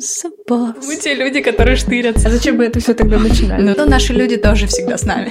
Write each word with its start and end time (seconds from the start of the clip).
собак. 0.00 0.76
Мы 0.86 0.96
те 0.96 1.14
люди, 1.14 1.40
которые 1.40 1.76
штырятся. 1.76 2.28
А 2.28 2.30
зачем 2.30 2.56
бы 2.56 2.64
это 2.64 2.80
все 2.80 2.94
тогда 2.94 3.18
начинали? 3.18 3.74
Ну, 3.76 3.86
наши 3.86 4.12
люди 4.12 4.36
тоже 4.36 4.66
всегда 4.66 4.96
с 4.96 5.04
нами. 5.04 5.30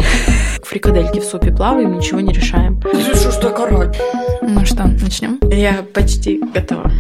Фрикадельки 0.64 1.20
в 1.20 1.24
супе 1.24 1.52
плаваем, 1.52 1.98
ничего 1.98 2.20
не 2.20 2.34
решаем. 2.34 2.82
Что 2.82 3.32
ж 3.32 3.36
так 3.42 3.60
орать? 3.60 4.00
Ну 4.42 4.66
что, 4.66 4.86
начнем? 4.86 5.40
Я 5.52 5.84
почти 5.94 6.42
готова. 6.54 6.92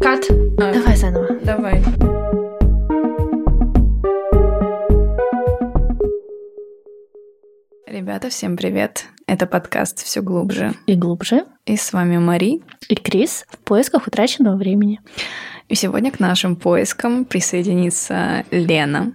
Кат. 0.00 0.24
А. 0.58 0.72
Давай 0.72 0.96
заново. 0.96 1.28
Давай. 1.42 1.82
Ребята, 7.86 8.30
всем 8.30 8.56
привет. 8.56 9.06
Это 9.26 9.46
подкаст 9.46 10.02
«Все 10.04 10.22
глубже». 10.22 10.72
И 10.86 10.94
глубже. 10.94 11.44
И 11.66 11.76
с 11.76 11.92
вами 11.92 12.16
Мари. 12.18 12.62
И 12.88 12.94
Крис 12.94 13.44
в 13.48 13.58
поисках 13.58 14.06
утраченного 14.06 14.56
времени. 14.56 15.00
И 15.68 15.74
сегодня 15.74 16.10
к 16.10 16.18
нашим 16.20 16.56
поискам 16.56 17.24
присоединится 17.24 18.44
Лена. 18.50 19.12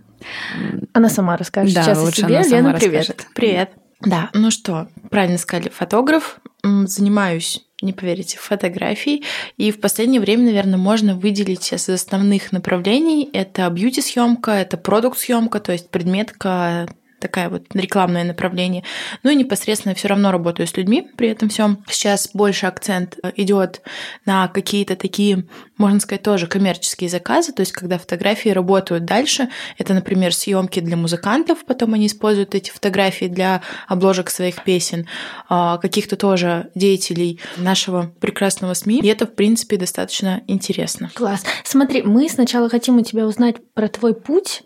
Она 0.93 1.09
сама 1.09 1.35
расскажет 1.35 1.73
Да, 1.73 1.83
сейчас 1.83 1.97
о 1.97 2.01
лучше 2.03 2.21
себе. 2.21 2.35
она 2.37 2.43
сама 2.43 2.57
Лена, 2.57 2.73
привет. 2.79 2.97
расскажет. 3.09 3.27
Привет. 3.33 3.71
Да, 4.01 4.29
ну 4.33 4.51
что, 4.51 4.87
правильно 5.09 5.37
сказали, 5.37 5.69
фотограф. 5.69 6.39
Занимаюсь, 6.63 7.61
не 7.81 7.91
поверите, 7.93 8.37
фотографией. 8.37 9.23
И 9.57 9.71
в 9.71 9.81
последнее 9.81 10.21
время, 10.21 10.45
наверное, 10.45 10.77
можно 10.77 11.15
выделить 11.15 11.71
из 11.73 11.89
основных 11.89 12.51
направлений. 12.51 13.29
Это 13.33 13.69
бьюти-съемка, 13.69 14.51
это 14.51 14.77
продукт-съемка, 14.77 15.59
то 15.59 15.71
есть 15.71 15.89
предметка 15.89 16.87
такая 17.23 17.49
вот 17.49 17.63
рекламное 17.73 18.25
направление. 18.25 18.83
Ну 19.23 19.31
и 19.31 19.35
непосредственно 19.35 19.95
все 19.95 20.09
равно 20.09 20.29
работаю 20.31 20.67
с 20.67 20.75
людьми 20.75 21.07
при 21.15 21.29
этом 21.29 21.47
всем. 21.47 21.83
Сейчас 21.89 22.29
больше 22.33 22.65
акцент 22.65 23.17
идет 23.37 23.81
на 24.25 24.49
какие-то 24.49 24.97
такие, 24.97 25.45
можно 25.77 26.01
сказать, 26.01 26.21
тоже 26.21 26.47
коммерческие 26.47 27.09
заказы, 27.09 27.53
то 27.53 27.61
есть 27.61 27.71
когда 27.71 27.97
фотографии 27.97 28.49
работают 28.49 29.05
дальше. 29.05 29.47
Это, 29.77 29.93
например, 29.93 30.33
съемки 30.33 30.81
для 30.81 30.97
музыкантов, 30.97 31.65
потом 31.65 31.93
они 31.93 32.07
используют 32.07 32.55
эти 32.55 32.71
фотографии 32.71 33.25
для 33.25 33.61
обложек 33.87 34.29
своих 34.29 34.61
песен, 34.65 35.07
а, 35.47 35.77
каких-то 35.77 36.17
тоже 36.17 36.71
деятелей 36.75 37.39
нашего 37.55 38.13
прекрасного 38.19 38.73
СМИ. 38.73 38.99
И 38.99 39.07
это, 39.07 39.25
в 39.25 39.33
принципе, 39.33 39.77
достаточно 39.77 40.41
интересно. 40.47 41.09
Класс. 41.13 41.45
Смотри, 41.63 42.01
мы 42.01 42.27
сначала 42.27 42.67
хотим 42.67 42.97
у 42.97 43.01
тебя 43.01 43.25
узнать 43.25 43.55
про 43.73 43.87
твой 43.87 44.13
путь, 44.13 44.63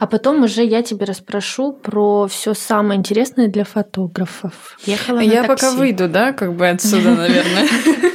а 0.00 0.06
потом 0.06 0.42
уже 0.42 0.64
я 0.64 0.82
тебе 0.82 1.04
расспрошу 1.04 1.74
про 1.74 2.26
все 2.26 2.54
самое 2.54 2.98
интересное 2.98 3.48
для 3.48 3.64
фотографов. 3.64 4.78
Ехала 4.86 5.18
на 5.18 5.20
Я 5.20 5.44
такси. 5.44 5.66
пока 5.66 5.76
выйду, 5.76 6.08
да, 6.08 6.32
как 6.32 6.54
бы 6.54 6.66
отсюда, 6.68 7.14
наверное. 7.14 7.68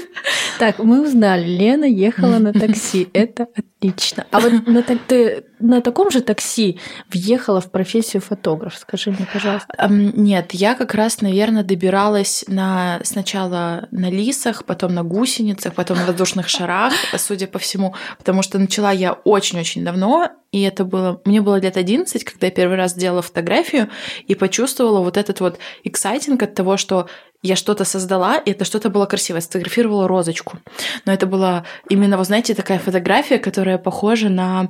Так, 0.58 0.80
мы 0.80 1.04
узнали, 1.06 1.46
Лена 1.46 1.84
ехала 1.84 2.40
на 2.40 2.54
такси. 2.54 3.10
Это 3.14 3.48
отлично. 3.56 4.26
А 4.32 4.40
вот 4.40 4.66
на, 4.68 4.82
так- 4.84 5.00
ты 5.06 5.44
на 5.60 5.82
таком 5.82 6.10
же 6.10 6.22
такси 6.22 6.80
въехала 7.12 7.60
в 7.60 7.70
профессию 7.70 8.22
фотограф? 8.22 8.76
Скажи 8.78 9.12
мне, 9.12 9.28
пожалуйста. 9.32 9.68
Нет, 9.90 10.54
я 10.54 10.76
как 10.76 10.94
раз, 10.96 11.22
наверное, 11.22 11.64
добиралась 11.64 12.46
на 12.48 13.02
сначала 13.04 13.88
на 13.92 14.10
лисах, 14.10 14.64
потом 14.64 14.94
на 14.94 15.04
гусеницах, 15.04 15.74
потом 15.74 15.98
на 15.98 16.06
воздушных 16.06 16.48
шарах, 16.48 16.94
судя 17.18 17.48
по 17.48 17.60
всему, 17.60 17.94
потому 18.18 18.42
что 18.42 18.58
начала 18.58 18.92
я 18.92 19.12
очень-очень 19.12 19.84
давно, 19.84 20.30
и 20.56 20.62
это 20.62 20.86
было... 20.86 21.20
Мне 21.26 21.42
было 21.42 21.60
лет 21.60 21.76
11, 21.76 22.24
когда 22.24 22.48
я 22.48 22.52
первый 22.52 22.78
раз 22.78 22.92
сделала 22.92 23.22
фотографию 23.22 23.90
и 24.26 24.36
почувствовала 24.36 25.02
вот 25.02 25.18
этот 25.18 25.42
вот 25.42 25.60
эксайтинг 25.84 26.42
от 26.44 26.56
того, 26.56 26.78
что 26.78 27.10
я 27.46 27.56
что-то 27.56 27.86
создала, 27.86 28.38
и 28.38 28.52
это 28.52 28.66
что-то 28.66 28.90
было 28.90 29.06
красивое. 29.06 29.42
Сфотографировала 29.42 30.08
розочку. 30.08 30.58
Но 31.06 31.14
это 31.14 31.28
была 31.28 31.66
именно, 31.90 32.18
вы 32.18 32.24
знаете, 32.24 32.56
такая 32.56 32.80
фотография, 32.80 33.38
которая 33.38 33.78
похожа 33.78 34.30
на 34.30 34.70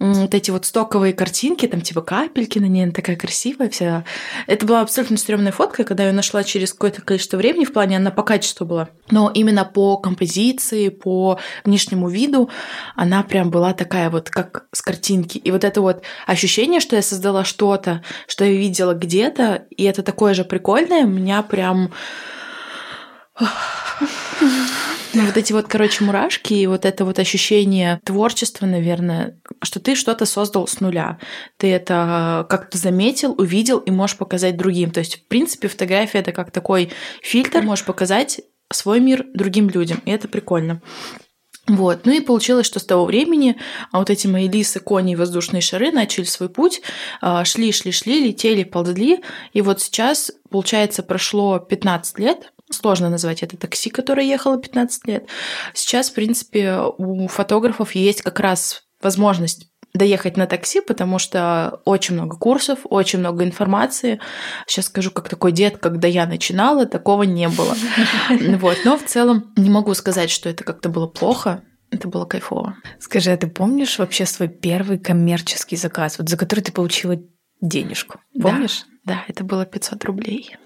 вот 0.00 0.34
эти 0.34 0.50
вот 0.50 0.64
стоковые 0.64 1.12
картинки, 1.12 1.66
там 1.66 1.80
типа 1.80 2.00
капельки 2.00 2.58
на 2.58 2.64
ней, 2.64 2.84
она 2.84 2.92
такая 2.92 3.16
красивая 3.16 3.68
вся. 3.68 4.04
Это 4.46 4.66
была 4.66 4.80
абсолютно 4.80 5.16
стрёмная 5.16 5.52
фотка, 5.52 5.84
когда 5.84 6.06
я 6.06 6.12
нашла 6.12 6.42
через 6.42 6.72
какое-то 6.72 7.02
количество 7.02 7.36
времени, 7.36 7.64
в 7.64 7.72
плане 7.72 7.96
она 7.96 8.10
по 8.10 8.22
качеству 8.22 8.66
была. 8.66 8.88
Но 9.10 9.30
именно 9.32 9.64
по 9.64 9.96
композиции, 9.98 10.88
по 10.88 11.38
внешнему 11.64 12.08
виду 12.08 12.50
она 12.96 13.22
прям 13.22 13.50
была 13.50 13.74
такая 13.74 14.10
вот, 14.10 14.28
как 14.28 14.66
с 14.72 14.82
картинки. 14.82 15.17
И 15.22 15.50
вот 15.50 15.64
это 15.64 15.80
вот 15.80 16.02
ощущение, 16.26 16.80
что 16.80 16.96
я 16.96 17.02
создала 17.02 17.44
что-то, 17.44 18.02
что 18.26 18.44
я 18.44 18.52
видела 18.52 18.94
где-то, 18.94 19.66
и 19.70 19.84
это 19.84 20.02
такое 20.02 20.34
же 20.34 20.44
прикольное, 20.44 21.04
меня 21.04 21.42
прям... 21.42 21.92
Ну, 25.14 25.22
Вот 25.24 25.36
эти 25.36 25.52
вот, 25.52 25.66
короче, 25.66 26.04
мурашки 26.04 26.54
и 26.54 26.66
вот 26.66 26.84
это 26.84 27.04
вот 27.04 27.18
ощущение 27.18 28.00
творчества, 28.04 28.66
наверное, 28.66 29.38
что 29.62 29.80
ты 29.80 29.94
что-то 29.94 30.26
создал 30.26 30.66
с 30.66 30.80
нуля. 30.80 31.18
Ты 31.56 31.72
это 31.72 32.46
как-то 32.48 32.78
заметил, 32.78 33.34
увидел 33.38 33.78
и 33.78 33.90
можешь 33.90 34.16
показать 34.16 34.56
другим. 34.56 34.90
То 34.90 35.00
есть, 35.00 35.16
в 35.16 35.26
принципе, 35.26 35.68
фотография— 35.68 36.18
это 36.20 36.32
как 36.32 36.50
такой 36.50 36.92
фильтр, 37.22 37.62
можешь 37.62 37.84
показать 37.84 38.40
свой 38.70 39.00
мир 39.00 39.24
другим 39.34 39.68
людям, 39.70 40.02
и 40.04 40.10
это 40.10 40.28
прикольно. 40.28 40.82
Вот. 41.68 42.06
Ну 42.06 42.12
и 42.12 42.20
получилось, 42.20 42.66
что 42.66 42.80
с 42.80 42.84
того 42.84 43.04
времени 43.04 43.56
а 43.92 43.98
вот 43.98 44.10
эти 44.10 44.26
мои 44.26 44.48
лисы, 44.48 44.80
кони 44.80 45.12
и 45.12 45.16
воздушные 45.16 45.60
шары 45.60 45.92
начали 45.92 46.24
свой 46.24 46.48
путь, 46.48 46.80
а, 47.20 47.44
шли, 47.44 47.72
шли, 47.72 47.92
шли, 47.92 48.26
летели, 48.26 48.64
ползли. 48.64 49.22
И 49.52 49.60
вот 49.60 49.80
сейчас, 49.80 50.32
получается, 50.50 51.02
прошло 51.02 51.58
15 51.58 52.18
лет, 52.18 52.52
Сложно 52.70 53.08
назвать 53.08 53.42
это 53.42 53.56
такси, 53.56 53.88
которое 53.88 54.26
ехало 54.26 54.58
15 54.58 55.06
лет. 55.06 55.26
Сейчас, 55.72 56.10
в 56.10 56.12
принципе, 56.12 56.78
у 56.98 57.26
фотографов 57.26 57.94
есть 57.94 58.20
как 58.20 58.40
раз 58.40 58.82
возможность 59.00 59.70
доехать 59.94 60.36
на 60.36 60.46
такси, 60.46 60.80
потому 60.80 61.18
что 61.18 61.80
очень 61.84 62.14
много 62.14 62.36
курсов, 62.36 62.80
очень 62.84 63.18
много 63.18 63.44
информации. 63.44 64.20
Сейчас 64.66 64.86
скажу, 64.86 65.10
как 65.10 65.28
такой 65.28 65.52
дед, 65.52 65.78
когда 65.78 66.08
я 66.08 66.26
начинала, 66.26 66.86
такого 66.86 67.22
не 67.24 67.48
было. 67.48 67.74
Вот. 68.58 68.78
Но 68.84 68.98
в 68.98 69.04
целом 69.04 69.52
не 69.56 69.70
могу 69.70 69.94
сказать, 69.94 70.30
что 70.30 70.48
это 70.48 70.64
как-то 70.64 70.88
было 70.88 71.06
плохо. 71.06 71.62
Это 71.90 72.08
было 72.08 72.26
кайфово. 72.26 72.76
Скажи, 72.98 73.30
а 73.30 73.36
ты 73.36 73.46
помнишь 73.46 73.98
вообще 73.98 74.26
свой 74.26 74.48
первый 74.48 74.98
коммерческий 74.98 75.76
заказ, 75.76 76.18
вот 76.18 76.28
за 76.28 76.36
который 76.36 76.60
ты 76.60 76.72
получила 76.72 77.16
денежку? 77.60 78.20
Да. 78.34 78.48
Помнишь? 78.48 78.84
Да, 79.04 79.24
это 79.26 79.42
было 79.42 79.64
500 79.64 80.04
рублей. 80.04 80.56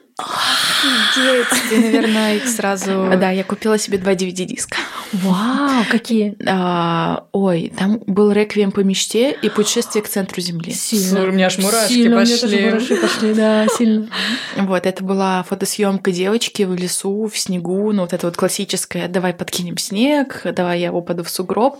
Ты, 1.68 1.78
наверное, 1.78 2.36
их 2.36 2.48
сразу... 2.48 3.10
Да, 3.16 3.30
я 3.30 3.44
купила 3.44 3.78
себе 3.78 3.98
два 3.98 4.12
DVD-диска. 4.12 4.76
Вау, 5.12 5.84
какие? 5.90 6.36
А, 6.46 7.26
ой, 7.32 7.72
там 7.76 8.00
был 8.06 8.32
«Реквием 8.32 8.72
по 8.72 8.80
мечте» 8.80 9.30
и 9.30 9.48
«Путешествие 9.50 10.02
к 10.02 10.08
центру 10.08 10.40
Земли». 10.40 10.72
Сильно. 10.72 11.24
У 11.24 11.32
меня 11.32 11.46
аж 11.46 11.58
мурашки 11.58 11.92
Сильно, 11.92 12.16
у 12.16 12.20
меня 12.20 12.34
пошли. 12.34 12.50
тоже 12.50 12.70
мурашки 12.70 12.96
пошли, 12.96 13.34
да, 13.34 13.66
сильно. 13.68 14.08
Вот, 14.56 14.86
это 14.86 15.04
была 15.04 15.42
фотосъемка 15.42 16.12
девочки 16.12 16.62
в 16.62 16.74
лесу, 16.74 17.26
в 17.26 17.38
снегу, 17.38 17.92
ну 17.92 18.02
вот 18.02 18.12
это 18.14 18.26
вот 18.26 18.36
классическое 18.36 19.06
«давай 19.08 19.34
подкинем 19.34 19.76
снег», 19.76 20.42
«давай 20.44 20.80
я 20.80 20.92
упаду 20.92 21.24
в 21.24 21.30
сугроб». 21.30 21.78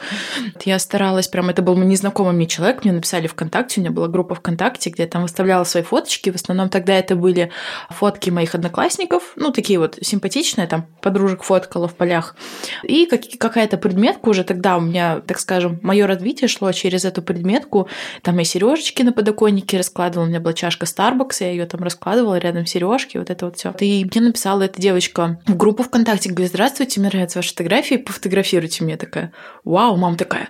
Я 0.65 0.79
старалась, 0.79 1.29
прям 1.29 1.49
это 1.49 1.63
был 1.63 1.77
незнакомый 1.77 2.35
мне 2.35 2.47
человек, 2.47 2.85
мне 2.85 2.93
написали 2.93 3.29
ВКонтакте, 3.29 3.81
у 3.81 3.83
меня 3.83 3.93
была 3.93 4.09
группа 4.09 4.35
ВКонтакте, 4.35 4.91
где 4.91 5.05
я 5.05 5.09
там 5.09 5.23
выставляла 5.23 5.65
свои 5.65 5.83
фоточки, 5.83 6.31
в 6.31 6.37
основном 6.37 6.69
тогда 6.69 6.95
это 6.95 7.17
были 7.17 7.51
фотки 7.91 8.22
моих 8.31 8.55
одноклассников, 8.55 9.33
ну 9.37 9.51
такие 9.51 9.79
вот 9.79 9.99
симпатичные, 10.01 10.67
там 10.67 10.87
подружек 11.01 11.43
фоткала 11.43 11.89
в 11.89 11.95
полях, 11.95 12.37
и 12.83 13.07
как- 13.07 13.39
какая-то 13.39 13.77
предметка 13.77 14.29
уже 14.29 14.45
тогда 14.45 14.77
у 14.77 14.81
меня, 14.81 15.21
так 15.27 15.39
скажем, 15.39 15.81
мое 15.83 16.07
развитие 16.07 16.49
шло 16.49 16.71
через 16.73 17.05
эту 17.05 17.23
предметку, 17.23 17.89
там 18.23 18.39
я 18.39 18.45
сережечки 18.45 19.03
на 19.03 19.13
подоконнике 19.13 19.77
раскладывала, 19.79 20.27
у 20.27 20.29
меня 20.29 20.41
была 20.41 20.55
чашка 20.55 20.87
Starbucks, 20.87 21.37
я 21.41 21.51
ее 21.51 21.67
там 21.67 21.83
раскладывала 21.83 22.39
рядом 22.39 22.67
сережки, 22.67 23.19
вот 23.19 23.31
это 23.31 23.47
вот 23.47 23.57
все. 23.57 23.75
И 23.81 24.05
мне 24.05 24.27
написала 24.29 24.63
эта 24.63 24.81
девочка 24.81 25.41
в 25.47 25.57
группу 25.57 25.83
ВКонтакте, 25.83 26.31
говорит, 26.31 26.51
здравствуйте, 26.51 27.01
мне 27.01 27.09
нравятся 27.09 27.39
ваши 27.39 27.51
фотографии, 27.51 27.97
пофотографируйте 27.97 28.85
мне. 28.85 28.97
Такая, 28.97 29.33
вау, 29.65 29.97
мама 29.97 30.17
такая, 30.17 30.49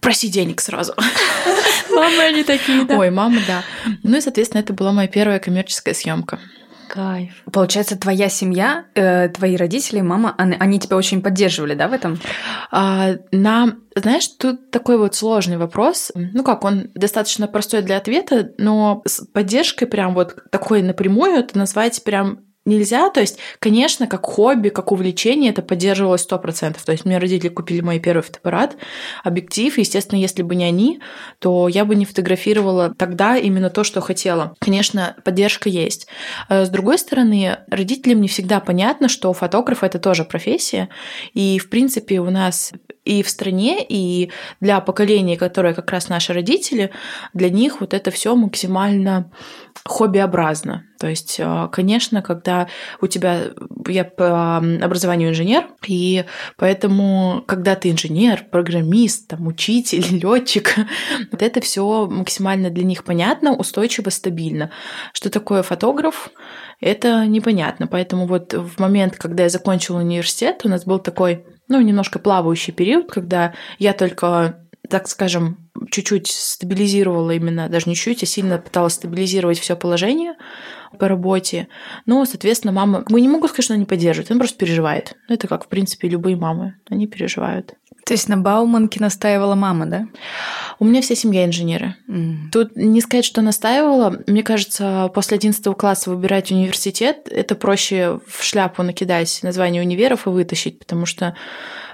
проси 0.00 0.28
денег 0.28 0.60
сразу. 0.60 0.94
Мамы 1.90 2.22
они 2.22 2.44
такие, 2.44 2.84
да. 2.84 2.96
Ой, 2.98 3.10
мама, 3.10 3.38
да. 3.46 3.62
Ну 4.02 4.16
и, 4.16 4.20
соответственно, 4.20 4.60
это 4.60 4.72
была 4.72 4.92
моя 4.92 5.08
первая 5.08 5.38
коммерческая 5.38 5.94
съемка. 5.94 6.38
Кайф. 6.90 7.44
Получается, 7.52 7.96
твоя 7.96 8.28
семья, 8.28 8.86
э, 8.96 9.28
твои 9.28 9.56
родители, 9.56 10.00
мама, 10.00 10.34
они, 10.36 10.56
они 10.58 10.80
тебя 10.80 10.96
очень 10.96 11.22
поддерживали, 11.22 11.74
да, 11.74 11.86
в 11.86 11.92
этом? 11.92 12.18
А, 12.72 13.12
на, 13.30 13.76
знаешь, 13.94 14.26
тут 14.26 14.72
такой 14.72 14.98
вот 14.98 15.14
сложный 15.14 15.56
вопрос. 15.56 16.10
Ну 16.14 16.42
как, 16.42 16.64
он 16.64 16.90
достаточно 16.94 17.46
простой 17.46 17.82
для 17.82 17.96
ответа, 17.96 18.50
но 18.58 19.02
с 19.06 19.24
поддержкой 19.24 19.86
прям 19.86 20.14
вот 20.14 20.36
такой 20.50 20.82
напрямую 20.82 21.34
это 21.34 21.56
назвать 21.56 22.02
прям 22.02 22.40
нельзя. 22.70 23.10
То 23.10 23.20
есть, 23.20 23.38
конечно, 23.58 24.06
как 24.06 24.24
хобби, 24.24 24.70
как 24.70 24.92
увлечение 24.92 25.50
это 25.50 25.60
поддерживалось 25.62 26.22
сто 26.22 26.38
процентов. 26.38 26.84
То 26.84 26.92
есть, 26.92 27.04
мне 27.04 27.18
родители 27.18 27.48
купили 27.48 27.82
мой 27.82 27.98
первый 27.98 28.22
фотоаппарат, 28.22 28.76
объектив. 29.24 29.76
Естественно, 29.76 30.18
если 30.18 30.42
бы 30.42 30.54
не 30.54 30.64
они, 30.64 31.00
то 31.38 31.68
я 31.68 31.84
бы 31.84 31.94
не 31.94 32.06
фотографировала 32.06 32.94
тогда 32.96 33.36
именно 33.36 33.68
то, 33.70 33.84
что 33.84 34.00
хотела. 34.00 34.54
Конечно, 34.60 35.16
поддержка 35.24 35.68
есть. 35.68 36.06
Э, 36.48 36.64
С 36.64 36.68
другой 36.70 36.98
стороны, 36.98 37.58
родителям 37.68 38.20
не 38.20 38.28
всегда 38.28 38.60
понятно, 38.60 39.08
что 39.08 39.32
фотограф— 39.32 39.82
это 39.82 39.98
тоже 39.98 40.24
профессия. 40.24 40.88
И, 41.34 41.58
в 41.58 41.68
принципе, 41.68 42.20
у 42.20 42.30
нас 42.30 42.72
и 43.04 43.22
в 43.22 43.30
стране, 43.30 43.84
и 43.88 44.30
для 44.60 44.80
поколений, 44.80 45.36
которые 45.36 45.74
как 45.74 45.90
раз 45.90 46.08
наши 46.08 46.32
родители, 46.32 46.90
для 47.32 47.50
них 47.50 47.80
вот 47.80 47.94
это 47.94 48.10
все 48.10 48.34
максимально 48.34 49.30
хоббиобразно. 49.84 50.84
То 50.98 51.08
есть, 51.08 51.36
э, 51.38 51.68
конечно, 51.72 52.20
когда 52.20 52.68
у 53.00 53.06
тебя... 53.06 53.52
Я 53.88 54.04
по 54.04 54.58
образованию 54.58 55.30
инженер, 55.30 55.66
и 55.86 56.24
поэтому, 56.56 57.42
когда 57.46 57.74
ты 57.74 57.90
инженер, 57.90 58.44
программист, 58.50 59.28
там, 59.28 59.46
учитель, 59.46 60.04
летчик, 60.22 60.76
вот 61.32 61.42
это 61.42 61.60
все 61.62 62.06
максимально 62.06 62.68
для 62.68 62.84
них 62.84 63.04
понятно, 63.04 63.54
устойчиво, 63.54 64.10
стабильно. 64.10 64.70
Что 65.14 65.30
такое 65.30 65.62
фотограф? 65.62 66.30
Это 66.80 67.24
непонятно. 67.26 67.86
Поэтому 67.86 68.26
вот 68.26 68.52
в 68.52 68.78
момент, 68.78 69.16
когда 69.16 69.44
я 69.44 69.48
закончила 69.48 70.00
университет, 70.00 70.62
у 70.64 70.68
нас 70.68 70.84
был 70.84 70.98
такой, 70.98 71.44
ну, 71.70 71.80
немножко 71.80 72.18
плавающий 72.18 72.74
период, 72.74 73.10
когда 73.10 73.54
я 73.78 73.94
только 73.94 74.60
так 74.90 75.08
скажем, 75.08 75.70
чуть-чуть 75.90 76.26
стабилизировала 76.26 77.30
именно, 77.30 77.68
даже 77.68 77.88
не 77.88 77.94
чуть, 77.94 78.22
а 78.22 78.26
сильно 78.26 78.58
пыталась 78.58 78.94
стабилизировать 78.94 79.58
все 79.58 79.76
положение 79.76 80.34
по 80.98 81.06
работе. 81.06 81.68
Ну, 82.06 82.24
соответственно, 82.26 82.72
мама... 82.72 83.04
Мы 83.08 83.20
не 83.20 83.28
могу 83.28 83.46
сказать, 83.46 83.64
что 83.64 83.74
она 83.74 83.80
не 83.80 83.86
поддерживает, 83.86 84.30
она 84.30 84.40
просто 84.40 84.58
переживает. 84.58 85.16
Ну, 85.28 85.34
это 85.34 85.46
как, 85.46 85.64
в 85.64 85.68
принципе, 85.68 86.08
любые 86.08 86.36
мамы. 86.36 86.74
Они 86.88 87.06
переживают. 87.06 87.74
То 88.04 88.14
есть 88.14 88.28
на 88.28 88.36
Бауманке 88.36 89.00
настаивала 89.00 89.54
мама, 89.54 89.86
да? 89.86 90.08
У 90.78 90.84
меня 90.84 91.02
вся 91.02 91.14
семья 91.14 91.44
инженеры. 91.44 91.96
Mm. 92.08 92.50
Тут 92.52 92.76
не 92.76 93.00
сказать, 93.00 93.24
что 93.24 93.42
настаивала. 93.42 94.18
Мне 94.26 94.42
кажется, 94.42 95.10
после 95.14 95.36
11 95.36 95.76
класса 95.76 96.10
выбирать 96.10 96.50
университет, 96.50 97.28
это 97.30 97.54
проще 97.54 98.20
в 98.26 98.42
шляпу 98.42 98.82
накидать 98.82 99.40
название 99.42 99.82
универов 99.82 100.26
и 100.26 100.30
вытащить, 100.30 100.78
потому 100.78 101.06
что 101.06 101.36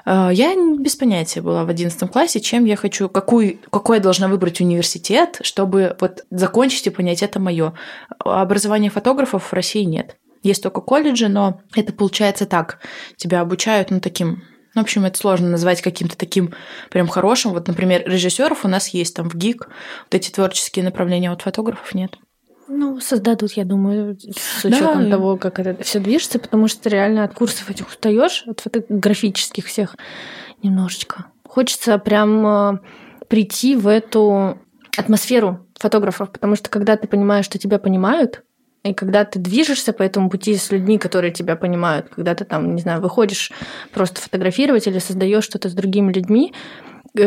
э, 0.04 0.30
я 0.32 0.54
без 0.78 0.96
понятия 0.96 1.42
была 1.42 1.64
в 1.64 1.68
11 1.68 2.10
классе, 2.10 2.40
чем 2.40 2.64
я 2.64 2.76
хочу, 2.76 3.08
какую, 3.08 3.58
какой 3.70 3.98
я 3.98 4.02
должна 4.02 4.28
выбрать 4.28 4.60
университет, 4.60 5.38
чтобы 5.42 5.96
вот 6.00 6.24
закончить 6.30 6.86
и 6.86 6.90
понять, 6.90 7.22
это 7.22 7.40
мое. 7.40 7.74
Образования 8.18 8.90
фотографов 8.90 9.50
в 9.50 9.52
России 9.52 9.82
нет. 9.82 10.16
Есть 10.42 10.62
только 10.62 10.80
колледжи, 10.80 11.28
но 11.28 11.60
это 11.74 11.92
получается 11.92 12.46
так. 12.46 12.78
Тебя 13.16 13.40
обучают, 13.40 13.90
ну, 13.90 14.00
таким 14.00 14.44
ну, 14.76 14.82
в 14.82 14.84
общем, 14.84 15.06
это 15.06 15.18
сложно 15.18 15.48
назвать 15.48 15.80
каким-то 15.80 16.18
таким 16.18 16.52
прям 16.90 17.08
хорошим. 17.08 17.52
Вот, 17.52 17.66
например, 17.66 18.02
режиссеров 18.06 18.66
у 18.66 18.68
нас 18.68 18.88
есть 18.88 19.16
там 19.16 19.30
в 19.30 19.34
ГИК, 19.34 19.68
вот 19.68 20.14
эти 20.14 20.30
творческие 20.30 20.84
направления, 20.84 21.30
вот 21.30 21.40
фотографов 21.40 21.94
нет. 21.94 22.18
Ну, 22.68 23.00
создадут, 23.00 23.52
я 23.52 23.64
думаю, 23.64 24.18
с 24.20 24.64
учетом 24.66 25.04
да. 25.04 25.10
того, 25.12 25.38
как 25.38 25.58
это 25.60 25.82
все 25.82 25.98
движется, 25.98 26.38
потому 26.38 26.68
что 26.68 26.90
реально 26.90 27.24
от 27.24 27.32
курсов 27.32 27.70
этих 27.70 27.88
устаешь, 27.88 28.44
от 28.46 28.60
фотографических 28.60 29.64
всех 29.64 29.96
немножечко. 30.62 31.24
Хочется 31.48 31.96
прям 31.96 32.46
э, 32.46 32.78
прийти 33.28 33.76
в 33.76 33.88
эту 33.88 34.58
атмосферу 34.94 35.66
фотографов, 35.78 36.30
потому 36.32 36.54
что 36.54 36.68
когда 36.68 36.98
ты 36.98 37.08
понимаешь, 37.08 37.46
что 37.46 37.58
тебя 37.58 37.78
понимают, 37.78 38.42
и 38.90 38.94
когда 38.94 39.24
ты 39.24 39.38
движешься 39.38 39.92
по 39.92 40.02
этому 40.02 40.30
пути 40.30 40.56
с 40.56 40.70
людьми, 40.70 40.98
которые 40.98 41.32
тебя 41.32 41.56
понимают, 41.56 42.08
когда 42.14 42.34
ты 42.34 42.44
там, 42.44 42.74
не 42.74 42.82
знаю, 42.82 43.00
выходишь 43.00 43.52
просто 43.92 44.20
фотографировать 44.20 44.86
или 44.86 44.98
создаешь 44.98 45.44
что-то 45.44 45.68
с 45.68 45.72
другими 45.72 46.12
людьми, 46.12 46.52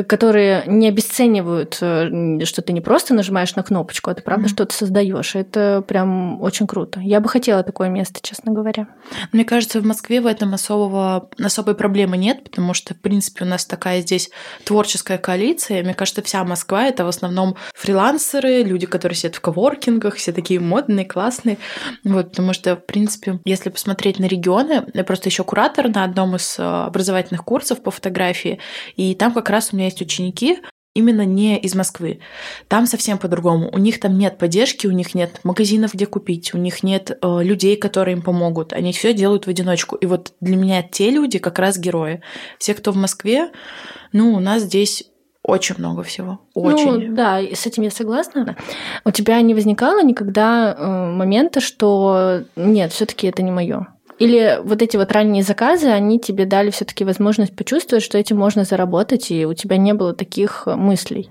которые 0.08 0.64
не 0.68 0.88
обесценивают, 0.88 1.78
э, 1.82 2.44
что 2.46 2.62
ты 2.62 2.74
не 2.74 2.82
просто 2.82 3.14
нажимаешь 3.14 3.56
на 3.56 3.64
кнопочку, 3.64 4.10
а 4.10 4.14
ты 4.14 4.22
правда 4.22 4.46
mm-hmm. 4.46 4.50
что-то 4.50 4.76
создаешь. 4.76 5.36
Это 5.36 5.84
прям 5.88 6.42
очень 6.42 6.68
круто. 6.68 7.00
Я 7.00 7.20
бы 7.20 7.30
хотела 7.30 7.64
такое 7.64 7.90
место, 7.90 8.20
честно 8.22 8.52
говоря. 8.52 8.88
Мне 9.32 9.46
кажется, 9.46 9.80
в 9.80 9.86
Москве 9.86 10.22
в 10.22 10.28
этом 10.28 10.54
особого, 10.54 11.30
особой 11.42 11.76
проблемы 11.76 12.18
нет, 12.18 12.44
потому 12.44 12.74
что, 12.74 12.94
в 12.94 13.00
принципе, 13.00 13.46
у 13.46 13.48
нас 13.48 13.66
такая 13.66 14.02
здесь 14.02 14.30
творческая 14.64 15.18
коалиция. 15.18 15.84
Мне 15.84 15.94
кажется, 15.94 16.22
вся 16.22 16.44
Москва— 16.44 16.86
это 16.86 17.06
в 17.06 17.08
основном 17.08 17.56
фрилансеры, 17.74 18.64
люди, 18.64 18.86
которые 18.86 19.16
сидят 19.16 19.36
в 19.36 19.42
коворкингах, 19.42 20.16
все 20.16 20.32
такие 20.32 20.60
модные, 20.60 21.06
классные. 21.06 21.58
Вот, 22.04 22.32
потому 22.32 22.54
что, 22.54 22.76
в 22.76 22.86
принципе, 22.86 23.40
если 23.46 23.70
посмотреть 23.70 24.20
на 24.20 24.26
регионы, 24.26 24.86
я 24.94 25.04
просто 25.04 25.30
еще 25.30 25.44
куратор 25.44 25.90
на 25.90 26.04
одном 26.04 26.36
из 26.36 26.58
э, 26.60 26.64
образовательных 26.64 27.44
курсов 27.44 27.82
по 27.82 27.92
фотографии, 27.92 28.60
и 28.96 29.16
там 29.16 29.34
как 29.34 29.50
раз 29.50 29.70
у 29.74 29.78
меня 29.80 29.86
есть 29.86 30.02
ученики, 30.02 30.60
именно 30.96 31.26
не 31.26 31.58
из 31.58 31.76
Москвы. 31.76 32.20
Там 32.68 32.86
совсем 32.86 33.18
по-другому. 33.18 33.70
У 33.72 33.78
них 33.78 34.00
там 34.00 34.18
нет 34.18 34.38
поддержки, 34.38 34.88
у 34.88 34.92
них 34.92 35.16
нет 35.16 35.40
магазинов, 35.44 35.94
где 35.94 36.06
купить, 36.06 36.54
у 36.54 36.58
них 36.58 36.84
нет 36.84 37.18
э, 37.22 37.44
людей, 37.44 37.76
которые 37.78 38.18
им 38.18 38.22
помогут. 38.22 38.74
Они 38.74 38.92
все 38.92 39.14
делают 39.14 39.46
в 39.46 39.50
одиночку. 39.50 39.96
И 39.96 40.06
вот 40.06 40.34
для 40.42 40.56
меня 40.56 40.84
те 40.84 41.10
люди 41.10 41.40
как 41.40 41.60
раз 41.60 41.78
герои. 41.78 42.22
Все, 42.58 42.74
кто 42.74 42.92
в 42.92 42.96
Москве, 42.96 43.52
ну, 44.12 44.34
у 44.34 44.40
нас 44.40 44.64
здесь 44.64 45.06
очень 45.42 45.76
много 45.78 46.04
всего. 46.04 46.40
Очень. 46.54 47.10
Ну, 47.10 47.16
да, 47.16 47.40
с 47.40 47.66
этим 47.66 47.84
я 47.84 47.92
согласна. 47.92 48.58
У 49.06 49.12
тебя 49.12 49.42
не 49.42 49.54
возникало 49.54 50.04
никогда 50.04 50.76
э, 50.78 51.12
момента, 51.12 51.62
что 51.62 52.44
нет, 52.56 52.92
все-таки 52.92 53.28
это 53.28 53.42
не 53.42 53.52
мое? 53.52 53.88
Или 54.20 54.60
вот 54.62 54.82
эти 54.82 54.98
вот 54.98 55.12
ранние 55.14 55.44
заказы, 55.44 55.88
они 55.88 56.20
тебе 56.20 56.46
дали 56.46 56.72
все-таки 56.72 57.06
возможность 57.06 57.56
почувствовать, 57.56 58.04
что 58.04 58.18
этим 58.18 58.38
можно 58.38 58.66
заработать, 58.66 59.32
и 59.32 59.46
у 59.46 59.54
тебя 59.54 59.78
не 59.78 59.94
было 59.94 60.14
таких 60.14 60.68
мыслей? 60.68 61.30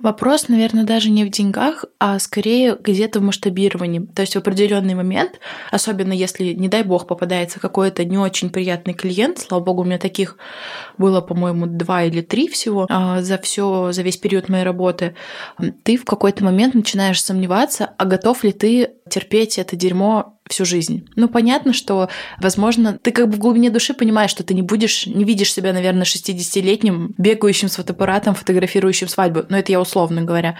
Вопрос, 0.00 0.48
наверное, 0.48 0.84
даже 0.84 1.10
не 1.10 1.24
в 1.24 1.30
деньгах, 1.30 1.84
а 1.98 2.18
скорее 2.18 2.76
где-то 2.80 3.20
в 3.20 3.22
масштабировании. 3.22 4.00
То 4.14 4.22
есть 4.22 4.34
в 4.34 4.38
определенный 4.38 4.94
момент, 4.94 5.40
особенно 5.70 6.12
если, 6.12 6.52
не 6.52 6.68
дай 6.68 6.82
бог, 6.82 7.06
попадается 7.06 7.60
какой-то 7.60 8.04
не 8.04 8.18
очень 8.18 8.50
приятный 8.50 8.94
клиент, 8.94 9.38
слава 9.38 9.62
богу, 9.62 9.82
у 9.82 9.84
меня 9.84 9.98
таких 9.98 10.36
было, 10.98 11.20
по-моему, 11.20 11.66
два 11.66 12.04
или 12.04 12.20
три 12.20 12.48
всего 12.48 12.86
а, 12.88 13.22
за 13.22 13.38
все, 13.38 13.92
за 13.92 14.02
весь 14.02 14.16
период 14.16 14.48
моей 14.48 14.64
работы, 14.64 15.14
ты 15.82 15.96
в 15.96 16.04
какой-то 16.04 16.44
момент 16.44 16.74
начинаешь 16.74 17.22
сомневаться, 17.22 17.90
а 17.98 18.04
готов 18.04 18.44
ли 18.44 18.52
ты 18.52 18.90
терпеть 19.08 19.58
это 19.58 19.76
дерьмо 19.76 20.34
всю 20.48 20.64
жизнь. 20.64 21.06
Ну, 21.16 21.28
понятно, 21.28 21.72
что, 21.72 22.08
возможно, 22.38 22.98
ты 23.00 23.12
как 23.12 23.28
бы 23.28 23.36
в 23.36 23.38
глубине 23.38 23.70
души 23.70 23.94
понимаешь, 23.94 24.30
что 24.30 24.44
ты 24.44 24.52
не 24.52 24.62
будешь, 24.62 25.06
не 25.06 25.24
видишь 25.24 25.52
себя, 25.52 25.72
наверное, 25.72 26.04
60-летним, 26.04 27.14
бегающим 27.16 27.68
с 27.68 27.76
фотоаппаратом, 27.76 28.34
фотографирующим 28.34 29.08
свадьбу 29.08 29.44
но 29.54 29.60
это 29.60 29.70
я 29.70 29.80
условно 29.80 30.22
говоря. 30.22 30.58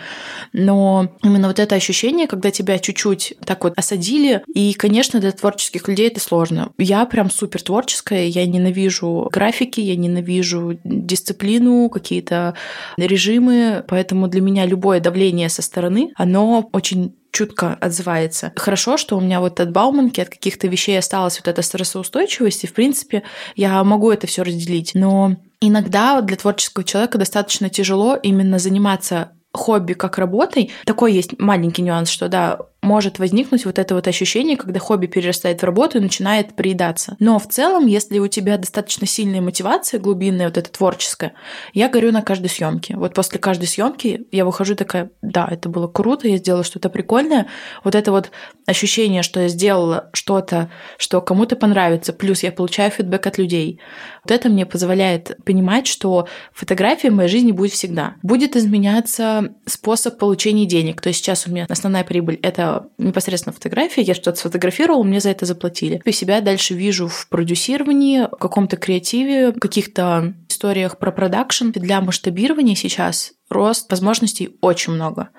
Но 0.53 1.09
именно 1.25 1.49
вот 1.49 1.59
это 1.59 1.75
ощущение, 1.75 2.29
когда 2.29 2.53
тебя 2.53 2.79
чуть-чуть 2.79 3.35
так 3.45 3.65
вот 3.65 3.73
осадили, 3.77 4.45
и, 4.55 4.73
конечно, 4.75 5.19
для 5.19 5.33
творческих 5.33 5.89
людей 5.89 6.07
это 6.07 6.21
сложно. 6.21 6.71
Я 6.79 7.05
прям 7.07 7.29
супер 7.29 7.61
творческая, 7.61 8.27
я 8.27 8.47
ненавижу 8.47 9.29
графики, 9.33 9.81
я 9.81 9.97
ненавижу 9.97 10.79
дисциплину, 10.85 11.89
какие-то 11.89 12.55
режимы, 12.97 13.85
поэтому 13.89 14.29
для 14.29 14.41
меня 14.41 14.65
любое 14.65 15.01
давление 15.01 15.49
со 15.49 15.63
стороны, 15.63 16.13
оно 16.15 16.69
очень 16.71 17.17
чутко 17.33 17.77
отзывается. 17.81 18.53
Хорошо, 18.55 18.97
что 18.97 19.17
у 19.17 19.21
меня 19.21 19.41
вот 19.41 19.59
от 19.59 19.73
Бауманки, 19.73 20.21
от 20.21 20.29
каких-то 20.29 20.69
вещей 20.69 20.97
осталась 20.97 21.41
вот 21.41 21.49
эта 21.49 21.63
стрессоустойчивость, 21.63 22.63
и, 22.63 22.69
в 22.69 22.75
принципе, 22.75 23.25
я 23.57 23.83
могу 23.83 24.13
это 24.13 24.29
все 24.29 24.45
разделить. 24.45 24.93
Но 24.95 25.35
Иногда 25.67 26.21
для 26.21 26.37
творческого 26.37 26.85
человека 26.85 27.17
достаточно 27.17 27.71
тяжело 27.71 28.17
именно 28.17 28.59
заниматься 28.59 29.31
хобби 29.55 29.95
как 29.95 30.19
работой. 30.19 30.73
Такой 30.85 31.15
есть 31.15 31.39
маленький 31.39 31.81
нюанс, 31.81 32.11
что 32.11 32.29
да, 32.29 32.59
может 32.85 33.19
возникнуть 33.19 33.65
вот 33.65 33.79
это 33.79 33.95
вот 33.95 34.07
ощущение, 34.07 34.57
когда 34.57 34.79
хобби 34.79 35.07
перерастает 35.07 35.63
в 35.63 35.65
работу 35.65 35.99
и 35.99 36.01
начинает 36.01 36.55
приедаться. 36.55 37.17
Но 37.19 37.39
в 37.39 37.49
целом, 37.49 37.87
если 37.87 38.19
у 38.19 38.29
тебя 38.29 38.59
достаточно 38.59 39.07
сильная 39.07 39.41
мотивация, 39.41 39.99
глубинная, 39.99 40.47
вот 40.47 40.59
эта 40.59 40.71
творческая, 40.71 41.33
я 41.73 41.89
горю 41.89 42.13
на 42.13 42.23
каждой 42.23 42.49
съемке. 42.49 42.97
Вот 42.97 43.15
после 43.15 43.39
каждой 43.39 43.67
съемки 43.67 44.27
я 44.31 44.45
выхожу 44.45 44.77
такая, 44.77 45.11
да, 45.23 45.49
это 45.51 45.69
было 45.69 45.89
круто, 45.89 46.29
я 46.29 46.37
сделала 46.37 46.63
что-то 46.65 46.91
прикольное. 46.91 47.47
Вот 47.83 47.95
это 47.95 48.13
вот 48.13 48.31
ощущение, 48.67 49.23
что 49.23 49.41
я 49.41 49.49
сделала 49.49 50.11
что-то, 50.13 50.71
что 50.99 51.21
кому-то 51.21 51.57
понравится, 51.57 52.13
плюс 52.13 52.43
я 52.43 52.53
получаю 52.53 52.91
фидбэк 52.91 53.27
от 53.27 53.39
людей. 53.39 53.81
Вот 54.25 54.31
это 54.31 54.49
мне 54.49 54.67
позволяет 54.67 55.37
понимать, 55.45 55.87
что 55.87 56.29
фотография 56.53 57.11
в 57.11 57.15
моей 57.15 57.29
жизни 57.29 57.53
будет 57.53 57.73
всегда. 57.73 58.15
Будет 58.23 58.57
изменяться 58.57 59.55
способ 59.67 60.19
получения 60.19 60.67
денег. 60.67 61.01
То 61.01 61.09
есть 61.09 61.21
сейчас 61.21 61.47
у 61.47 61.51
меня 61.51 61.67
основная 61.69 62.05
прибыль— 62.05 62.39
это 62.43 62.74
непосредственно 62.99 63.53
фотография, 63.53 64.03
я 64.03 64.15
что-то 64.15 64.39
сфотографировала, 64.39 65.03
мне 65.03 65.21
за 65.21 65.31
это 65.31 65.47
заплатили. 65.47 66.01
И 66.05 66.13
себя 66.13 66.41
дальше 66.41 66.75
вижу 66.75 67.09
в 67.09 67.29
продюсировании, 67.29 68.23
в 68.23 68.37
каком-то 68.37 68.77
креативе, 68.77 69.51
в 69.53 69.61
каких-то 69.61 70.35
историях 70.49 70.99
про 70.99 71.13
продакшн. 71.13 71.71
Для 71.71 72.01
масштабирования 72.01 72.75
сейчас 72.75 73.33
рост 73.49 73.91
возможностей 73.91 74.57
очень 74.61 74.95
много, 74.95 75.31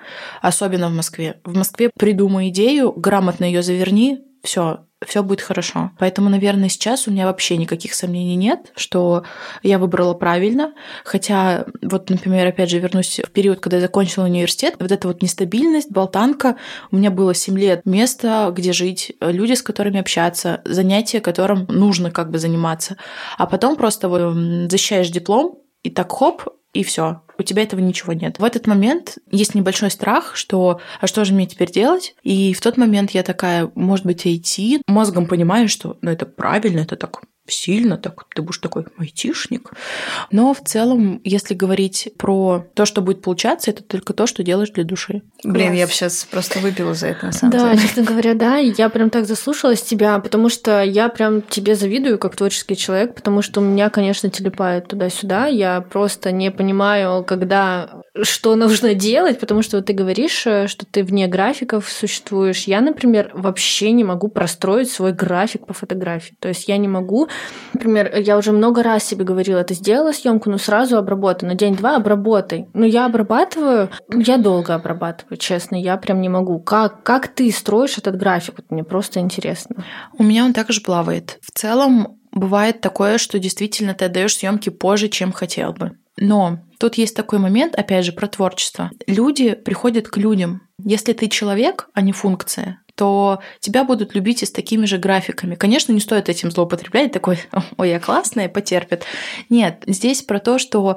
особенно 0.42 0.88
в 0.88 0.94
Москве. 0.94 1.40
В 1.44 1.56
Москве 1.56 1.90
придумай 1.96 2.48
идею, 2.48 2.92
грамотно 2.92 3.44
ее 3.44 3.62
заверни, 3.62 4.20
все, 4.42 4.85
все 5.04 5.22
будет 5.22 5.42
хорошо. 5.42 5.90
Поэтому, 5.98 6.30
наверное, 6.30 6.68
сейчас 6.68 7.06
у 7.06 7.10
меня 7.10 7.26
вообще 7.26 7.56
никаких 7.56 7.94
сомнений 7.94 8.36
нет, 8.36 8.72
что 8.76 9.24
я 9.62 9.78
выбрала 9.78 10.14
правильно. 10.14 10.72
Хотя, 11.04 11.66
вот, 11.82 12.08
например, 12.08 12.46
опять 12.46 12.70
же, 12.70 12.78
вернусь 12.78 13.20
в 13.24 13.30
период, 13.30 13.60
когда 13.60 13.76
я 13.76 13.82
закончила 13.82 14.24
университет, 14.24 14.76
вот 14.78 14.90
эта 14.90 15.06
вот 15.06 15.22
нестабильность, 15.22 15.90
болтанка, 15.90 16.56
у 16.90 16.96
меня 16.96 17.10
было 17.10 17.34
7 17.34 17.58
лет 17.58 17.82
место, 17.84 18.52
где 18.56 18.72
жить, 18.72 19.12
люди, 19.20 19.52
с 19.52 19.62
которыми 19.62 20.00
общаться, 20.00 20.62
занятия, 20.64 21.20
которым 21.20 21.66
нужно 21.68 22.10
как 22.10 22.30
бы 22.30 22.38
заниматься. 22.38 22.96
А 23.36 23.46
потом 23.46 23.76
просто 23.76 24.08
вот 24.08 24.70
защищаешь 24.70 25.10
диплом, 25.10 25.62
и 25.82 25.90
так 25.90 26.10
хоп, 26.10 26.42
и 26.72 26.82
все. 26.82 27.22
У 27.38 27.42
тебя 27.42 27.62
этого 27.62 27.80
ничего 27.80 28.12
нет. 28.12 28.38
В 28.38 28.44
этот 28.44 28.66
момент 28.66 29.18
есть 29.30 29.54
небольшой 29.54 29.90
страх, 29.90 30.36
что 30.36 30.80
а 31.00 31.06
что 31.06 31.24
же 31.24 31.34
мне 31.34 31.46
теперь 31.46 31.70
делать? 31.70 32.14
И 32.22 32.54
в 32.54 32.60
тот 32.60 32.76
момент 32.76 33.10
я 33.10 33.22
такая, 33.22 33.70
может 33.74 34.06
быть, 34.06 34.26
идти. 34.26 34.82
Мозгом 34.86 35.26
понимаю, 35.26 35.68
что 35.68 35.98
ну, 36.00 36.10
это 36.10 36.26
правильно, 36.26 36.80
это 36.80 36.96
так 36.96 37.22
сильно, 37.48 37.96
так 37.96 38.24
ты 38.34 38.42
будешь 38.42 38.58
такой 38.58 38.86
айтишник. 38.98 39.70
Но 40.30 40.54
в 40.54 40.60
целом, 40.60 41.20
если 41.24 41.54
говорить 41.54 42.12
про 42.16 42.66
то, 42.74 42.84
что 42.86 43.00
будет 43.02 43.22
получаться, 43.22 43.70
это 43.70 43.82
только 43.82 44.12
то, 44.12 44.26
что 44.26 44.42
делаешь 44.42 44.70
для 44.70 44.84
души. 44.84 45.22
Блин, 45.44 45.68
Класс. 45.68 45.78
я 45.78 45.86
бы 45.86 45.92
сейчас 45.92 46.24
просто 46.30 46.58
выпила 46.60 46.94
за 46.94 47.08
это, 47.08 47.26
на 47.26 47.32
самом 47.32 47.52
да, 47.52 47.58
деле. 47.58 47.76
Да, 47.76 47.82
честно 47.82 48.02
говоря, 48.02 48.34
да, 48.34 48.56
я 48.56 48.88
прям 48.88 49.10
так 49.10 49.26
заслушалась 49.26 49.82
тебя, 49.82 50.18
потому 50.18 50.48
что 50.48 50.82
я 50.82 51.08
прям 51.08 51.42
тебе 51.42 51.74
завидую 51.74 52.18
как 52.18 52.36
творческий 52.36 52.76
человек, 52.76 53.14
потому 53.14 53.42
что 53.42 53.60
у 53.60 53.64
меня, 53.64 53.90
конечно, 53.90 54.30
телепает 54.30 54.88
туда-сюда. 54.88 55.46
Я 55.46 55.80
просто 55.80 56.32
не 56.32 56.50
понимаю, 56.50 57.24
когда 57.24 58.02
что 58.22 58.56
нужно 58.56 58.94
делать, 58.94 59.38
потому 59.40 59.62
что 59.62 59.76
вот 59.76 59.86
ты 59.86 59.92
говоришь, 59.92 60.46
э, 60.46 60.66
что 60.68 60.86
ты 60.86 61.02
вне 61.02 61.26
графиков 61.26 61.88
существуешь. 61.90 62.64
Я, 62.64 62.80
например, 62.80 63.30
вообще 63.34 63.92
не 63.92 64.04
могу 64.04 64.28
простроить 64.28 64.90
свой 64.90 65.12
график 65.12 65.66
по 65.66 65.74
фотографии. 65.74 66.34
То 66.40 66.48
есть 66.48 66.68
я 66.68 66.76
не 66.76 66.88
могу 66.88 67.28
Например, 67.74 68.10
я 68.16 68.38
уже 68.38 68.52
много 68.52 68.82
раз 68.82 69.04
себе 69.04 69.24
говорила, 69.24 69.62
ты 69.62 69.74
сделала 69.74 70.12
съемку, 70.12 70.48
ну 70.48 70.56
сразу 70.56 70.96
обработай, 70.96 71.46
на 71.46 71.54
день-два 71.54 71.96
обработай. 71.96 72.66
Ну 72.72 72.84
я 72.86 73.04
обрабатываю, 73.04 73.90
я 74.10 74.38
долго 74.38 74.74
обрабатываю, 74.74 75.36
честно, 75.36 75.76
я 75.76 75.96
прям 75.98 76.22
не 76.22 76.30
могу. 76.30 76.58
Как, 76.58 77.02
как 77.02 77.28
ты 77.28 77.50
строишь 77.50 77.98
этот 77.98 78.16
график? 78.16 78.54
Вот 78.56 78.70
мне 78.70 78.82
просто 78.82 79.20
интересно. 79.20 79.84
У 80.16 80.22
меня 80.22 80.44
он 80.44 80.54
также 80.54 80.80
плавает. 80.80 81.38
В 81.42 81.50
целом, 81.50 82.18
бывает 82.32 82.80
такое, 82.80 83.18
что 83.18 83.38
действительно 83.38 83.92
ты 83.92 84.06
отдаешь 84.06 84.36
съемки 84.36 84.70
позже, 84.70 85.08
чем 85.08 85.32
хотел 85.32 85.72
бы. 85.72 85.92
Но 86.18 86.60
тут 86.78 86.96
есть 86.96 87.14
такой 87.14 87.38
момент, 87.38 87.74
опять 87.74 88.04
же, 88.04 88.12
про 88.12 88.26
творчество. 88.26 88.90
Люди 89.06 89.54
приходят 89.54 90.08
к 90.08 90.16
людям. 90.16 90.62
Если 90.82 91.12
ты 91.12 91.28
человек, 91.28 91.88
а 91.94 92.00
не 92.00 92.12
функция, 92.12 92.80
то 92.94 93.40
тебя 93.60 93.84
будут 93.84 94.14
любить 94.14 94.42
и 94.42 94.46
с 94.46 94.50
такими 94.50 94.86
же 94.86 94.98
графиками. 94.98 95.54
Конечно, 95.54 95.92
не 95.92 96.00
стоит 96.00 96.28
этим 96.28 96.50
злоупотреблять, 96.50 97.12
такой, 97.12 97.38
ой, 97.76 97.90
я 97.90 98.00
классная, 98.00 98.48
потерпит. 98.48 99.04
Нет, 99.50 99.84
здесь 99.86 100.22
про 100.22 100.40
то, 100.40 100.58
что 100.58 100.96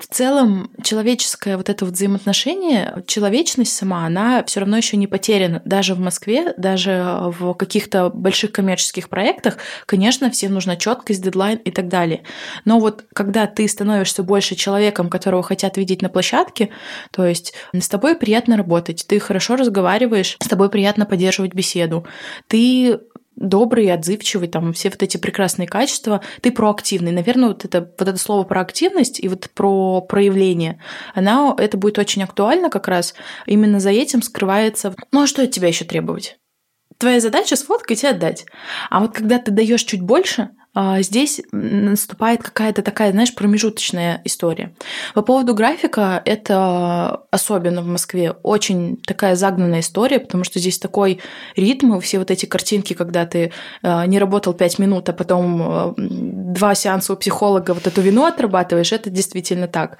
в 0.00 0.06
целом 0.06 0.70
человеческое 0.82 1.56
вот 1.56 1.68
это 1.68 1.84
вот 1.84 1.94
взаимоотношение, 1.94 3.02
человечность 3.06 3.74
сама, 3.74 4.06
она 4.06 4.44
все 4.44 4.60
равно 4.60 4.76
еще 4.76 4.96
не 4.96 5.06
потеряна. 5.06 5.62
Даже 5.64 5.94
в 5.94 6.00
Москве, 6.00 6.54
даже 6.56 7.32
в 7.38 7.54
каких-то 7.54 8.10
больших 8.10 8.52
коммерческих 8.52 9.08
проектах, 9.08 9.58
конечно, 9.86 10.30
всем 10.30 10.54
нужна 10.54 10.76
четкость, 10.76 11.22
дедлайн 11.22 11.58
и 11.58 11.70
так 11.70 11.88
далее. 11.88 12.22
Но 12.64 12.78
вот 12.78 13.04
когда 13.12 13.46
ты 13.46 13.68
становишься 13.68 14.22
больше 14.22 14.54
человеком, 14.54 15.08
которого 15.08 15.42
хотят 15.42 15.76
видеть 15.76 16.02
на 16.02 16.08
площадке, 16.08 16.70
то 17.10 17.26
есть 17.26 17.54
с 17.72 17.88
тобой 17.88 18.16
приятно 18.16 18.56
работать, 18.56 19.04
ты 19.08 19.18
хорошо 19.18 19.56
разговариваешь, 19.56 20.36
с 20.40 20.48
тобой 20.48 20.70
приятно 20.70 21.06
поддерживать 21.06 21.54
беседу, 21.54 22.06
ты 22.48 23.00
добрый, 23.36 23.92
отзывчивый, 23.92 24.48
там 24.48 24.72
все 24.72 24.90
вот 24.90 25.02
эти 25.02 25.16
прекрасные 25.16 25.68
качества, 25.68 26.22
ты 26.40 26.50
проактивный. 26.50 27.12
Наверное, 27.12 27.48
вот 27.48 27.64
это, 27.64 27.80
вот 27.98 28.08
это 28.08 28.16
слово 28.18 28.44
проактивность 28.44 29.20
и 29.20 29.28
вот 29.28 29.48
про 29.54 30.00
проявление, 30.00 30.80
она, 31.14 31.54
это 31.56 31.76
будет 31.76 31.98
очень 31.98 32.22
актуально 32.22 32.70
как 32.70 32.88
раз. 32.88 33.14
Именно 33.46 33.80
за 33.80 33.90
этим 33.90 34.22
скрывается, 34.22 34.94
ну 35.12 35.22
а 35.22 35.26
что 35.26 35.42
от 35.42 35.50
тебя 35.50 35.68
еще 35.68 35.84
требовать? 35.84 36.38
Твоя 36.98 37.20
задача 37.20 37.56
сфоткать 37.56 38.04
и 38.04 38.06
отдать. 38.06 38.46
А 38.88 39.00
вот 39.00 39.14
когда 39.14 39.38
ты 39.38 39.50
даешь 39.50 39.84
чуть 39.84 40.00
больше, 40.00 40.50
здесь 41.00 41.40
наступает 41.52 42.42
какая-то 42.42 42.82
такая, 42.82 43.12
знаешь, 43.12 43.34
промежуточная 43.34 44.20
история. 44.24 44.74
По 45.14 45.22
поводу 45.22 45.54
графика, 45.54 46.20
это 46.24 47.22
особенно 47.30 47.82
в 47.82 47.86
Москве 47.86 48.32
очень 48.42 48.96
такая 48.98 49.36
загнанная 49.36 49.80
история, 49.80 50.20
потому 50.20 50.44
что 50.44 50.58
здесь 50.58 50.78
такой 50.78 51.20
ритм, 51.56 51.98
все 52.00 52.18
вот 52.18 52.30
эти 52.30 52.46
картинки, 52.46 52.94
когда 52.94 53.26
ты 53.26 53.52
а, 53.82 54.06
не 54.06 54.18
работал 54.18 54.52
5 54.52 54.78
минут, 54.78 55.08
а 55.08 55.12
потом 55.12 55.62
а, 55.62 55.94
два 55.96 56.74
сеанса 56.74 57.12
у 57.12 57.16
психолога 57.16 57.72
вот 57.74 57.86
эту 57.86 58.00
вину 58.00 58.24
отрабатываешь, 58.24 58.92
это 58.92 59.10
действительно 59.10 59.68
так. 59.68 59.98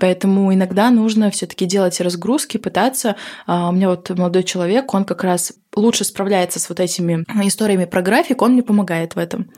Поэтому 0.00 0.52
иногда 0.52 0.90
нужно 0.90 1.30
все 1.30 1.46
таки 1.46 1.66
делать 1.66 2.00
разгрузки, 2.00 2.56
пытаться. 2.56 3.16
У 3.46 3.72
меня 3.72 3.88
вот 3.90 4.10
молодой 4.10 4.42
человек, 4.42 4.92
он 4.94 5.04
как 5.04 5.24
раз 5.24 5.52
лучше 5.76 6.04
справляется 6.04 6.58
с 6.58 6.68
вот 6.68 6.80
этими 6.80 7.24
историями 7.46 7.84
про 7.84 8.02
график, 8.02 8.42
он 8.42 8.52
мне 8.52 8.62
помогает 8.62 9.14
в 9.14 9.18
этом. 9.18 9.50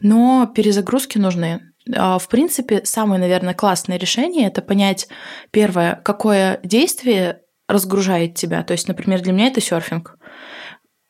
Но 0.00 0.50
перезагрузки 0.54 1.18
нужны. 1.18 1.60
А, 1.94 2.18
в 2.18 2.28
принципе, 2.28 2.82
самое, 2.84 3.20
наверное, 3.20 3.54
классное 3.54 3.98
решение 3.98 4.48
это 4.48 4.62
понять, 4.62 5.08
первое, 5.50 6.00
какое 6.04 6.60
действие 6.62 7.40
разгружает 7.68 8.34
тебя. 8.34 8.62
То 8.62 8.72
есть, 8.72 8.88
например, 8.88 9.20
для 9.20 9.32
меня 9.32 9.46
это 9.48 9.60
серфинг. 9.60 10.16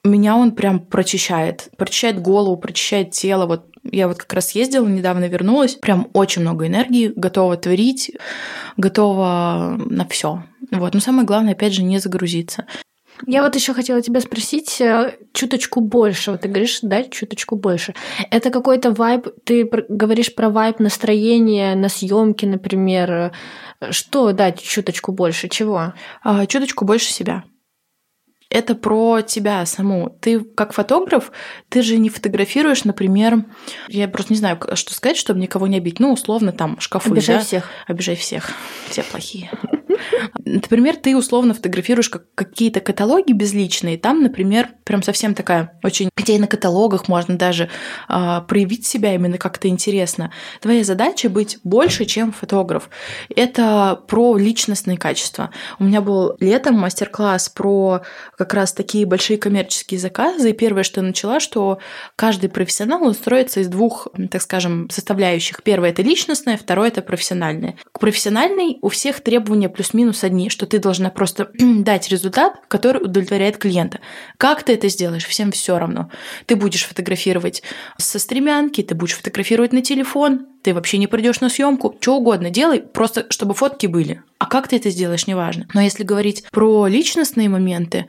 Меня 0.04 0.36
он 0.36 0.52
прям 0.52 0.80
прочищает. 0.80 1.68
Прочищает 1.76 2.20
голову, 2.20 2.56
прочищает 2.56 3.10
тело. 3.12 3.46
Вот 3.46 3.66
я 3.90 4.08
вот 4.08 4.18
как 4.18 4.32
раз 4.32 4.52
ездила, 4.52 4.86
недавно 4.86 5.26
вернулась. 5.26 5.74
Прям 5.74 6.08
очень 6.14 6.42
много 6.42 6.66
энергии, 6.66 7.12
готова 7.14 7.56
творить, 7.56 8.12
готова 8.76 9.76
на 9.78 10.06
все. 10.08 10.44
Вот. 10.70 10.94
Но 10.94 11.00
самое 11.00 11.26
главное, 11.26 11.52
опять 11.52 11.74
же, 11.74 11.82
не 11.82 11.98
загрузиться. 11.98 12.66
Я 13.26 13.42
вот 13.42 13.54
еще 13.54 13.74
хотела 13.74 14.00
тебя 14.02 14.20
спросить 14.20 14.80
э, 14.80 15.16
чуточку 15.32 15.80
больше. 15.80 16.30
Вот 16.30 16.42
ты 16.42 16.48
говоришь, 16.48 16.80
дать 16.82 17.10
чуточку 17.10 17.56
больше. 17.56 17.94
Это 18.30 18.50
какой-то 18.50 18.92
вайб, 18.92 19.28
ты 19.44 19.68
говоришь 19.88 20.34
про 20.34 20.50
вайб 20.50 20.78
настроения 20.78 21.74
на 21.74 21.88
съемке, 21.88 22.46
например. 22.46 23.32
Что 23.90 24.32
дать 24.32 24.62
чуточку 24.62 25.12
больше? 25.12 25.48
Чего? 25.48 25.94
А, 26.22 26.46
чуточку 26.46 26.84
больше 26.84 27.12
себя. 27.12 27.44
Это 28.50 28.74
про 28.74 29.20
тебя 29.20 29.64
саму. 29.66 30.16
Ты 30.20 30.40
как 30.40 30.72
фотограф, 30.72 31.32
ты 31.68 31.82
же 31.82 31.98
не 31.98 32.08
фотографируешь, 32.08 32.84
например, 32.84 33.44
я 33.88 34.08
просто 34.08 34.32
не 34.32 34.38
знаю, 34.38 34.58
что 34.74 34.94
сказать, 34.94 35.18
чтобы 35.18 35.40
никого 35.40 35.66
не 35.66 35.76
обидеть. 35.76 36.00
Ну, 36.00 36.12
условно, 36.12 36.52
там 36.52 36.80
шкафы. 36.80 37.10
Обижай 37.10 37.36
да? 37.36 37.42
всех. 37.42 37.68
Обижай 37.86 38.16
всех. 38.16 38.52
Все 38.88 39.02
плохие. 39.02 39.50
Например, 40.44 40.96
ты 40.96 41.16
условно 41.16 41.54
фотографируешь 41.54 42.08
как 42.08 42.24
какие-то 42.34 42.80
каталоги 42.80 43.32
безличные, 43.32 43.98
там, 43.98 44.22
например, 44.22 44.70
прям 44.84 45.02
совсем 45.02 45.34
такая 45.34 45.78
очень... 45.82 46.08
Хотя 46.16 46.34
и 46.34 46.38
на 46.38 46.46
каталогах 46.46 47.08
можно 47.08 47.36
даже 47.36 47.68
э, 48.08 48.40
проявить 48.48 48.86
себя 48.86 49.14
именно 49.14 49.38
как-то 49.38 49.68
интересно. 49.68 50.32
Твоя 50.60 50.84
задача 50.84 51.28
быть 51.28 51.58
больше, 51.64 52.04
чем 52.04 52.32
фотограф. 52.32 52.90
Это 53.34 54.00
про 54.08 54.36
личностные 54.36 54.98
качества. 54.98 55.50
У 55.78 55.84
меня 55.84 56.00
был 56.00 56.36
летом 56.40 56.74
мастер-класс 56.76 57.48
про 57.50 58.02
как 58.36 58.54
раз 58.54 58.72
такие 58.72 59.06
большие 59.06 59.38
коммерческие 59.38 60.00
заказы, 60.00 60.50
и 60.50 60.54
первое, 60.54 60.82
что 60.82 61.00
я 61.00 61.06
начала, 61.06 61.40
что 61.40 61.78
каждый 62.16 62.50
профессионал 62.50 63.06
устроится 63.06 63.60
из 63.60 63.68
двух, 63.68 64.08
так 64.30 64.42
скажем, 64.42 64.88
составляющих. 64.90 65.62
Первое— 65.62 65.90
это 65.90 66.02
личностное, 66.02 66.56
второе— 66.56 66.88
это 66.88 67.02
профессиональное. 67.02 67.76
К 67.92 68.00
профессиональной 68.00 68.78
у 68.82 68.88
всех 68.88 69.20
требования 69.20 69.68
плюс-минус 69.78 70.24
одни, 70.24 70.50
что 70.50 70.66
ты 70.66 70.80
должна 70.80 71.08
просто 71.08 71.52
дать 71.58 72.08
результат, 72.08 72.54
который 72.66 73.00
удовлетворяет 73.00 73.58
клиента. 73.58 74.00
Как 74.36 74.64
ты 74.64 74.74
это 74.74 74.88
сделаешь, 74.88 75.24
всем 75.24 75.52
все 75.52 75.78
равно. 75.78 76.10
Ты 76.46 76.56
будешь 76.56 76.84
фотографировать 76.84 77.62
со 77.96 78.18
стремянки, 78.18 78.82
ты 78.82 78.96
будешь 78.96 79.14
фотографировать 79.14 79.72
на 79.72 79.80
телефон, 79.80 80.46
ты 80.62 80.74
вообще 80.74 80.98
не 80.98 81.06
придешь 81.06 81.40
на 81.40 81.48
съемку, 81.48 81.96
что 82.00 82.16
угодно 82.16 82.50
делай, 82.50 82.80
просто 82.80 83.26
чтобы 83.30 83.54
фотки 83.54 83.86
были. 83.86 84.22
А 84.38 84.46
как 84.46 84.68
ты 84.68 84.76
это 84.76 84.90
сделаешь, 84.90 85.26
неважно. 85.26 85.66
Но 85.74 85.80
если 85.80 86.04
говорить 86.04 86.44
про 86.52 86.86
личностные 86.86 87.48
моменты, 87.48 88.06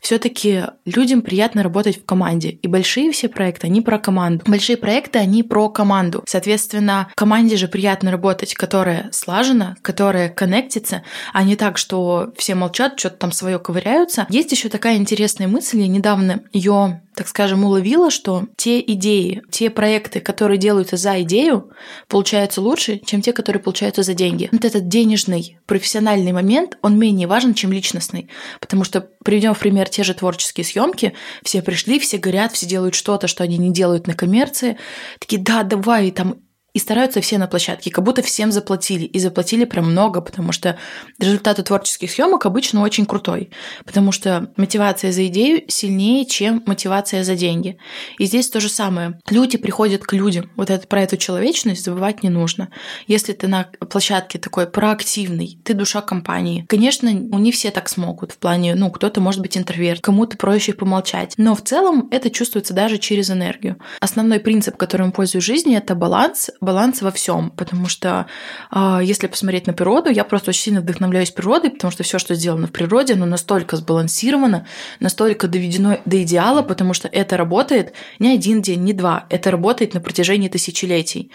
все-таки 0.00 0.62
людям 0.84 1.22
приятно 1.22 1.64
работать 1.64 2.00
в 2.00 2.04
команде. 2.04 2.50
И 2.50 2.68
большие 2.68 3.10
все 3.10 3.28
проекты, 3.28 3.66
они 3.66 3.80
про 3.80 3.98
команду. 3.98 4.44
Большие 4.46 4.76
проекты, 4.76 5.18
они 5.18 5.42
про 5.42 5.68
команду. 5.68 6.22
Соответственно, 6.26 7.08
команде 7.16 7.56
же 7.56 7.66
приятно 7.66 8.12
работать, 8.12 8.54
которая 8.54 9.08
слажена, 9.10 9.76
которая 9.82 10.28
коннектится, 10.28 11.02
а 11.32 11.42
не 11.42 11.56
так, 11.56 11.78
что 11.78 12.32
все 12.36 12.54
молчат, 12.54 12.98
что-то 12.98 13.16
там 13.16 13.32
свое 13.32 13.58
ковыряются. 13.58 14.26
Есть 14.28 14.52
еще 14.52 14.68
такая 14.68 14.96
интересная 14.96 15.48
мысль, 15.48 15.80
я 15.80 15.88
недавно 15.88 16.42
ее 16.52 17.02
так 17.22 17.28
скажем, 17.28 17.62
уловила, 17.64 18.10
что 18.10 18.48
те 18.56 18.80
идеи, 18.80 19.42
те 19.48 19.70
проекты, 19.70 20.18
которые 20.18 20.58
делаются 20.58 20.96
за 20.96 21.22
идею, 21.22 21.70
получаются 22.08 22.60
лучше, 22.60 23.00
чем 23.06 23.22
те, 23.22 23.32
которые 23.32 23.62
получаются 23.62 24.02
за 24.02 24.12
деньги. 24.12 24.48
Вот 24.50 24.64
этот 24.64 24.88
денежный, 24.88 25.56
профессиональный 25.66 26.32
момент, 26.32 26.78
он 26.82 26.98
менее 26.98 27.28
важен, 27.28 27.54
чем 27.54 27.72
личностный. 27.72 28.28
Потому 28.58 28.82
что, 28.82 29.08
приведем 29.24 29.54
в 29.54 29.60
пример 29.60 29.88
те 29.88 30.02
же 30.02 30.14
творческие 30.14 30.64
съемки, 30.64 31.12
все 31.44 31.62
пришли, 31.62 32.00
все 32.00 32.18
горят, 32.18 32.54
все 32.54 32.66
делают 32.66 32.96
что-то, 32.96 33.28
что 33.28 33.44
они 33.44 33.56
не 33.56 33.72
делают 33.72 34.08
на 34.08 34.14
коммерции. 34.14 34.76
Такие, 35.20 35.40
да, 35.40 35.62
давай, 35.62 36.10
там 36.10 36.38
и 36.74 36.78
стараются 36.78 37.20
все 37.20 37.38
на 37.38 37.46
площадке, 37.46 37.90
как 37.90 38.04
будто 38.04 38.22
всем 38.22 38.50
заплатили. 38.50 39.04
И 39.04 39.18
заплатили 39.18 39.64
прям 39.64 39.90
много, 39.90 40.20
потому 40.20 40.52
что 40.52 40.78
результат 41.18 41.62
творческих 41.64 42.10
съемок 42.10 42.46
обычно 42.46 42.82
очень 42.82 43.04
крутой. 43.04 43.50
Потому 43.84 44.10
что 44.10 44.50
мотивация 44.56 45.12
за 45.12 45.26
идею 45.26 45.62
сильнее, 45.68 46.24
чем 46.24 46.62
мотивация 46.66 47.24
за 47.24 47.34
деньги. 47.34 47.76
И 48.18 48.24
здесь 48.24 48.48
то 48.48 48.60
же 48.60 48.68
самое. 48.68 49.20
Люди 49.28 49.58
приходят 49.58 50.02
к 50.02 50.12
людям. 50.14 50.50
Вот 50.56 50.70
это, 50.70 50.86
про 50.86 51.02
эту 51.02 51.16
человечность 51.16 51.84
забывать 51.84 52.22
не 52.22 52.30
нужно. 52.30 52.70
Если 53.06 53.32
ты 53.32 53.48
на 53.48 53.64
площадке 53.90 54.38
такой 54.38 54.66
проактивный, 54.66 55.58
ты 55.64 55.74
душа 55.74 56.00
компании. 56.00 56.64
Конечно, 56.68 57.08
не 57.08 57.52
все 57.52 57.70
так 57.70 57.88
смогут. 57.88 58.32
В 58.32 58.38
плане, 58.38 58.74
ну, 58.74 58.90
кто-то 58.90 59.20
может 59.20 59.42
быть 59.42 59.58
интроверт, 59.58 60.00
кому-то 60.00 60.38
проще 60.38 60.72
помолчать. 60.72 61.34
Но 61.36 61.54
в 61.54 61.60
целом 61.62 62.08
это 62.10 62.30
чувствуется 62.30 62.72
даже 62.72 62.96
через 62.96 63.30
энергию. 63.30 63.76
Основной 64.00 64.40
принцип, 64.40 64.76
которым 64.76 65.12
пользуюсь 65.12 65.44
в 65.44 65.46
жизни, 65.46 65.76
это 65.76 65.94
баланс 65.94 66.50
баланс 66.62 67.02
во 67.02 67.10
всем, 67.10 67.50
потому 67.50 67.88
что 67.88 68.26
э, 68.70 69.00
если 69.02 69.26
посмотреть 69.26 69.66
на 69.66 69.74
природу, 69.74 70.08
я 70.08 70.24
просто 70.24 70.50
очень 70.50 70.62
сильно 70.62 70.80
вдохновляюсь 70.80 71.32
природой, 71.32 71.70
потому 71.70 71.90
что 71.90 72.04
все, 72.04 72.18
что 72.18 72.34
сделано 72.34 72.68
в 72.68 72.72
природе, 72.72 73.14
оно 73.14 73.26
настолько 73.26 73.76
сбалансировано, 73.76 74.66
настолько 75.00 75.48
доведено 75.48 75.98
до 76.06 76.22
идеала, 76.22 76.62
потому 76.62 76.94
что 76.94 77.08
это 77.08 77.36
работает 77.36 77.92
не 78.20 78.32
один 78.32 78.62
день, 78.62 78.84
не 78.84 78.92
два, 78.92 79.26
это 79.28 79.50
работает 79.50 79.92
на 79.92 80.00
протяжении 80.00 80.48
тысячелетий. 80.48 81.32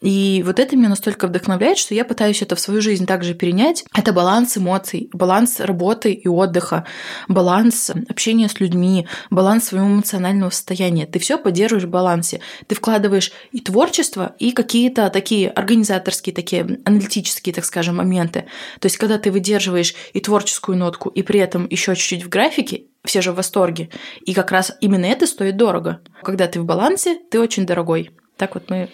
И 0.00 0.42
вот 0.46 0.58
это 0.58 0.76
меня 0.76 0.88
настолько 0.88 1.26
вдохновляет, 1.26 1.76
что 1.76 1.94
я 1.94 2.04
пытаюсь 2.04 2.40
это 2.40 2.56
в 2.56 2.60
свою 2.60 2.80
жизнь 2.80 3.06
также 3.06 3.34
перенять. 3.34 3.84
Это 3.94 4.12
баланс 4.12 4.56
эмоций, 4.56 5.10
баланс 5.12 5.60
работы 5.60 6.12
и 6.12 6.26
отдыха, 6.26 6.86
баланс 7.28 7.90
общения 8.08 8.48
с 8.48 8.60
людьми, 8.60 9.06
баланс 9.30 9.64
своего 9.64 9.88
эмоционального 9.88 10.50
состояния. 10.50 11.06
Ты 11.06 11.18
все 11.18 11.36
поддерживаешь 11.36 11.86
в 11.86 11.90
балансе. 11.90 12.40
Ты 12.66 12.74
вкладываешь 12.76 13.32
и 13.52 13.60
творчество, 13.60 14.34
и 14.38 14.52
какие-то 14.62 15.08
такие 15.08 15.48
организаторские, 15.48 16.34
такие 16.34 16.80
аналитические, 16.84 17.54
так 17.54 17.64
скажем, 17.64 17.96
моменты. 17.96 18.44
То 18.78 18.86
есть, 18.86 18.98
когда 18.98 19.18
ты 19.18 19.30
выдерживаешь 19.30 19.94
и 20.12 20.20
творческую 20.20 20.76
нотку, 20.76 21.08
и 21.08 21.22
при 21.22 21.40
этом 21.40 21.66
еще 21.70 21.96
чуть-чуть 21.96 22.24
в 22.24 22.28
графике, 22.28 22.84
все 23.04 23.22
же 23.22 23.32
в 23.32 23.36
восторге. 23.36 23.88
И 24.26 24.34
как 24.34 24.50
раз 24.50 24.76
именно 24.82 25.06
это 25.06 25.26
стоит 25.26 25.56
дорого. 25.56 26.02
Когда 26.22 26.46
ты 26.46 26.60
в 26.60 26.66
балансе, 26.66 27.18
ты 27.30 27.40
очень 27.40 27.64
дорогой. 27.64 28.10
Так 28.36 28.54
вот 28.54 28.68
мы 28.68 28.90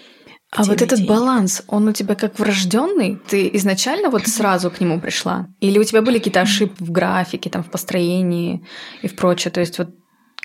а 0.53 0.63
вот 0.63 0.81
этот 0.81 1.05
баланс, 1.07 1.65
он 1.67 1.89
у 1.89 1.93
тебя 1.93 2.15
как 2.15 2.39
врожденный? 2.39 3.19
Ты 3.29 3.51
изначально 3.55 4.11
вот 4.11 4.29
сразу 4.29 4.71
к 4.71 4.81
нему 4.81 5.01
пришла? 5.01 5.49
Или 5.61 5.81
у 5.81 5.85
тебя 5.85 6.03
были 6.03 6.19
какие-то 6.19 6.41
ошибки 6.41 6.83
в 6.83 6.93
графике, 6.93 7.51
там, 7.51 7.65
в 7.65 7.71
построении 7.71 8.65
и 9.03 9.09
в 9.09 9.17
прочее? 9.17 9.51
То 9.51 9.61
есть 9.61 9.77
вот 9.79 9.91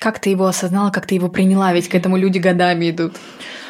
как 0.02 0.20
ты 0.20 0.32
его 0.32 0.48
осознала, 0.48 0.90
как 0.90 1.06
ты 1.06 1.14
его 1.14 1.30
приняла? 1.30 1.72
Ведь 1.74 1.88
к 1.88 1.94
этому 1.94 2.18
люди 2.18 2.40
годами 2.40 2.90
идут. 2.90 3.18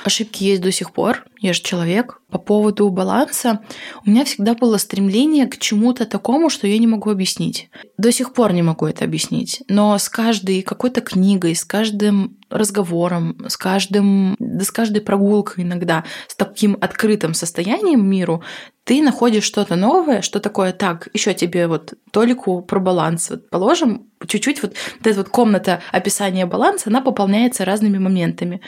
Ошибки 0.06 0.46
есть 0.46 0.62
до 0.62 0.72
сих 0.72 0.94
пор, 0.94 1.26
я 1.42 1.54
же 1.54 1.62
человек. 1.62 2.22
По 2.30 2.38
поводу 2.38 2.88
баланса 2.90 3.62
у 4.06 4.10
меня 4.10 4.24
всегда 4.24 4.54
было 4.54 4.78
стремление 4.78 5.48
к 5.48 5.58
чему-то 5.58 6.06
такому, 6.06 6.50
что 6.50 6.68
я 6.68 6.78
не 6.78 6.88
могу 6.88 7.10
объяснить. 7.10 7.70
До 7.98 8.12
сих 8.12 8.34
пор 8.34 8.54
не 8.54 8.62
могу 8.62 8.86
это 8.86 9.06
объяснить. 9.06 9.64
Но 9.68 9.98
с 9.98 10.08
каждой 10.08 10.62
какой-то 10.62 11.02
книгой, 11.02 11.56
с 11.56 11.66
каждым 11.66 12.38
разговором, 12.52 13.44
с 13.48 13.58
каждым, 13.58 14.36
да 14.40 14.64
с 14.64 14.72
каждой 14.72 15.02
прогулкой 15.02 15.64
иногда, 15.64 16.04
с 16.28 16.36
таким 16.36 16.78
открытым 16.80 17.34
состоянием 17.34 18.08
миру, 18.08 18.44
ты 18.84 19.02
находишь 19.02 19.44
что-то 19.44 19.76
новое, 19.76 20.22
что 20.22 20.40
такое 20.40 20.74
так, 20.74 21.08
еще 21.14 21.34
тебе 21.34 21.68
вот 21.68 21.94
толику 22.12 22.62
про 22.62 22.80
баланс. 22.80 23.30
Вот 23.30 23.50
положим 23.50 24.08
чуть-чуть 24.28 24.62
вот, 24.62 24.76
вот 24.98 25.08
эта 25.08 25.18
вот 25.18 25.30
комната 25.30 25.82
описания 25.92 26.46
баланса, 26.46 26.90
она 26.90 27.02
пополняется 27.02 27.66
разными 27.66 27.98
моментами. 27.98 28.62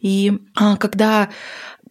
И 0.00 0.32
а, 0.54 0.76
когда 0.76 1.28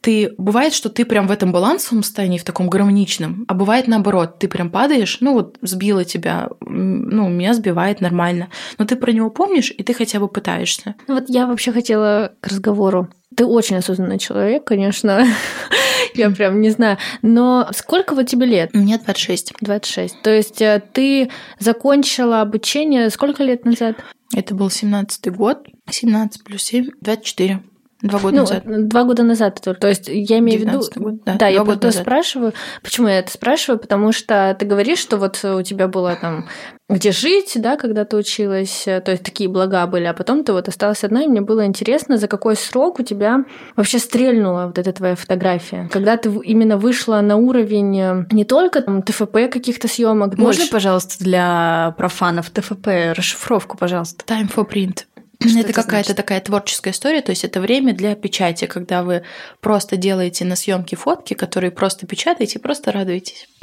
ты 0.02 0.34
бывает, 0.38 0.74
что 0.74 0.90
ты 0.90 1.06
прям 1.06 1.28
в 1.28 1.32
этом 1.32 1.52
балансовом 1.52 2.04
состоянии, 2.04 2.38
в 2.38 2.44
таком 2.44 2.70
гармоничном, 2.70 3.46
а 3.48 3.54
бывает 3.54 3.88
наоборот, 3.88 4.40
ты 4.40 4.48
прям 4.48 4.70
падаешь, 4.70 5.18
ну 5.22 5.34
вот 5.34 5.58
сбила 5.62 6.04
тебя, 6.06 6.50
ну 6.62 7.30
меня 7.30 7.54
сбивает 7.54 8.02
нормально, 8.02 8.50
но 8.78 8.86
ты 8.86 8.96
про 8.96 9.12
него 9.12 9.30
помнишь 9.30 9.74
и 9.76 9.84
ты 9.84 9.94
хотя 9.94 10.20
бы 10.20 10.28
пытаешься. 10.28 10.96
Ну 11.08 11.16
вот 11.16 11.26
я 11.28 11.48
вообще 11.48 11.72
хотела 11.72 12.34
к 12.42 12.48
разговору. 12.48 13.10
Ты 13.36 13.46
очень 13.46 13.76
осознанный 13.76 14.18
человек, 14.18 14.64
конечно. 14.64 15.26
Я 16.16 16.32
прям 16.32 16.62
не 16.62 16.72
знаю. 16.72 16.98
Но 17.22 17.70
сколько 17.74 18.16
вот 18.16 18.28
тебе 18.28 18.48
лет? 18.48 18.74
Мне 18.74 18.98
26. 18.98 19.54
26. 19.62 20.22
То 20.24 20.32
есть 20.32 20.62
э, 20.62 20.82
ты 20.92 21.30
закончила 21.60 22.42
обучение 22.42 23.10
сколько 23.12 23.44
лет 23.44 23.66
назад? 23.66 23.98
Это 24.36 24.56
был 24.56 24.68
17-й 24.68 25.30
год. 25.30 25.68
17 25.90 26.44
плюс 26.44 26.64
7, 26.64 26.90
24. 27.02 27.62
Два 28.02 28.20
года 28.20 28.36
ну, 28.36 28.42
назад. 28.42 28.88
Два 28.88 29.04
года 29.04 29.24
назад. 29.24 29.62
То 29.62 29.88
есть 29.88 30.08
я 30.08 30.40
имею 30.40 30.60
в 30.60 30.64
виду... 30.64 30.84
Год, 30.96 31.24
да, 31.26 31.36
да 31.36 31.48
я 31.48 31.64
просто 31.64 31.92
спрашиваю. 31.92 32.54
Почему 32.84 33.08
я 33.08 33.20
это 33.20 33.32
спрашиваю? 33.32 33.80
Потому 33.80 34.12
что 34.12 34.56
ты 34.60 34.66
говоришь, 34.66 35.00
что 35.00 35.18
вот 35.18 35.44
у 35.44 35.62
тебя 35.64 35.88
было 35.88 36.16
там 36.16 36.48
где 36.90 37.12
жить, 37.12 37.54
да, 37.56 37.76
когда 37.76 38.06
ты 38.06 38.16
училась, 38.16 38.84
то 38.86 39.12
есть 39.12 39.24
такие 39.24 39.50
блага 39.50 39.86
были, 39.88 40.06
а 40.06 40.14
потом 40.14 40.46
ты 40.46 40.54
вот 40.54 40.70
осталась 40.70 41.04
одна, 41.04 41.24
и 41.24 41.28
мне 41.28 41.42
было 41.42 41.66
интересно, 41.66 42.18
за 42.18 42.30
какой 42.30 42.56
срок 42.56 43.00
у 43.00 43.04
тебя 43.04 43.44
вообще 43.76 44.00
стрельнула 44.00 44.68
вот 44.68 44.78
эта 44.78 44.94
твоя 44.94 45.16
фотография, 45.16 45.90
когда 45.92 46.16
ты 46.16 46.30
именно 46.30 46.78
вышла 46.78 47.20
на 47.20 47.36
уровень 47.36 48.00
э, 48.00 48.26
не 48.32 48.46
только 48.46 48.82
там 48.82 49.02
ТФП 49.02 49.50
каких-то 49.52 49.90
съемок. 49.90 50.38
Можно, 50.38 50.62
больше... 50.62 50.72
пожалуйста, 50.72 51.22
для 51.22 51.94
профанов 51.98 52.50
ТФП 52.52 52.88
расшифровку, 53.14 53.78
пожалуйста? 53.78 54.24
Time 54.26 54.50
for 54.54 54.66
print. 54.66 55.04
Что 55.40 55.60
это 55.60 55.74
какая-то 55.74 56.14
такая 56.14 56.42
творческая 56.42 56.92
история, 56.92 57.22
то 57.22 57.32
есть 57.32 57.44
это 57.44 57.62
время 57.62 57.94
для 57.94 58.16
печати, 58.16 58.66
когда 58.66 59.04
вы 59.04 59.24
просто 59.62 59.96
делаете 59.96 60.46
на 60.46 60.56
съемке 60.56 60.96
фотки, 60.96 61.34
которые 61.36 61.72
просто 61.72 62.08
печатаете, 62.08 62.60
просто 62.60 62.92
радуетесь. 62.92 63.48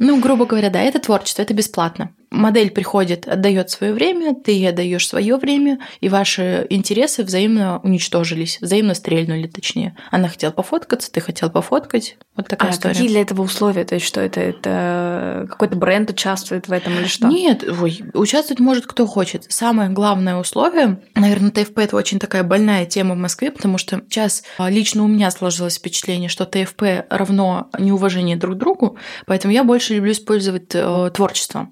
Ну, 0.00 0.20
грубо 0.20 0.44
говоря, 0.44 0.70
да, 0.70 0.80
это 0.80 0.98
творчество, 0.98 1.42
это 1.42 1.54
бесплатно 1.54 2.10
модель 2.34 2.70
приходит, 2.70 3.26
отдает 3.28 3.70
свое 3.70 3.92
время, 3.92 4.34
ты 4.34 4.52
ей 4.52 4.68
отдаешь 4.68 5.06
свое 5.06 5.36
время, 5.36 5.78
и 6.00 6.08
ваши 6.08 6.66
интересы 6.70 7.22
взаимно 7.22 7.78
уничтожились, 7.82 8.58
взаимно 8.60 8.94
стрельнули, 8.94 9.46
точнее. 9.46 9.96
Она 10.10 10.28
хотела 10.28 10.50
пофоткаться, 10.50 11.10
ты 11.10 11.20
хотел 11.20 11.50
пофоткать. 11.50 12.16
Вот 12.36 12.48
такая 12.48 12.70
а 12.70 12.74
история. 12.74 12.94
какие 12.94 13.08
для 13.08 13.22
этого 13.22 13.42
условия? 13.42 13.84
То 13.84 13.94
есть 13.94 14.06
что 14.06 14.20
это? 14.20 14.40
Это 14.40 15.46
какой-то 15.48 15.76
бренд 15.76 16.10
участвует 16.10 16.68
в 16.68 16.72
этом 16.72 16.94
или 16.94 17.06
что? 17.06 17.28
Нет, 17.28 17.64
ой, 17.80 18.02
участвовать 18.12 18.60
может 18.60 18.86
кто 18.86 19.06
хочет. 19.06 19.46
Самое 19.48 19.90
главное 19.90 20.36
условие, 20.36 21.00
наверное, 21.14 21.50
ТФП 21.50 21.78
это 21.78 21.96
очень 21.96 22.18
такая 22.18 22.42
больная 22.42 22.86
тема 22.86 23.14
в 23.14 23.18
Москве, 23.18 23.50
потому 23.50 23.78
что 23.78 24.02
сейчас 24.08 24.42
а, 24.58 24.68
лично 24.70 25.04
у 25.04 25.06
меня 25.06 25.30
сложилось 25.30 25.76
впечатление, 25.76 26.28
что 26.28 26.44
ТФП 26.44 27.06
равно 27.08 27.68
неуважение 27.78 28.36
друг 28.36 28.56
к 28.56 28.58
другу, 28.58 28.98
поэтому 29.26 29.52
я 29.52 29.62
больше 29.64 29.94
люблю 29.94 30.12
использовать 30.12 30.74
э, 30.74 31.10
творчество. 31.14 31.70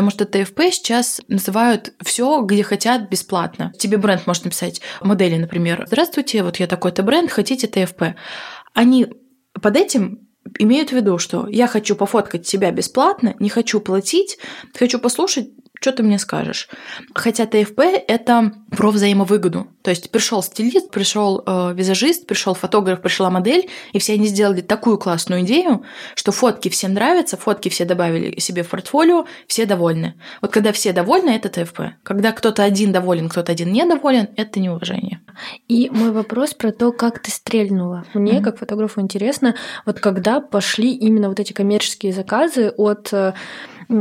Потому 0.00 0.12
что 0.12 0.24
ТФП 0.24 0.60
сейчас 0.72 1.20
называют 1.28 1.92
все, 2.02 2.40
где 2.40 2.62
хотят, 2.62 3.10
бесплатно. 3.10 3.70
Тебе 3.78 3.98
бренд 3.98 4.26
может 4.26 4.46
написать 4.46 4.80
модели, 5.02 5.36
например. 5.36 5.84
Здравствуйте, 5.86 6.42
вот 6.42 6.56
я 6.56 6.66
такой-то 6.66 7.02
бренд, 7.02 7.30
хотите 7.30 7.66
ТФП? 7.66 8.14
Они 8.72 9.08
под 9.60 9.76
этим 9.76 10.26
имеют 10.58 10.88
в 10.88 10.92
виду, 10.92 11.18
что 11.18 11.46
я 11.48 11.66
хочу 11.66 11.96
пофоткать 11.96 12.46
себя 12.46 12.70
бесплатно, 12.70 13.34
не 13.40 13.50
хочу 13.50 13.78
платить, 13.78 14.38
хочу 14.74 14.98
послушать 14.98 15.50
что 15.80 15.92
ты 15.92 16.02
мне 16.02 16.18
скажешь? 16.18 16.68
Хотя 17.14 17.46
ТФП 17.46 17.80
это 18.06 18.52
про 18.70 18.90
взаимовыгоду. 18.90 19.66
То 19.82 19.90
есть 19.90 20.10
пришел 20.10 20.42
стилист, 20.42 20.90
пришел 20.90 21.42
э, 21.46 21.72
визажист, 21.74 22.26
пришел 22.26 22.52
фотограф, 22.52 23.00
пришла 23.00 23.30
модель, 23.30 23.70
и 23.92 23.98
все 23.98 24.12
они 24.12 24.26
сделали 24.26 24.60
такую 24.60 24.98
классную 24.98 25.40
идею, 25.42 25.82
что 26.14 26.32
фотки 26.32 26.68
всем 26.68 26.92
нравятся, 26.92 27.38
фотки 27.38 27.70
все 27.70 27.86
добавили 27.86 28.38
себе 28.38 28.62
в 28.62 28.68
портфолио, 28.68 29.24
все 29.46 29.64
довольны. 29.64 30.14
Вот 30.42 30.52
когда 30.52 30.72
все 30.72 30.92
довольны, 30.92 31.30
это 31.30 31.48
ТФП. 31.48 31.80
Когда 32.02 32.32
кто-то 32.32 32.62
один 32.62 32.92
доволен, 32.92 33.30
кто-то 33.30 33.50
один 33.50 33.72
недоволен, 33.72 34.28
это 34.36 34.60
неуважение. 34.60 35.20
И 35.66 35.88
мой 35.90 36.12
вопрос 36.12 36.52
про 36.52 36.72
то, 36.72 36.92
как 36.92 37.20
ты 37.20 37.30
стрельнула. 37.30 38.04
Мне, 38.12 38.32
mm-hmm. 38.32 38.42
как 38.42 38.58
фотографу, 38.58 39.00
интересно, 39.00 39.54
вот 39.86 39.98
когда 39.98 40.40
пошли 40.40 40.92
именно 40.92 41.30
вот 41.30 41.40
эти 41.40 41.54
коммерческие 41.54 42.12
заказы 42.12 42.68
от 42.76 43.12
э, 43.12 43.32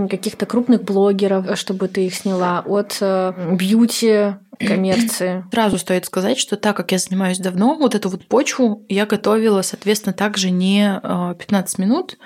каких-то 0.10 0.46
крупных 0.46 0.84
блогеров, 0.84 1.58
чтобы 1.58 1.88
ты 1.88 2.06
их 2.06 2.16
сняла, 2.16 2.64
от 2.66 2.98
э, 3.02 3.56
бьюти 3.56 4.36
коммерции. 4.60 5.46
Сразу 5.52 5.78
стоит 5.78 6.06
сказать, 6.06 6.38
что 6.38 6.58
так 6.58 6.78
как 6.78 6.92
я 6.92 6.98
занимаюсь 6.98 7.40
давно, 7.40 7.76
вот 7.76 7.96
эту 7.96 8.10
вот 8.10 8.28
почву 8.28 8.86
я 8.90 9.06
готовила, 9.06 9.62
соответственно, 9.62 10.14
также 10.14 10.52
не 10.52 11.00
15 11.02 11.80
э, 11.80 11.82
минут. 11.82 12.18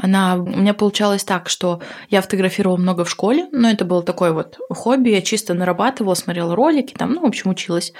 Она 0.00 0.36
у 0.36 0.46
меня 0.46 0.74
получалось 0.74 1.24
так, 1.24 1.48
что 1.48 1.82
я 2.08 2.22
фотографировала 2.22 2.76
много 2.76 3.04
в 3.04 3.10
школе, 3.10 3.48
но 3.50 3.68
это 3.68 3.84
было 3.84 4.04
такое 4.04 4.32
вот 4.32 4.56
хобби, 4.70 5.10
я 5.10 5.20
чисто 5.20 5.54
нарабатывала, 5.54 6.14
смотрела 6.14 6.54
ролики, 6.54 6.94
там, 6.94 7.14
ну, 7.14 7.22
в 7.22 7.24
общем, 7.26 7.50
училась. 7.50 7.92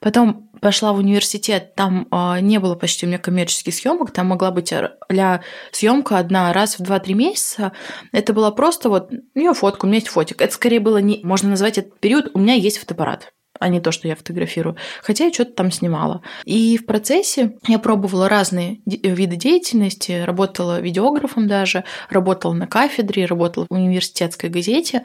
Потом 0.00 0.50
пошла 0.60 0.92
в 0.92 0.98
университет, 0.98 1.76
там 1.76 2.08
э, 2.10 2.40
не 2.40 2.58
было 2.58 2.74
почти 2.74 3.06
у 3.06 3.08
меня 3.08 3.18
коммерческих 3.18 3.72
съемок, 3.72 4.10
там 4.10 4.26
могла 4.26 4.50
быть 4.50 4.74
для 5.08 5.42
съемка 5.70 6.18
одна 6.18 6.52
раз 6.52 6.80
в 6.80 6.82
2-3 6.82 7.14
месяца. 7.14 7.72
Это 8.10 8.32
было 8.32 8.50
просто 8.50 8.88
вот, 8.88 9.12
ну, 9.12 9.42
я 9.42 9.52
фотку, 9.52 9.86
у 9.86 9.88
меня 9.88 9.98
есть 9.98 10.08
фотик. 10.08 10.42
Это 10.42 10.52
скорее 10.52 10.80
было 10.80 10.98
не, 10.98 11.20
можно 11.22 11.50
назвать 11.50 11.78
этот 11.78 12.00
период, 12.00 12.32
у 12.34 12.40
меня 12.40 12.54
есть 12.54 12.78
фотоаппарат. 12.78 13.33
А 13.60 13.68
не 13.68 13.80
то, 13.80 13.92
что 13.92 14.08
я 14.08 14.16
фотографирую. 14.16 14.76
Хотя 15.02 15.26
я 15.26 15.32
что-то 15.32 15.52
там 15.52 15.70
снимала. 15.70 16.22
И 16.44 16.76
в 16.76 16.86
процессе 16.86 17.56
я 17.68 17.78
пробовала 17.78 18.28
разные 18.28 18.80
виды 18.84 19.36
деятельности, 19.36 20.22
работала 20.24 20.80
видеографом 20.80 21.46
даже, 21.46 21.84
работала 22.10 22.52
на 22.52 22.66
кафедре, 22.66 23.26
работала 23.26 23.66
в 23.70 23.74
университетской 23.74 24.50
газете, 24.50 25.04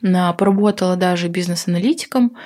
поработала 0.00 0.96
даже 0.96 1.28
бизнес-аналитиком. 1.28 2.36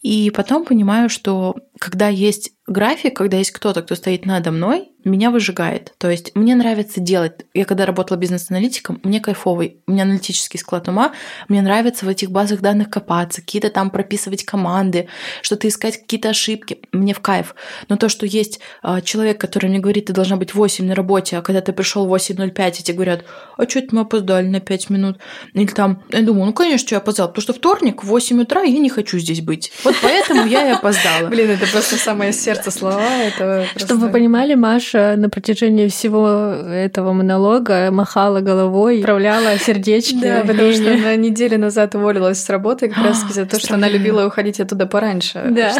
И 0.00 0.30
потом 0.30 0.64
понимаю, 0.64 1.08
что 1.08 1.56
когда 1.78 2.08
есть 2.08 2.52
график, 2.68 3.16
когда 3.16 3.38
есть 3.38 3.50
кто-то, 3.50 3.82
кто 3.82 3.94
стоит 3.94 4.26
надо 4.26 4.50
мной, 4.50 4.90
меня 5.04 5.30
выжигает. 5.30 5.94
То 5.98 6.10
есть 6.10 6.34
мне 6.34 6.54
нравится 6.54 7.00
делать. 7.00 7.32
Я 7.54 7.64
когда 7.64 7.86
работала 7.86 8.18
бизнес-аналитиком, 8.18 9.00
мне 9.04 9.20
кайфовый, 9.20 9.78
у 9.86 9.92
меня 9.92 10.02
аналитический 10.02 10.58
склад 10.58 10.88
ума, 10.88 11.12
мне 11.48 11.62
нравится 11.62 12.04
в 12.04 12.08
этих 12.08 12.30
базах 12.30 12.60
данных 12.60 12.90
копаться, 12.90 13.40
какие-то 13.40 13.70
там 13.70 13.90
прописывать 13.90 14.44
команды, 14.44 15.08
что-то 15.40 15.68
искать 15.68 15.98
какие-то 15.98 16.30
ошибки. 16.30 16.80
Мне 16.92 17.14
в 17.14 17.20
кайф. 17.20 17.54
Но 17.88 17.96
то, 17.96 18.08
что 18.08 18.26
есть 18.26 18.60
а, 18.82 19.00
человек, 19.00 19.40
который 19.40 19.70
мне 19.70 19.78
говорит, 19.78 20.06
ты 20.06 20.12
должна 20.12 20.36
быть 20.36 20.54
8 20.54 20.84
на 20.84 20.94
работе, 20.94 21.38
а 21.38 21.42
когда 21.42 21.60
ты 21.60 21.72
пришел 21.72 22.06
8.05, 22.06 22.80
и 22.80 22.82
тебе 22.82 22.94
говорят, 22.94 23.24
а 23.56 23.68
что 23.68 23.78
это 23.78 23.94
мы 23.94 24.02
опоздали 24.02 24.46
на 24.46 24.60
5 24.60 24.90
минут? 24.90 25.18
Или 25.54 25.66
там, 25.66 26.02
я 26.10 26.22
думаю, 26.22 26.46
ну, 26.46 26.52
конечно, 26.52 26.94
я 26.94 26.98
опоздал, 26.98 27.28
потому 27.28 27.42
что 27.42 27.54
вторник 27.54 28.02
в 28.02 28.08
8 28.08 28.42
утра 28.42 28.62
я 28.62 28.78
не 28.78 28.90
хочу 28.90 29.18
здесь 29.18 29.40
быть. 29.40 29.72
Вот 29.84 29.94
поэтому 30.02 30.44
я 30.44 30.68
и 30.68 30.72
опоздала. 30.72 31.28
Блин, 31.28 31.50
это 31.50 31.66
просто 31.72 31.96
самое 31.96 32.32
сердце 32.32 32.70
слова. 32.70 33.00
Это 33.00 33.66
просто... 33.72 33.86
Чтобы 33.86 34.06
вы 34.06 34.12
понимали, 34.12 34.54
Маша 34.54 35.14
на 35.16 35.28
протяжении 35.28 35.88
всего 35.88 36.28
этого 36.28 37.12
монолога 37.12 37.90
махала 37.90 38.40
головой, 38.40 39.00
отправляла 39.00 39.58
сердечки. 39.58 40.20
Да, 40.20 40.44
потому 40.46 40.72
что 40.72 40.92
она 40.92 41.16
неделю 41.16 41.58
назад 41.58 41.94
уволилась 41.94 42.42
с 42.42 42.48
работы 42.48 42.88
как 42.88 43.04
раз 43.04 43.24
за 43.30 43.46
то, 43.46 43.58
что 43.58 43.74
она 43.74 43.88
любила 43.88 44.26
уходить 44.26 44.60
оттуда 44.60 44.86
пораньше. 44.86 45.44
Да. 45.50 45.74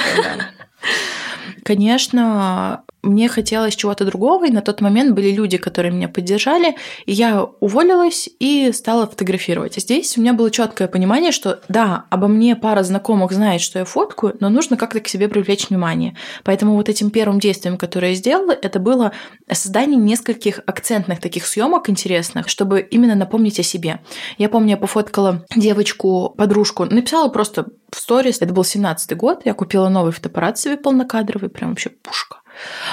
Конечно, 1.64 2.83
мне 3.09 3.29
хотелось 3.29 3.77
чего-то 3.77 4.05
другого, 4.05 4.47
и 4.47 4.51
на 4.51 4.61
тот 4.61 4.81
момент 4.81 5.14
были 5.14 5.31
люди, 5.31 5.57
которые 5.57 5.92
меня 5.92 6.09
поддержали, 6.09 6.77
и 7.07 7.12
я 7.12 7.44
уволилась 7.61 8.29
и 8.38 8.71
стала 8.73 9.07
фотографировать. 9.07 9.75
Здесь 9.77 10.16
у 10.16 10.21
меня 10.21 10.33
было 10.33 10.51
четкое 10.51 10.88
понимание, 10.88 11.33
что 11.33 11.61
да, 11.68 12.05
обо 12.11 12.29
мне 12.29 12.57
пара 12.57 12.83
знакомых 12.83 13.33
знает, 13.33 13.61
что 13.61 13.79
я 13.79 13.85
фоткаю, 13.85 14.37
но 14.40 14.49
нужно 14.49 14.77
как-то 14.77 15.01
к 15.01 15.09
себе 15.09 15.29
привлечь 15.29 15.68
внимание. 15.68 16.16
Поэтому 16.44 16.75
вот 16.75 16.88
этим 16.88 17.11
первым 17.11 17.40
действием, 17.40 17.77
которое 17.77 18.11
я 18.11 18.14
сделала, 18.14 18.53
это 18.53 18.79
было 18.79 19.12
создание 19.51 19.97
нескольких 19.97 20.61
акцентных 20.66 21.21
таких 21.21 21.47
съемок 21.47 21.90
интересных, 21.90 22.49
чтобы 22.49 22.81
именно 22.81 23.14
напомнить 23.14 23.59
о 23.59 23.62
себе. 23.62 24.01
Я 24.37 24.49
помню, 24.49 24.71
я 24.71 24.77
пофоткала 24.77 25.44
девочку, 25.57 26.35
подружку, 26.37 26.85
написала 26.85 27.29
просто 27.29 27.66
в 27.90 27.99
сторис, 27.99 28.38
это 28.40 28.53
был 28.53 28.62
17-й 28.62 29.14
год, 29.14 29.42
я 29.44 29.55
купила 29.55 29.88
новый 29.88 30.12
фотоаппарат 30.12 30.59
себе 30.59 30.77
полнокадровый, 30.77 31.49
прям 31.49 31.71
вообще 31.71 31.90
пушка. 31.90 32.38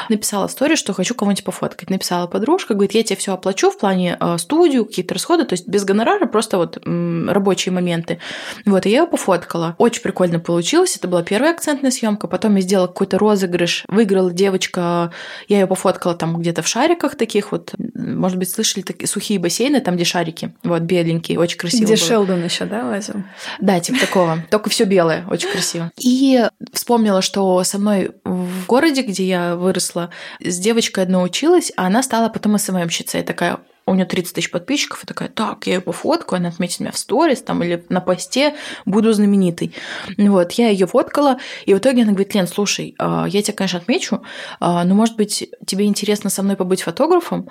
Написала 0.10 0.48
историю, 0.48 0.78
что 0.78 0.94
хочу 0.94 1.16
кого-нибудь 1.16 1.44
пофоткать. 1.44 1.90
Написала 1.90 2.28
подружка, 2.28 2.74
говорит, 2.74 2.94
я 2.94 3.04
тебе 3.04 3.16
все 3.16 3.34
оплачу 3.34 3.72
в 3.72 3.78
плане 3.78 4.18
э, 4.20 4.38
студию, 4.38 4.86
какие-то 4.86 5.14
расходы, 5.14 5.46
то 5.46 5.54
есть 5.54 5.68
без 5.68 5.84
гонорара, 5.84 6.26
просто 6.26 6.58
вот 6.58 6.78
рабочие 6.86 7.74
моменты. 7.74 8.20
Вот, 8.66 8.86
и 8.86 8.90
я 8.90 9.02
ее 9.02 9.08
пофоткала. 9.08 9.76
Очень 9.78 10.02
прикольно 10.02 10.40
получилось. 10.40 10.96
Это 10.96 11.08
была 11.08 11.24
первая 11.24 11.52
акцентная 11.52 11.92
съемка. 11.92 12.28
Потом 12.28 12.56
я 12.56 12.62
сделала 12.62 12.88
какой-то 12.88 13.18
розыгрыш. 13.18 13.86
Выиграла 13.88 14.32
девочка, 14.32 15.12
я 15.48 15.60
ее 15.60 15.68
пофоткала 15.68 16.16
там 16.16 16.38
где-то 16.38 16.62
в 16.62 16.68
шариках 16.68 17.16
таких 17.16 17.52
вот. 17.52 17.74
Может 17.94 18.38
быть, 18.38 18.50
слышали 18.50 18.84
такие 18.84 19.08
сухие 19.08 19.40
бассейны, 19.40 19.82
там, 19.82 19.96
где 19.96 20.04
шарики. 20.04 20.54
Вот, 20.64 20.82
беленькие, 20.82 21.40
очень 21.40 21.58
красиво. 21.58 21.84
Где 21.84 21.96
было. 21.96 22.06
Шелдон 22.06 22.44
еще, 22.44 22.66
да, 22.66 22.86
лазил? 22.86 23.24
Да, 23.60 23.80
типа 23.80 24.00
такого. 24.00 24.40
Только 24.50 24.70
все 24.70 24.86
белое, 24.86 25.26
очень 25.30 25.50
красиво. 25.50 25.92
И 25.98 26.44
вспомнила, 26.74 27.22
что 27.22 27.64
со 27.64 27.78
мной 27.78 28.12
в 28.24 28.66
городе, 28.66 29.02
где 29.02 29.26
я 29.26 29.55
выросла, 29.56 30.10
с 30.40 30.58
девочкой 30.58 31.04
одной 31.04 31.26
училась, 31.26 31.72
а 31.76 31.88
она 31.88 32.04
стала 32.04 32.30
потом 32.30 32.58
СММщицей. 32.58 33.24
Такая, 33.24 33.60
у 33.86 33.94
нее 33.94 34.06
30 34.06 34.34
тысяч 34.34 34.52
подписчиков, 34.52 35.04
и 35.04 35.08
такая, 35.08 35.30
так, 35.30 35.68
я 35.68 35.76
ее 35.76 35.82
пофоткаю, 35.82 36.40
она 36.40 36.50
отметит 36.50 36.80
меня 36.80 36.92
в 36.92 36.98
сторис 36.98 37.42
там 37.42 37.64
или 37.64 37.86
на 37.90 38.02
посте, 38.02 38.56
буду 38.86 39.14
знаменитой. 39.14 39.74
Вот, 40.18 40.54
я 40.54 40.70
ее 40.70 40.88
фоткала, 40.88 41.40
и 41.66 41.74
в 41.74 41.78
итоге 41.78 42.04
она 42.04 42.12
говорит, 42.12 42.34
Лен, 42.34 42.48
слушай, 42.48 42.96
а, 42.98 43.26
я 43.28 43.42
тебя, 43.42 43.54
конечно, 43.56 43.80
отмечу, 43.80 44.24
а, 44.60 44.84
но, 44.84 44.96
может 44.96 45.16
быть, 45.16 45.50
тебе 45.66 45.86
интересно 45.86 46.30
со 46.30 46.42
мной 46.42 46.56
побыть 46.56 46.82
фотографом? 46.82 47.50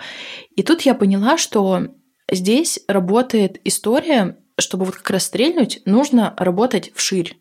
И 0.57 0.63
тут 0.63 0.83
я 0.83 0.95
поняла, 0.95 1.39
что 1.39 1.89
здесь 2.31 2.81
работает 2.89 3.61
история, 3.65 4.37
чтобы 4.59 4.85
вот 4.87 4.97
как 4.97 5.11
раз 5.11 5.25
стрельнуть, 5.25 5.83
нужно 5.85 6.35
работать 6.37 6.93
вширь. 6.95 7.39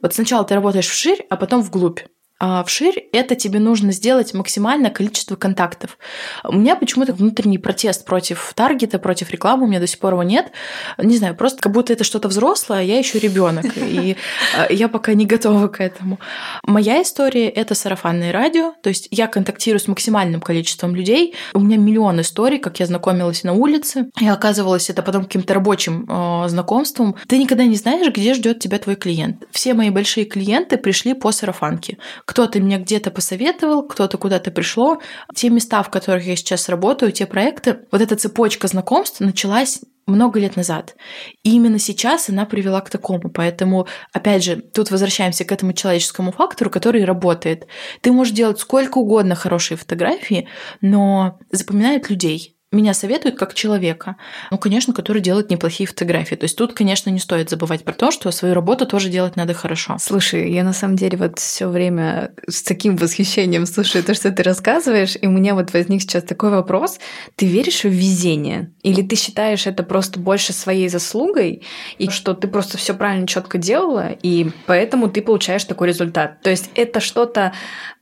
Вот 0.00 0.14
сначала 0.14 0.44
ты 0.44 0.54
работаешь 0.54 0.88
вширь, 0.88 1.24
а 1.30 1.36
потом 1.36 1.62
вглубь. 1.62 2.00
А 2.44 2.64
вширь 2.64 3.08
это 3.12 3.36
тебе 3.36 3.60
нужно 3.60 3.92
сделать 3.92 4.34
максимальное 4.34 4.90
количество 4.90 5.36
контактов. 5.36 5.96
У 6.42 6.56
меня 6.56 6.74
почему-то 6.74 7.12
внутренний 7.12 7.58
протест 7.58 8.04
против 8.04 8.52
таргета, 8.56 8.98
против 8.98 9.30
рекламы, 9.30 9.62
у 9.62 9.68
меня 9.68 9.78
до 9.78 9.86
сих 9.86 10.00
пор 10.00 10.14
его 10.14 10.24
нет. 10.24 10.50
Не 10.98 11.16
знаю, 11.18 11.36
просто 11.36 11.62
как 11.62 11.70
будто 11.70 11.92
это 11.92 12.02
что-то 12.02 12.26
взрослое, 12.26 12.80
а 12.80 12.82
я 12.82 12.98
еще 12.98 13.20
ребенок, 13.20 13.66
и 13.76 14.16
э, 14.58 14.74
я 14.74 14.88
пока 14.88 15.14
не 15.14 15.24
готова 15.24 15.68
к 15.68 15.80
этому. 15.80 16.18
Моя 16.66 17.00
история 17.02 17.48
это 17.48 17.76
сарафанное 17.76 18.32
радио, 18.32 18.74
то 18.82 18.88
есть 18.88 19.06
я 19.12 19.28
контактирую 19.28 19.78
с 19.78 19.86
максимальным 19.86 20.40
количеством 20.40 20.96
людей. 20.96 21.36
У 21.54 21.60
меня 21.60 21.76
миллион 21.76 22.22
историй, 22.22 22.58
как 22.58 22.80
я 22.80 22.86
знакомилась 22.86 23.44
на 23.44 23.52
улице, 23.52 24.10
и 24.20 24.26
оказывалось 24.26 24.90
это 24.90 25.02
потом 25.02 25.26
каким-то 25.26 25.54
рабочим 25.54 26.08
э, 26.10 26.48
знакомством. 26.48 27.14
Ты 27.28 27.38
никогда 27.38 27.66
не 27.66 27.76
знаешь, 27.76 28.12
где 28.12 28.34
ждет 28.34 28.58
тебя 28.58 28.80
твой 28.80 28.96
клиент. 28.96 29.44
Все 29.52 29.74
мои 29.74 29.90
большие 29.90 30.26
клиенты 30.26 30.76
пришли 30.76 31.14
по 31.14 31.30
сарафанке 31.30 31.98
кто-то 32.32 32.60
меня 32.60 32.78
где-то 32.78 33.10
посоветовал, 33.10 33.86
кто-то 33.86 34.16
куда-то 34.16 34.50
пришло. 34.50 35.02
Те 35.34 35.50
места, 35.50 35.82
в 35.82 35.90
которых 35.90 36.24
я 36.24 36.34
сейчас 36.34 36.70
работаю, 36.70 37.12
те 37.12 37.26
проекты, 37.26 37.80
вот 37.92 38.00
эта 38.00 38.16
цепочка 38.16 38.68
знакомств 38.68 39.20
началась 39.20 39.80
много 40.06 40.40
лет 40.40 40.56
назад. 40.56 40.96
И 41.42 41.54
именно 41.54 41.78
сейчас 41.78 42.30
она 42.30 42.46
привела 42.46 42.80
к 42.80 42.88
такому. 42.88 43.30
Поэтому, 43.30 43.86
опять 44.14 44.44
же, 44.44 44.56
тут 44.56 44.90
возвращаемся 44.90 45.44
к 45.44 45.52
этому 45.52 45.74
человеческому 45.74 46.32
фактору, 46.32 46.70
который 46.70 47.04
работает. 47.04 47.66
Ты 48.00 48.12
можешь 48.12 48.32
делать 48.32 48.58
сколько 48.58 48.96
угодно 48.96 49.34
хорошие 49.34 49.76
фотографии, 49.76 50.48
но 50.80 51.38
запоминают 51.50 52.08
людей 52.08 52.56
меня 52.72 52.94
советуют 52.94 53.36
как 53.36 53.54
человека, 53.54 54.16
ну, 54.50 54.58
конечно, 54.58 54.94
который 54.94 55.20
делает 55.20 55.50
неплохие 55.50 55.86
фотографии. 55.86 56.34
То 56.34 56.44
есть 56.44 56.56
тут, 56.56 56.72
конечно, 56.72 57.10
не 57.10 57.18
стоит 57.18 57.50
забывать 57.50 57.84
про 57.84 57.92
то, 57.92 58.10
что 58.10 58.30
свою 58.30 58.54
работу 58.54 58.86
тоже 58.86 59.10
делать 59.10 59.36
надо 59.36 59.54
хорошо. 59.54 59.96
Слушай, 60.00 60.50
я 60.50 60.64
на 60.64 60.72
самом 60.72 60.96
деле 60.96 61.18
вот 61.18 61.38
все 61.38 61.68
время 61.68 62.32
с 62.48 62.62
таким 62.62 62.96
восхищением 62.96 63.66
слушаю 63.66 64.02
то, 64.02 64.14
что 64.14 64.32
ты 64.32 64.42
рассказываешь, 64.42 65.16
и 65.20 65.26
у 65.26 65.30
меня 65.30 65.54
вот 65.54 65.72
возник 65.72 66.02
сейчас 66.02 66.24
такой 66.24 66.50
вопрос. 66.50 66.98
Ты 67.36 67.46
веришь 67.46 67.84
в 67.84 67.88
везение? 67.88 68.72
Или 68.82 69.02
ты 69.02 69.16
считаешь 69.16 69.66
это 69.66 69.82
просто 69.82 70.18
больше 70.18 70.52
своей 70.52 70.88
заслугой, 70.88 71.62
и 71.98 72.08
что 72.08 72.34
ты 72.34 72.48
просто 72.48 72.78
все 72.78 72.94
правильно 72.94 73.26
четко 73.26 73.58
делала, 73.58 74.10
и 74.22 74.50
поэтому 74.66 75.08
ты 75.10 75.20
получаешь 75.20 75.64
такой 75.64 75.88
результат? 75.88 76.40
То 76.40 76.50
есть 76.50 76.70
это 76.74 77.00
что-то 77.00 77.52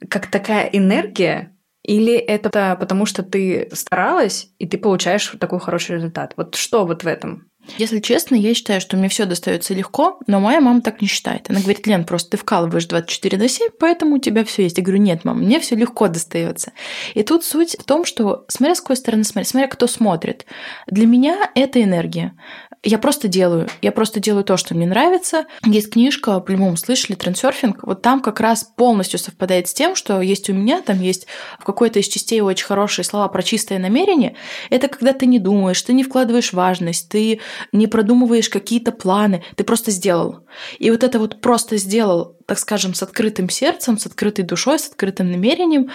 как 0.09 0.29
такая 0.29 0.67
энергия, 0.67 1.53
или 1.83 2.15
это 2.15 2.77
потому, 2.79 3.07
что 3.07 3.23
ты 3.23 3.69
старалась, 3.73 4.51
и 4.59 4.67
ты 4.67 4.79
получаешь 4.79 5.35
такой 5.39 5.61
хороший 5.61 5.97
результат? 5.97 6.35
Вот 6.37 6.55
что 6.55 6.85
вот 6.85 7.05
в 7.05 7.07
этом? 7.07 7.51
Если 7.79 8.01
честно, 8.01 8.35
я 8.35 8.55
считаю, 8.55 8.81
что 8.81 8.97
мне 8.97 9.09
все 9.09 9.27
достается 9.27 9.75
легко, 9.75 10.19
но 10.27 10.41
моя 10.41 10.61
мама 10.61 10.81
так 10.81 11.01
не 11.01 11.07
считает. 11.07 11.49
Она 11.51 11.61
говорит, 11.61 11.87
Лен, 11.87 12.05
просто 12.05 12.31
ты 12.31 12.37
вкалываешь 12.37 12.87
24 12.87 13.39
на 13.39 13.49
7, 13.49 13.69
поэтому 13.79 14.17
у 14.17 14.19
тебя 14.19 14.45
все 14.45 14.63
есть. 14.65 14.79
Я 14.79 14.85
говорю, 14.85 15.01
нет, 15.01 15.25
мам, 15.25 15.41
мне 15.41 15.61
все 15.61 15.77
легко 15.77 16.09
достается. 16.09 16.73
И 17.15 17.23
тут 17.23 17.45
суть 17.45 17.77
в 17.79 17.85
том, 17.85 18.05
что 18.05 18.45
смотря 18.49 18.75
с 18.75 18.81
какой 18.81 18.97
стороны 18.97 19.25
смотреть, 19.25 19.49
смотря 19.49 19.69
кто 19.69 19.87
смотрит. 19.87 20.47
Для 20.87 21.07
меня 21.07 21.51
это 21.55 21.83
энергия 21.83 22.35
я 22.83 22.99
просто 22.99 23.29
делаю. 23.29 23.69
Я 23.83 23.93
просто 23.93 24.21
делаю 24.21 24.43
то, 24.43 24.57
что 24.57 24.75
мне 24.75 24.87
нравится. 24.87 25.45
Есть 25.65 25.93
книжка, 25.93 26.41
по-любому 26.41 26.77
слышали, 26.79 27.15
трансерфинг. 27.15 27.83
Вот 27.83 28.01
там 28.01 28.21
как 28.21 28.41
раз 28.41 28.65
полностью 28.65 29.19
совпадает 29.19 29.69
с 29.69 29.75
тем, 29.75 29.95
что 29.95 30.21
есть 30.23 30.49
у 30.49 30.55
меня, 30.55 30.81
там 30.81 31.01
есть 31.01 31.27
в 31.59 31.65
какой-то 31.65 31.99
из 31.99 32.09
частей 32.09 32.41
очень 32.41 32.65
хорошие 32.65 33.05
слова 33.05 33.29
про 33.29 33.43
чистое 33.43 33.79
намерение. 33.79 34.35
Это 34.71 34.89
когда 34.89 35.13
ты 35.13 35.27
не 35.27 35.39
думаешь, 35.39 35.83
ты 35.83 35.93
не 35.93 36.05
вкладываешь 36.05 36.55
важность, 36.55 37.11
ты 37.11 37.41
не 37.73 37.87
продумываешь 37.87 38.49
какие-то 38.49 38.93
планы, 38.93 39.45
ты 39.57 39.65
просто 39.65 39.91
сделал. 39.91 40.47
И 40.79 40.91
вот 40.91 41.05
это 41.05 41.19
вот 41.19 41.43
просто 41.43 41.77
сделал, 41.77 42.39
так 42.47 42.59
скажем, 42.59 42.95
с 42.95 43.03
открытым 43.03 43.51
сердцем, 43.51 43.99
с 43.99 44.07
открытой 44.07 44.45
душой, 44.45 44.79
с 44.79 44.89
открытым 44.89 45.31
намерением, 45.31 45.91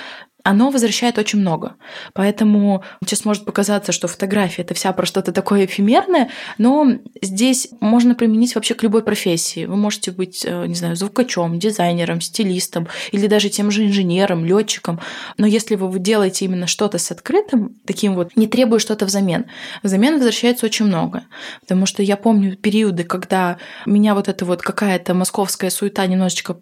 оно 0.45 0.69
возвращает 0.69 1.17
очень 1.17 1.39
много. 1.39 1.75
Поэтому 2.13 2.83
сейчас 3.03 3.25
может 3.25 3.45
показаться, 3.45 3.91
что 3.91 4.07
фотография 4.07 4.61
это 4.61 4.75
вся 4.75 4.93
про 4.93 5.07
что-то 5.07 5.31
такое 5.31 5.65
эфемерное, 5.65 6.29
но 6.59 6.87
здесь 7.19 7.69
можно 7.79 8.13
применить 8.13 8.53
вообще 8.53 8.75
к 8.75 8.83
любой 8.83 9.01
профессии. 9.01 9.65
Вы 9.65 9.75
можете 9.75 10.11
быть, 10.11 10.45
э, 10.45 10.67
не 10.67 10.75
знаю, 10.75 10.95
звукачом, 10.95 11.57
дизайнером, 11.57 12.21
стилистом 12.21 12.87
или 13.11 13.25
даже 13.25 13.49
тем 13.49 13.71
же 13.71 13.87
инженером, 13.87 14.45
летчиком. 14.45 14.99
Но 15.39 15.47
если 15.47 15.73
вы 15.73 15.97
делаете 15.97 16.45
именно 16.45 16.67
что-то 16.67 16.99
с 16.99 17.09
открытым, 17.09 17.77
таким 17.87 18.13
вот, 18.13 18.35
не 18.35 18.45
требуя 18.45 18.77
что-то 18.77 19.07
взамен, 19.07 19.45
взамен 19.81 20.13
возвращается 20.13 20.67
очень 20.67 20.85
много. 20.85 21.23
Потому 21.61 21.87
что 21.87 22.03
я 22.03 22.17
помню 22.17 22.55
периоды, 22.55 23.03
когда 23.03 23.57
меня 23.87 24.13
вот 24.13 24.27
эта 24.27 24.45
вот 24.45 24.61
какая-то 24.61 25.15
московская 25.15 25.71
суета 25.71 26.05
немножечко 26.05 26.59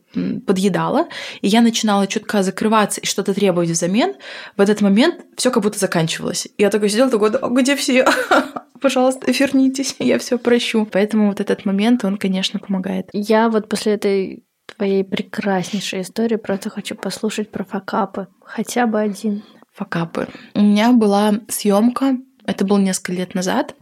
подъедала, 0.48 1.08
и 1.42 1.50
я 1.50 1.60
начинала 1.60 2.08
чутка 2.08 2.44
закрываться 2.44 3.02
и 3.02 3.06
что-то 3.06 3.34
требовать 3.34 3.73
взамен, 3.74 4.16
в 4.58 4.62
этот 4.62 4.82
момент 4.82 5.26
все 5.36 5.52
как 5.52 5.64
будто 5.64 5.80
заканчивалось. 5.80 6.48
Я 6.58 6.70
такой 6.70 6.90
сидела, 6.90 7.10
такой, 7.10 7.32
а 7.32 7.50
где 7.50 7.76
все? 7.76 8.08
Пожалуйста, 8.82 9.32
вернитесь, 9.32 9.96
я 10.00 10.18
все 10.20 10.38
прощу. 10.38 10.88
Поэтому 10.90 11.28
вот 11.28 11.40
этот 11.40 11.66
момент, 11.66 12.06
он, 12.06 12.18
конечно, 12.18 12.60
помогает. 12.60 13.10
Я 13.14 13.50
вот 13.50 13.70
после 13.70 13.94
этой 13.94 14.44
твоей 14.78 15.04
прекраснейшей 15.04 16.02
истории 16.02 16.38
просто 16.38 16.70
хочу 16.70 16.96
послушать 16.96 17.52
про 17.52 17.64
факапы. 17.64 18.28
Хотя 18.44 18.88
бы 18.88 19.00
один. 19.00 19.44
Факапы. 19.74 20.28
У 20.54 20.62
меня 20.62 20.92
была 20.92 21.34
съемка 21.50 22.18
это 22.46 22.66
было 22.66 22.78
несколько 22.78 23.14
лет 23.14 23.36
назад. 23.36 23.76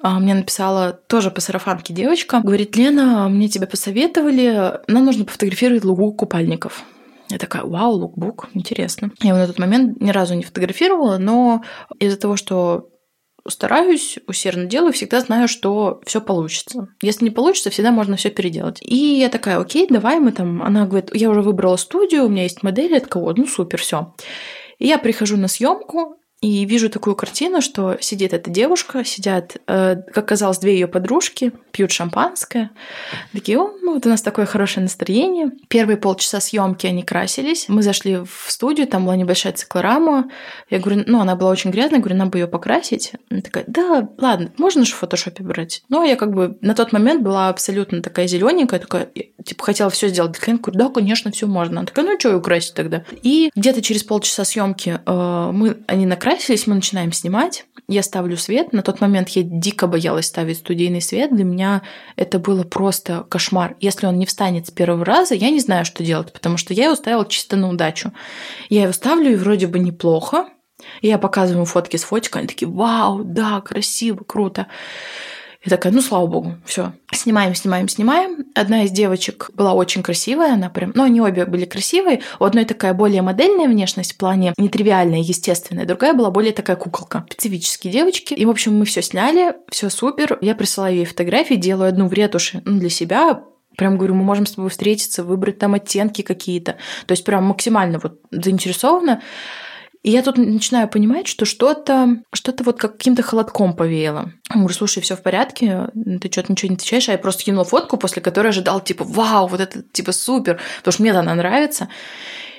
А, 0.00 0.20
мне 0.20 0.34
написала 0.34 0.92
тоже 0.92 1.30
по 1.30 1.40
сарафанке 1.40 1.92
девочка. 1.92 2.40
Говорит, 2.42 2.76
Лена, 2.76 3.28
мне 3.28 3.48
тебя 3.48 3.66
посоветовали, 3.66 4.80
нам 4.86 5.04
нужно 5.04 5.24
пофотографировать 5.24 5.84
лугу 5.84 6.12
купальников. 6.12 6.84
Я 7.30 7.38
такая, 7.38 7.64
вау, 7.64 7.92
лукбук, 7.92 8.48
интересно. 8.54 9.10
Я 9.20 9.30
его 9.30 9.38
на 9.38 9.46
тот 9.46 9.58
момент 9.58 10.00
ни 10.00 10.10
разу 10.10 10.34
не 10.34 10.42
фотографировала, 10.42 11.18
но 11.18 11.62
из-за 11.98 12.18
того, 12.18 12.36
что 12.36 12.88
стараюсь, 13.48 14.18
усердно 14.26 14.66
делаю, 14.66 14.92
всегда 14.92 15.20
знаю, 15.20 15.48
что 15.48 16.00
все 16.06 16.20
получится. 16.20 16.88
Если 17.02 17.24
не 17.24 17.30
получится, 17.30 17.70
всегда 17.70 17.90
можно 17.92 18.16
все 18.16 18.30
переделать. 18.30 18.78
И 18.80 18.96
я 18.96 19.28
такая, 19.28 19.58
окей, 19.58 19.86
давай 19.88 20.18
мы 20.18 20.32
там. 20.32 20.62
Она 20.62 20.86
говорит, 20.86 21.14
я 21.14 21.30
уже 21.30 21.42
выбрала 21.42 21.76
студию, 21.76 22.24
у 22.24 22.28
меня 22.28 22.44
есть 22.44 22.62
модель, 22.62 22.96
от 22.96 23.06
кого? 23.06 23.32
Ну 23.36 23.46
супер, 23.46 23.80
все. 23.80 24.14
И 24.78 24.86
я 24.86 24.98
прихожу 24.98 25.36
на 25.36 25.48
съемку, 25.48 26.16
и 26.44 26.66
вижу 26.66 26.90
такую 26.90 27.16
картину, 27.16 27.62
что 27.62 27.96
сидит 28.00 28.34
эта 28.34 28.50
девушка, 28.50 29.02
сидят, 29.02 29.56
э, 29.66 29.96
как 30.12 30.28
казалось, 30.28 30.58
две 30.58 30.74
ее 30.74 30.86
подружки, 30.86 31.52
пьют 31.72 31.90
шампанское. 31.90 32.70
Такие, 33.32 33.58
о, 33.58 33.72
ну 33.80 33.94
вот 33.94 34.04
у 34.04 34.10
нас 34.10 34.20
такое 34.20 34.44
хорошее 34.44 34.82
настроение. 34.82 35.52
Первые 35.68 35.96
полчаса 35.96 36.40
съемки 36.40 36.86
они 36.86 37.02
красились. 37.02 37.64
Мы 37.68 37.82
зашли 37.82 38.18
в 38.18 38.44
студию, 38.48 38.86
там 38.86 39.06
была 39.06 39.16
небольшая 39.16 39.54
циклорама. 39.54 40.30
Я 40.68 40.80
говорю, 40.80 41.04
ну, 41.06 41.20
она 41.22 41.34
была 41.34 41.50
очень 41.50 41.70
грязная, 41.70 42.00
говорю, 42.00 42.16
нам 42.16 42.28
бы 42.28 42.40
ее 42.40 42.46
покрасить. 42.46 43.12
Она 43.30 43.40
такая, 43.40 43.64
да, 43.66 44.06
ладно, 44.18 44.52
можно 44.58 44.84
же 44.84 44.92
в 44.92 44.96
фотошопе 44.96 45.42
брать. 45.42 45.82
Но 45.88 46.04
я 46.04 46.14
как 46.14 46.34
бы 46.34 46.58
на 46.60 46.74
тот 46.74 46.92
момент 46.92 47.22
была 47.22 47.48
абсолютно 47.48 48.02
такая 48.02 48.26
зелененькая, 48.26 48.80
такая, 48.80 49.08
типа, 49.42 49.64
хотела 49.64 49.88
все 49.88 50.08
сделать 50.08 50.32
для 50.32 50.42
клиента. 50.42 50.64
Говорю, 50.64 50.78
да, 50.78 50.94
конечно, 50.94 51.30
все 51.30 51.46
можно. 51.46 51.78
Она 51.78 51.86
такая, 51.86 52.04
ну, 52.04 52.20
что 52.20 52.32
ее 52.32 52.42
красить 52.42 52.74
тогда? 52.74 53.02
И 53.22 53.50
где-то 53.56 53.80
через 53.80 54.04
полчаса 54.04 54.44
съемки 54.44 55.00
э, 55.06 55.50
мы, 55.50 55.78
они 55.86 56.04
накрасили 56.04 56.33
накрасились, 56.34 56.66
мы 56.66 56.74
начинаем 56.74 57.12
снимать. 57.12 57.64
Я 57.86 58.02
ставлю 58.02 58.36
свет. 58.36 58.72
На 58.72 58.82
тот 58.82 59.00
момент 59.00 59.28
я 59.30 59.42
дико 59.44 59.86
боялась 59.86 60.26
ставить 60.26 60.58
студийный 60.58 61.00
свет. 61.00 61.34
Для 61.34 61.44
меня 61.44 61.82
это 62.16 62.38
было 62.38 62.64
просто 62.64 63.24
кошмар. 63.28 63.76
Если 63.80 64.06
он 64.06 64.18
не 64.18 64.26
встанет 64.26 64.66
с 64.66 64.70
первого 64.70 65.04
раза, 65.04 65.34
я 65.34 65.50
не 65.50 65.60
знаю, 65.60 65.84
что 65.84 66.02
делать, 66.02 66.32
потому 66.32 66.56
что 66.56 66.74
я 66.74 66.86
его 66.86 66.96
ставила 66.96 67.26
чисто 67.26 67.56
на 67.56 67.68
удачу. 67.68 68.12
Я 68.68 68.82
его 68.82 68.92
ставлю, 68.92 69.32
и 69.32 69.36
вроде 69.36 69.66
бы 69.66 69.78
неплохо. 69.78 70.48
Я 71.02 71.18
показываю 71.18 71.66
фотки 71.66 71.96
с 71.96 72.04
фотикой, 72.04 72.42
они 72.42 72.48
такие, 72.48 72.68
вау, 72.68 73.22
да, 73.22 73.60
красиво, 73.60 74.24
круто. 74.24 74.66
И 75.64 75.70
такая, 75.70 75.92
ну, 75.92 76.02
слава 76.02 76.26
богу, 76.26 76.56
все. 76.66 76.92
Снимаем, 77.12 77.54
снимаем, 77.54 77.88
снимаем. 77.88 78.44
Одна 78.54 78.84
из 78.84 78.90
девочек 78.90 79.50
была 79.54 79.72
очень 79.72 80.02
красивая, 80.02 80.54
она 80.54 80.68
прям... 80.68 80.92
Ну, 80.94 81.04
они 81.04 81.20
обе 81.22 81.46
были 81.46 81.64
красивые. 81.64 82.20
У 82.38 82.44
одной 82.44 82.66
такая 82.66 82.92
более 82.92 83.22
модельная 83.22 83.66
внешность 83.66 84.12
в 84.12 84.16
плане 84.18 84.52
нетривиальная, 84.58 85.20
естественная. 85.20 85.86
Другая 85.86 86.12
была 86.12 86.30
более 86.30 86.52
такая 86.52 86.76
куколка. 86.76 87.24
Специфические 87.30 87.92
девочки. 87.92 88.34
И, 88.34 88.44
в 88.44 88.50
общем, 88.50 88.78
мы 88.78 88.84
все 88.84 89.00
сняли, 89.00 89.54
все 89.70 89.88
супер. 89.88 90.38
Я 90.42 90.54
присылаю 90.54 90.96
ей 90.96 91.04
фотографии, 91.06 91.54
делаю 91.54 91.88
одну 91.88 92.08
в 92.08 92.12
ретуши 92.12 92.60
ну, 92.64 92.78
для 92.78 92.90
себя, 92.90 93.42
Прям 93.76 93.96
говорю, 93.96 94.14
мы 94.14 94.22
можем 94.22 94.46
с 94.46 94.52
тобой 94.52 94.70
встретиться, 94.70 95.24
выбрать 95.24 95.58
там 95.58 95.74
оттенки 95.74 96.22
какие-то. 96.22 96.76
То 97.06 97.12
есть 97.12 97.24
прям 97.24 97.44
максимально 97.44 97.98
вот 98.00 98.20
заинтересована. 98.30 99.20
И 100.04 100.10
я 100.10 100.22
тут 100.22 100.36
начинаю 100.36 100.86
понимать, 100.86 101.26
что 101.26 101.46
что-то, 101.46 102.18
что-то 102.30 102.62
вот 102.62 102.78
каким-то 102.78 103.22
холодком 103.22 103.74
повеяло. 103.74 104.32
Я 104.50 104.56
говорю, 104.56 104.74
слушай, 104.74 105.00
все 105.02 105.16
в 105.16 105.22
порядке, 105.22 105.88
ты 106.20 106.30
что-то 106.30 106.52
ничего 106.52 106.68
не 106.68 106.76
отвечаешь, 106.76 107.08
а 107.08 107.12
я 107.12 107.18
просто 107.18 107.44
кинула 107.44 107.64
фотку, 107.64 107.96
после 107.96 108.20
которой 108.20 108.48
ожидал, 108.48 108.82
типа, 108.82 109.02
вау, 109.04 109.46
вот 109.46 109.60
это, 109.60 109.82
типа, 109.82 110.12
супер, 110.12 110.60
потому 110.80 110.92
что 110.92 111.02
мне 111.02 111.12
она 111.12 111.34
нравится. 111.34 111.88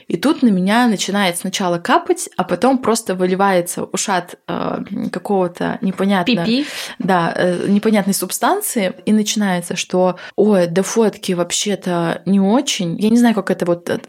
И 0.07 0.17
тут 0.17 0.43
на 0.43 0.49
меня 0.49 0.87
начинает 0.87 1.37
сначала 1.37 1.79
капать, 1.79 2.29
а 2.37 2.43
потом 2.43 2.77
просто 2.77 3.15
выливается 3.15 3.83
ушат 3.83 4.35
э, 4.47 4.83
какого-то 5.11 5.79
непонятного... 5.81 6.45
Пипи. 6.45 6.65
Да, 6.99 7.33
э, 7.35 7.67
непонятной 7.67 8.13
субстанции, 8.13 8.93
и 9.05 9.11
начинается, 9.11 9.75
что, 9.75 10.17
ой, 10.35 10.67
да 10.67 10.83
фотки 10.83 11.31
вообще-то 11.31 12.21
не 12.25 12.39
очень. 12.39 12.99
Я 12.99 13.09
не 13.09 13.17
знаю, 13.17 13.33
как 13.33 13.49
это 13.49 13.65
вот, 13.65 13.89
э, 13.89 13.99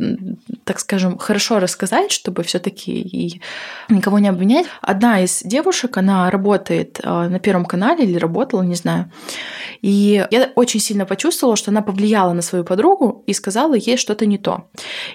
так 0.64 0.80
скажем, 0.80 1.18
хорошо 1.18 1.59
рассказать, 1.61 2.12
чтобы 2.12 2.42
все 2.42 2.59
таки 2.59 3.00
и 3.00 3.40
никого 3.88 4.18
не 4.18 4.28
обвинять. 4.28 4.66
Одна 4.82 5.22
из 5.22 5.42
девушек, 5.42 5.96
она 5.96 6.30
работает 6.30 7.00
э, 7.02 7.28
на 7.28 7.38
Первом 7.38 7.64
канале 7.64 8.04
или 8.04 8.18
работала, 8.18 8.62
не 8.62 8.74
знаю. 8.74 9.11
И 9.80 10.26
я 10.30 10.50
очень 10.54 10.80
сильно 10.80 11.06
почувствовала, 11.06 11.56
что 11.56 11.70
она 11.70 11.80
повлияла 11.80 12.32
на 12.32 12.42
свою 12.42 12.64
подругу 12.64 13.22
и 13.26 13.32
сказала 13.32 13.74
ей 13.74 13.96
что-то 13.96 14.26
не 14.26 14.38
то. 14.38 14.68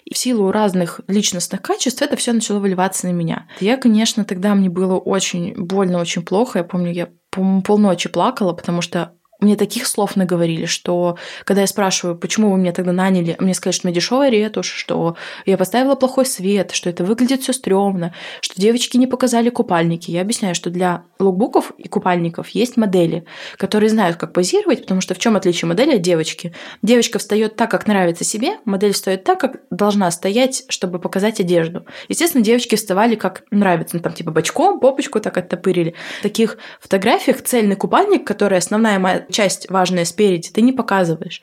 И 0.06 0.14
в 0.14 0.18
силу 0.18 0.52
раз 0.52 0.71
разных 0.72 1.02
личностных 1.08 1.62
качеств, 1.62 2.02
это 2.02 2.16
все 2.16 2.34
начало 2.34 2.60
выливаться 2.60 3.08
на 3.08 3.12
меня. 3.12 3.48
Я, 3.60 3.78
конечно, 3.78 4.24
тогда 4.24 4.56
мне 4.56 4.70
было 4.70 4.98
очень 4.98 5.54
больно, 5.56 6.00
очень 6.00 6.24
плохо. 6.24 6.60
Я 6.60 6.64
помню, 6.64 6.92
я 6.92 7.10
полночи 7.32 8.10
плакала, 8.10 8.54
потому 8.54 8.82
что 8.82 9.14
мне 9.42 9.56
таких 9.56 9.88
слов 9.88 10.16
наговорили, 10.16 10.66
что 10.66 11.18
когда 11.46 11.62
я 11.62 11.68
спрашиваю, 11.68 12.16
почему 12.16 12.52
вы 12.52 12.60
меня 12.60 12.72
тогда 12.72 12.92
наняли, 12.92 13.36
мне 13.40 13.56
сказали, 13.56 13.74
что 13.74 13.88
у 13.88 13.90
меня 13.90 13.96
дешевая 13.96 14.30
ретушь, 14.30 14.72
что 14.72 15.16
я 15.48 15.58
поставила 15.58 15.96
плохой 15.96 16.28
свет, 16.28 16.72
что 16.72 16.90
это 16.90 17.04
выглядит 17.04 17.42
все 17.42 17.52
стрёмно, 17.52 18.14
что 18.40 18.62
девочки 18.62 18.98
не 18.98 19.08
показали 19.08 19.50
купальники. 19.50 20.12
Я 20.12 20.22
объясняю, 20.22 20.54
что 20.54 20.70
для 20.70 21.04
лукбуков 21.20 21.72
и 21.78 21.88
купальников 21.88 22.50
есть 22.50 22.78
модели, 22.78 23.26
которые 23.58 23.90
знают, 23.90 24.18
как 24.18 24.32
позировать, 24.32 24.82
потому 24.84 25.02
что 25.02 25.16
в 25.16 25.20
чем 25.20 25.36
отличие 25.36 25.68
модели 25.68 25.96
от 25.96 26.02
девочки? 26.02 26.54
Девочка 26.84 27.18
встает 27.18 27.56
так, 27.56 27.72
как 27.72 27.88
нравится 27.88 28.24
себе, 28.24 28.60
модель 28.66 28.94
встает 28.94 29.24
так, 29.24 29.40
как 29.40 29.62
должна 29.72 30.12
стоять, 30.12 30.66
чтобы 30.70 31.00
показать 31.00 31.40
одежду. 31.40 31.86
Естественно, 32.10 32.44
девочки 32.44 32.76
вставали 32.76 33.16
как 33.16 33.44
нравится, 33.50 33.96
ну, 33.96 34.04
там 34.04 34.14
типа 34.14 34.30
бочком, 34.30 34.80
попочку 34.80 35.20
так 35.20 35.36
оттопырили. 35.38 35.96
В 36.20 36.24
таких 36.24 36.58
фотографиях 36.80 37.42
цельный 37.42 37.76
купальник, 37.76 38.26
который 38.26 38.60
основная 38.60 39.00
часть 39.32 39.70
важная 39.70 40.06
спереди, 40.06 40.50
ты 40.50 40.62
не 40.62 40.72
показываешь. 40.72 41.42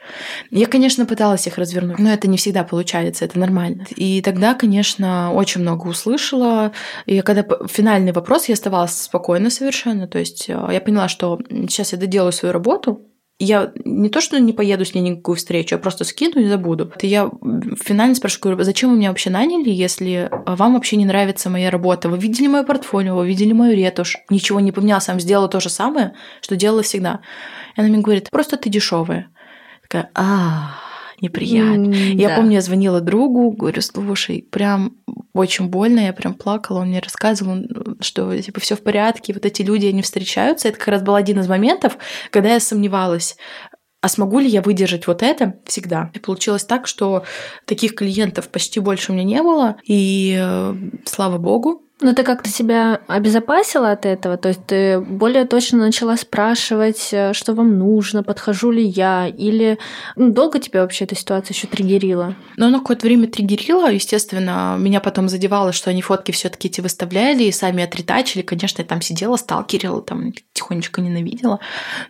Я, 0.51 0.67
конечно, 0.67 1.07
пыталась 1.07 1.47
их 1.47 1.59
развернуть, 1.59 1.99
но 1.99 2.13
это 2.13 2.29
не 2.29 2.37
всегда 2.37 2.65
получается, 2.65 3.25
это 3.25 3.39
нормально. 3.39 3.87
И 3.97 4.23
тогда, 4.23 4.55
конечно, 4.55 5.33
очень 5.33 5.63
много 5.63 5.87
услышала. 5.87 6.73
И 7.07 7.21
когда 7.23 7.45
финальный 7.67 8.13
вопрос, 8.13 8.49
я 8.49 8.55
оставалась 8.55 8.93
спокойно 8.93 9.51
совершенно. 9.51 10.07
То 10.07 10.19
есть 10.19 10.49
э, 10.49 10.69
я 10.73 10.81
поняла, 10.81 11.09
что 11.09 11.39
сейчас 11.49 11.93
я 11.93 11.99
доделаю 11.99 12.33
свою 12.33 12.53
работу, 12.53 13.09
я 13.39 13.73
не 13.85 14.09
то, 14.09 14.21
что 14.21 14.39
не 14.41 14.53
поеду 14.53 14.85
с 14.85 14.95
ней 14.95 15.01
никакую 15.01 15.37
встречу, 15.37 15.77
я 15.77 15.79
просто 15.79 16.05
скину 16.05 16.41
и 16.41 16.49
забуду. 16.49 16.93
Я 17.03 17.31
финально 17.81 18.17
спрашиваю, 18.17 18.57
говорю, 18.57 18.65
зачем 18.65 18.91
вы 18.91 18.97
меня 18.97 19.11
вообще 19.11 19.31
наняли, 19.31 19.71
если 19.71 20.29
вам 20.45 20.75
вообще 20.75 20.97
не 20.97 21.05
нравится 21.05 21.49
моя 21.49 21.71
работа? 21.71 22.09
Вы 22.09 22.19
видели 22.19 22.49
мое 22.49 22.65
портфолио, 22.65 23.17
вы 23.17 23.29
видели 23.29 23.53
мою 23.53 23.77
ретушь, 23.77 24.17
ничего 24.29 24.59
не 24.59 24.73
поменяла, 24.73 25.01
сам 25.01 25.21
сделала 25.21 25.49
то 25.49 25.61
же 25.61 25.69
самое, 25.69 26.15
что 26.41 26.57
делала 26.57 26.83
всегда. 26.83 27.21
И 27.77 27.81
она 27.81 27.89
мне 27.89 27.99
говорит, 27.99 28.29
просто 28.31 28.57
ты 28.57 28.71
дешевая. 28.71 29.29
Такая, 29.83 30.11
а 30.15 30.81
неприятно. 31.21 31.93
Mm, 31.93 32.15
я 32.15 32.29
да. 32.29 32.37
помню, 32.37 32.55
я 32.55 32.61
звонила 32.61 33.01
другу, 33.01 33.53
говорю, 33.53 33.81
слушай, 33.83 34.47
прям 34.51 34.97
очень 35.39 35.69
больно, 35.69 36.01
я 36.01 36.13
прям 36.13 36.35
плакала, 36.35 36.81
он 36.81 36.89
мне 36.89 37.01
рассказывал, 37.01 37.65
что 38.01 38.37
типа 38.41 38.61
все 38.61 38.77
в 38.77 38.83
порядке, 38.83 39.33
вот 39.33 39.47
эти 39.47 39.63
люди, 39.63 39.87
они 39.87 40.03
встречаются. 40.03 40.69
Это 40.69 40.79
как 40.79 40.89
раз 40.89 41.03
был 41.03 41.15
один 41.15 41.41
из 41.41 41.49
моментов, 41.49 41.99
когда 42.31 42.53
я 42.53 42.61
сомневалась, 42.61 43.37
а 44.01 44.09
смогу 44.09 44.39
ли 44.39 44.49
я 44.49 44.63
выдержать 44.63 45.07
вот 45.07 45.23
это 45.23 45.61
всегда? 45.65 46.11
И 46.15 46.21
получилось 46.21 46.65
так, 46.65 46.87
что 46.87 47.25
таких 47.65 47.97
клиентов 47.97 48.49
почти 48.49 48.79
больше 48.79 49.11
у 49.11 49.15
меня 49.15 49.25
не 49.25 49.43
было. 49.43 49.77
И 49.85 50.39
э, 50.41 50.75
слава 51.05 51.39
богу, 51.39 51.88
Но 52.01 52.15
ты 52.15 52.23
как-то 52.23 52.49
себя 52.49 53.01
обезопасила 53.09 53.91
от 53.91 54.07
этого? 54.07 54.37
То 54.37 54.49
есть 54.49 54.65
ты 54.67 55.01
более 55.01 55.45
точно 55.47 55.79
начала 55.79 56.17
спрашивать, 56.17 57.09
э, 57.11 57.33
что 57.33 57.55
вам 57.55 57.77
нужно, 57.77 58.23
подхожу 58.23 58.71
ли 58.71 58.85
я? 58.85 59.27
Или 59.27 59.79
ну, 60.15 60.31
долго 60.31 60.61
тебя 60.61 60.83
вообще 60.83 61.05
эта 61.05 61.17
ситуация 61.17 61.55
еще 61.55 61.67
триггерила? 61.67 62.37
Ну, 62.57 62.67
она 62.67 62.79
какое-то 62.79 63.07
время 63.07 63.27
триггерила. 63.27 63.91
Естественно, 63.91 64.77
меня 64.79 65.01
потом 65.01 65.29
задевало, 65.29 65.73
что 65.73 65.91
они 65.91 66.01
фотки 66.01 66.31
все 66.31 66.49
таки 66.49 66.69
эти 66.69 66.81
выставляли 66.81 67.45
и 67.45 67.53
сами 67.53 67.83
отретачили. 67.83 68.43
Конечно, 68.43 68.83
я 68.83 68.87
там 68.87 69.03
сидела, 69.03 69.35
сталкерила, 69.37 70.01
там 70.01 70.33
тихонечко 70.53 71.01
ненавидела. 71.01 71.59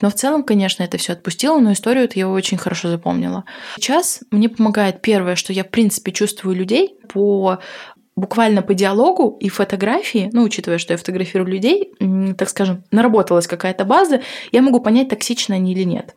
Но 0.03 0.11
в 0.11 0.15
целом, 0.15 0.43
конечно, 0.43 0.83
это 0.83 0.99
все 0.99 1.15
отпустило, 1.15 1.59
но 1.61 1.73
историю 1.73 2.11
я 2.15 2.29
очень 2.29 2.59
хорошо 2.59 2.91
запомнила. 2.91 3.45
Сейчас 3.77 4.21
мне 4.31 4.51
помогает 4.51 5.01
первое, 5.01 5.35
что 5.35 5.55
я, 5.55 5.65
в 5.65 5.71
принципе, 5.71 6.13
чувствую 6.13 6.57
людей 6.57 6.99
по 7.09 7.59
буквально 8.19 8.63
по 8.63 8.75
диалогу 8.75 9.37
и 9.41 9.49
фотографии, 9.49 10.31
ну, 10.33 10.43
учитывая, 10.43 10.79
что 10.79 10.93
я 10.93 10.99
фотографирую 10.99 11.51
людей, 11.51 11.93
так 12.37 12.49
скажем, 12.49 12.85
наработалась 12.91 13.47
какая-то 13.47 13.85
база, 13.85 14.23
я 14.53 14.61
могу 14.63 14.81
понять, 14.81 15.09
токсичны 15.09 15.55
они 15.55 15.73
или 15.73 15.85
нет. 15.85 16.17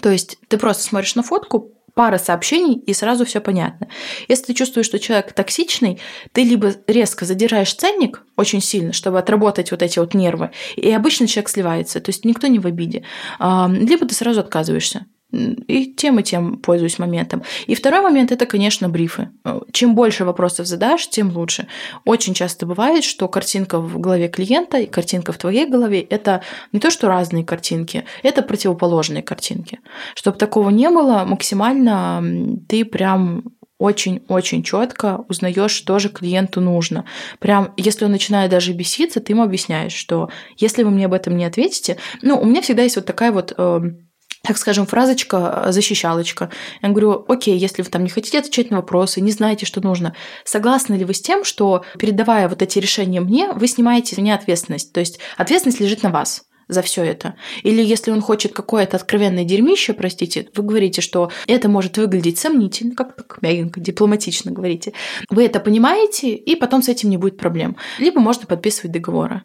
То 0.00 0.10
есть 0.10 0.38
ты 0.48 0.58
просто 0.58 0.82
смотришь 0.82 1.14
на 1.14 1.22
фотку, 1.22 1.70
пара 1.94 2.18
сообщений, 2.18 2.74
и 2.74 2.92
сразу 2.92 3.24
все 3.24 3.40
понятно. 3.40 3.88
Если 4.26 4.46
ты 4.46 4.54
чувствуешь, 4.54 4.86
что 4.86 4.98
человек 4.98 5.32
токсичный, 5.32 6.00
ты 6.32 6.42
либо 6.42 6.74
резко 6.88 7.24
задираешь 7.24 7.72
ценник 7.72 8.24
очень 8.36 8.60
сильно, 8.60 8.92
чтобы 8.92 9.18
отработать 9.18 9.70
вот 9.70 9.80
эти 9.80 10.00
вот 10.00 10.12
нервы, 10.12 10.50
и 10.74 10.90
обычно 10.90 11.28
человек 11.28 11.48
сливается, 11.48 12.00
то 12.00 12.10
есть 12.10 12.24
никто 12.24 12.48
не 12.48 12.58
в 12.58 12.66
обиде, 12.66 13.04
либо 13.38 14.06
ты 14.06 14.14
сразу 14.14 14.40
отказываешься 14.40 15.06
и 15.34 15.94
тем 15.94 16.18
и 16.20 16.22
тем 16.22 16.58
пользуюсь 16.58 16.98
моментом. 16.98 17.42
И 17.66 17.74
второй 17.74 18.00
момент 18.00 18.32
это, 18.32 18.46
конечно, 18.46 18.88
брифы. 18.88 19.30
Чем 19.72 19.94
больше 19.94 20.24
вопросов 20.24 20.66
задашь, 20.66 21.08
тем 21.08 21.30
лучше. 21.36 21.66
Очень 22.04 22.34
часто 22.34 22.66
бывает, 22.66 23.04
что 23.04 23.28
картинка 23.28 23.78
в 23.78 23.98
голове 23.98 24.28
клиента 24.28 24.78
и 24.78 24.86
картинка 24.86 25.32
в 25.32 25.38
твоей 25.38 25.66
голове 25.66 26.00
это 26.00 26.42
не 26.72 26.80
то, 26.80 26.90
что 26.90 27.08
разные 27.08 27.44
картинки, 27.44 28.04
это 28.22 28.42
противоположные 28.42 29.22
картинки. 29.22 29.80
Чтобы 30.14 30.38
такого 30.38 30.70
не 30.70 30.88
было, 30.90 31.24
максимально 31.26 32.22
ты 32.68 32.84
прям 32.84 33.44
очень-очень 33.78 34.62
четко 34.62 35.24
узнаешь, 35.28 35.72
что 35.72 35.98
же 35.98 36.08
клиенту 36.08 36.60
нужно. 36.60 37.04
Прям, 37.38 37.72
если 37.76 38.04
он 38.04 38.12
начинает 38.12 38.50
даже 38.50 38.72
беситься, 38.72 39.20
ты 39.20 39.32
ему 39.32 39.42
объясняешь, 39.42 39.92
что 39.92 40.30
если 40.56 40.84
вы 40.84 40.90
мне 40.90 41.06
об 41.06 41.12
этом 41.12 41.36
не 41.36 41.44
ответите, 41.44 41.98
ну, 42.22 42.38
у 42.40 42.44
меня 42.44 42.62
всегда 42.62 42.82
есть 42.82 42.96
вот 42.96 43.06
такая 43.06 43.32
вот 43.32 43.52
эм, 43.56 44.08
так 44.44 44.58
скажем, 44.58 44.86
фразочка, 44.86 45.66
защищалочка. 45.68 46.50
Я 46.82 46.90
говорю, 46.90 47.24
окей, 47.28 47.56
если 47.56 47.82
вы 47.82 47.88
там 47.88 48.04
не 48.04 48.10
хотите 48.10 48.38
отвечать 48.38 48.70
на 48.70 48.76
вопросы, 48.76 49.20
не 49.20 49.30
знаете, 49.30 49.64
что 49.64 49.80
нужно, 49.80 50.14
согласны 50.44 50.94
ли 50.94 51.04
вы 51.04 51.14
с 51.14 51.22
тем, 51.22 51.44
что, 51.44 51.84
передавая 51.98 52.48
вот 52.48 52.60
эти 52.60 52.78
решения 52.78 53.20
мне, 53.20 53.50
вы 53.52 53.66
снимаете 53.66 54.14
с 54.14 54.18
меня 54.18 54.34
ответственность? 54.34 54.92
То 54.92 55.00
есть 55.00 55.18
ответственность 55.38 55.80
лежит 55.80 56.02
на 56.02 56.10
вас 56.10 56.44
за 56.68 56.82
все 56.82 57.02
это. 57.02 57.34
Или 57.62 57.82
если 57.82 58.10
он 58.10 58.20
хочет 58.20 58.52
какое-то 58.52 58.96
откровенное 58.96 59.44
дерьмище, 59.44 59.92
простите, 59.92 60.48
вы 60.54 60.62
говорите, 60.62 61.00
что 61.00 61.30
это 61.46 61.68
может 61.68 61.96
выглядеть 61.96 62.38
сомнительно, 62.38 62.94
как 62.94 63.16
так 63.16 63.38
мягенько, 63.42 63.80
дипломатично 63.80 64.50
говорите. 64.50 64.92
Вы 65.30 65.46
это 65.46 65.60
понимаете, 65.60 66.34
и 66.34 66.56
потом 66.56 66.82
с 66.82 66.88
этим 66.88 67.10
не 67.10 67.16
будет 67.16 67.36
проблем. 67.36 67.76
Либо 67.98 68.20
можно 68.20 68.46
подписывать 68.46 68.92
договоры. 68.92 69.42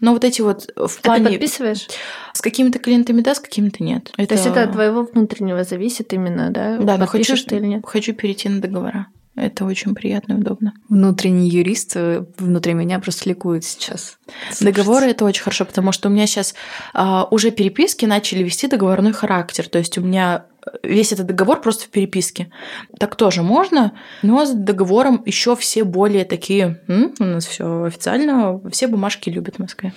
Но 0.00 0.12
вот 0.12 0.24
эти 0.24 0.40
вот 0.40 0.70
в 0.76 1.00
плане... 1.00 1.26
А 1.26 1.28
ты 1.28 1.34
подписываешь? 1.34 1.88
С 2.32 2.40
какими-то 2.40 2.78
клиентами 2.78 3.20
да, 3.20 3.34
с 3.34 3.40
какими-то 3.40 3.82
нет. 3.82 4.12
Это... 4.16 4.28
То 4.28 4.34
есть 4.34 4.46
это 4.46 4.62
от 4.62 4.72
твоего 4.72 5.02
внутреннего 5.02 5.64
зависит 5.64 6.12
именно, 6.12 6.50
да? 6.50 6.78
Да, 6.78 6.96
но 6.96 7.06
хочу, 7.06 7.36
ты 7.36 7.56
или 7.56 7.66
нет? 7.66 7.84
хочу 7.84 8.14
перейти 8.14 8.48
на 8.48 8.60
договора. 8.60 9.06
Это 9.38 9.64
очень 9.64 9.94
приятно 9.94 10.34
и 10.34 10.36
удобно. 10.36 10.74
Внутренний 10.88 11.48
юрист 11.48 11.92
э, 11.94 12.24
внутри 12.38 12.74
меня 12.74 12.98
просто 12.98 13.28
ликует 13.28 13.64
сейчас. 13.64 14.18
Договоры 14.60 15.06
это 15.06 15.24
очень 15.24 15.42
хорошо, 15.42 15.64
потому 15.64 15.92
что 15.92 16.08
у 16.08 16.12
меня 16.12 16.26
сейчас 16.26 16.54
а, 16.92 17.26
уже 17.30 17.50
переписки 17.50 18.04
начали 18.04 18.42
вести 18.42 18.66
договорной 18.66 19.12
характер. 19.12 19.68
То 19.68 19.78
есть 19.78 19.96
у 19.98 20.00
меня 20.00 20.46
весь 20.82 21.12
этот 21.12 21.26
договор 21.26 21.60
просто 21.60 21.84
в 21.84 21.88
переписке. 21.88 22.50
Так 22.98 23.16
тоже 23.16 23.42
можно, 23.42 23.92
но 24.22 24.44
с 24.44 24.50
договором 24.50 25.22
еще 25.24 25.56
все 25.56 25.84
более 25.84 26.24
такие, 26.24 26.80
М, 26.88 27.14
у 27.18 27.24
нас 27.24 27.46
все 27.46 27.84
официально, 27.84 28.60
все 28.70 28.86
бумажки 28.86 29.30
любят 29.30 29.56
в 29.56 29.58
Москве. 29.60 29.92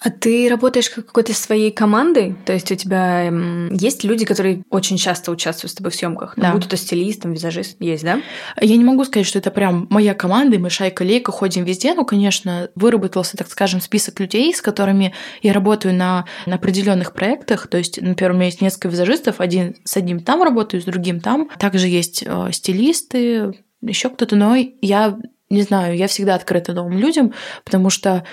А 0.00 0.10
ты 0.10 0.48
работаешь 0.48 0.90
какой-то 0.90 1.34
своей 1.34 1.72
командой? 1.72 2.36
То 2.44 2.52
есть 2.52 2.70
у 2.70 2.74
тебя 2.76 3.32
есть 3.70 4.04
люди, 4.04 4.24
которые 4.24 4.62
очень 4.70 4.96
часто 4.96 5.32
участвуют 5.32 5.72
с 5.72 5.74
тобой 5.74 5.90
в 5.90 5.94
съемках? 5.94 6.36
Ну, 6.36 6.42
да. 6.42 6.52
Будь 6.52 6.68
то 6.68 6.76
стилист, 6.76 7.22
там, 7.22 7.32
визажист, 7.32 7.76
есть, 7.80 8.04
да? 8.04 8.20
Я 8.60 8.76
не 8.76 8.84
могу 8.84 9.04
сказать, 9.04 9.26
что 9.26 9.38
это 9.38 9.50
прям 9.50 9.86
моя 9.90 10.14
команда, 10.14 10.58
мы 10.58 10.70
шайка-лейка 10.70 11.32
ходим 11.32 11.64
везде. 11.64 11.94
Ну, 11.94 12.04
конечно, 12.04 12.70
выработался, 12.74 13.36
так 13.36 13.50
скажем, 13.50 13.80
список 13.80 14.20
людей, 14.20 14.54
с 14.54 14.62
которыми 14.62 15.14
я 15.42 15.52
работаю 15.52 15.94
на, 15.94 16.26
на 16.46 16.56
определенных 16.56 17.12
проектах. 17.12 17.66
То 17.66 17.78
есть, 17.78 18.00
например, 18.00 18.32
у 18.32 18.34
меня 18.34 18.46
есть 18.46 18.60
несколько 18.60 18.88
визажистов, 18.88 19.40
один 19.40 19.76
с 19.84 19.96
одним 19.96 20.20
там 20.20 20.42
работаю, 20.42 20.80
с 20.80 20.84
другим 20.84 21.20
там. 21.20 21.48
Также 21.58 21.88
есть 21.88 22.22
э, 22.24 22.48
стилисты, 22.52 23.52
еще 23.80 24.10
кто-то, 24.10 24.36
но 24.36 24.56
я 24.80 25.18
не 25.50 25.62
знаю, 25.62 25.96
я 25.96 26.08
всегда 26.08 26.34
открыта 26.34 26.72
новым 26.72 26.98
людям, 26.98 27.32
потому 27.64 27.90
что 27.90 28.24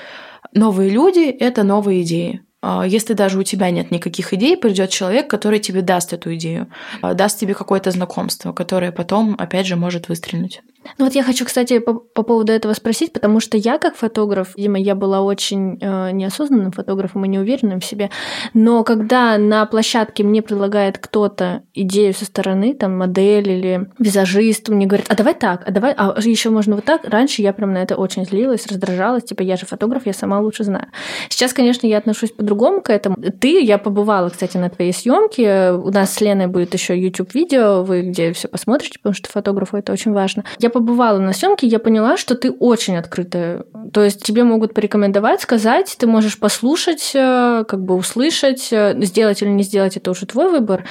Новые 0.54 0.90
люди— 0.90 1.30
это 1.40 1.64
новые 1.64 2.04
идеи. 2.04 2.42
А, 2.62 2.84
если 2.84 3.14
даже 3.14 3.38
у 3.38 3.44
тебя 3.44 3.70
нет 3.70 3.92
никаких 3.92 4.34
идей, 4.34 4.58
придет 4.58 4.90
человек, 4.90 5.30
который 5.30 5.60
тебе 5.60 5.82
даст 5.82 6.14
эту 6.14 6.34
идею, 6.36 6.68
а, 7.02 7.14
даст 7.14 7.40
тебе 7.40 7.54
какое-то 7.54 7.92
знакомство, 7.92 8.54
которое 8.54 8.92
потом, 8.92 9.36
опять 9.38 9.68
же, 9.68 9.76
может 9.76 10.10
выстрелить. 10.10 10.62
Ну 10.98 11.06
вот 11.06 11.16
я 11.16 11.24
хочу, 11.24 11.46
кстати, 11.46 11.80
по, 11.80 11.94
по 11.94 12.24
поводу 12.24 12.52
этого 12.52 12.74
спросить, 12.74 13.14
потому 13.14 13.40
что 13.40 13.58
я 13.58 13.78
как 13.78 13.96
фотограф, 13.96 14.56
видимо, 14.56 14.80
я 14.80 14.96
была 14.96 15.22
очень 15.22 15.78
э, 15.82 16.12
неосознанным 16.12 16.72
фотографом 16.72 17.26
и 17.26 17.28
неуверенным 17.28 17.80
в 17.80 17.86
себе, 17.86 18.10
но 18.54 18.84
когда 18.84 19.38
на 19.38 19.66
площадке 19.66 20.24
мне 20.24 20.42
предлагает 20.42 20.98
кто-то 20.98 21.64
идею 21.74 22.14
со 22.14 22.26
стороны, 22.26 22.74
там 22.74 22.98
модель 22.98 23.50
или 23.50 23.90
визажист, 24.00 24.70
мне 24.70 24.86
говорят, 24.86 25.08
а 25.10 25.16
давай 25.16 25.34
так, 25.34 25.64
а 25.68 25.72
давай, 25.72 25.94
а 25.98 26.16
еще 26.22 26.50
можно 26.50 26.76
вот 26.76 26.86
так. 26.86 27.02
Раньше 27.06 27.42
я 27.42 27.54
прям 27.54 27.74
на 27.74 27.80
это 27.80 27.96
очень 27.96 28.26
злилась, 28.26 28.68
раздражалась, 28.68 29.24
типа 29.24 29.42
я 29.42 29.58
же 29.58 29.66
фотограф, 29.66 30.06
я 30.06 30.14
сама 30.14 30.40
лучше 30.40 30.64
знаю. 30.64 30.88
Сейчас, 31.30 31.54
конечно, 31.54 31.88
я 31.88 31.98
отношусь 31.98 32.32
по-другому 32.32 32.82
к 32.82 32.90
этому. 32.90 33.16
Ты, 33.16 33.62
я 33.62 33.78
побывала, 33.78 34.30
кстати, 34.30 34.58
на 34.58 34.70
твоей 34.70 34.94
съемке. 34.94 35.72
У 35.72 35.92
нас 35.92 36.14
с 36.14 36.22
Леной 36.22 36.48
будет 36.48 36.74
еще 36.74 36.98
YouTube 36.98 37.34
видео, 37.34 37.84
вы 37.84 38.02
где 38.02 38.34
все 38.34 38.48
посмотрите, 38.48 39.00
потому 39.00 39.14
что 39.14 39.30
фотографу 39.30 39.78
это 39.78 39.92
очень 39.92 40.12
важно. 40.12 40.44
Я 40.60 40.70
побывала 40.76 41.20
на 41.20 41.32
съемке, 41.32 41.68
я 41.68 41.80
поняла, 41.80 42.18
что 42.18 42.36
ты 42.36 42.52
очень 42.52 42.98
открытая. 42.98 43.64
То 43.94 44.04
есть 44.04 44.22
тебе 44.22 44.44
могут 44.44 44.74
порекомендовать, 44.74 45.40
сказать, 45.40 45.96
ты 45.98 46.06
можешь 46.06 46.38
послушать, 46.38 47.12
э, 47.16 47.64
как 47.66 47.82
бы 47.82 47.96
услышать, 47.96 48.68
э, 48.74 48.94
сделать 49.06 49.42
или 49.42 49.48
не 49.48 49.64
сделать, 49.64 49.96
это 49.96 50.12
уже 50.12 50.26
твой 50.26 50.52
выбор. 50.52 50.84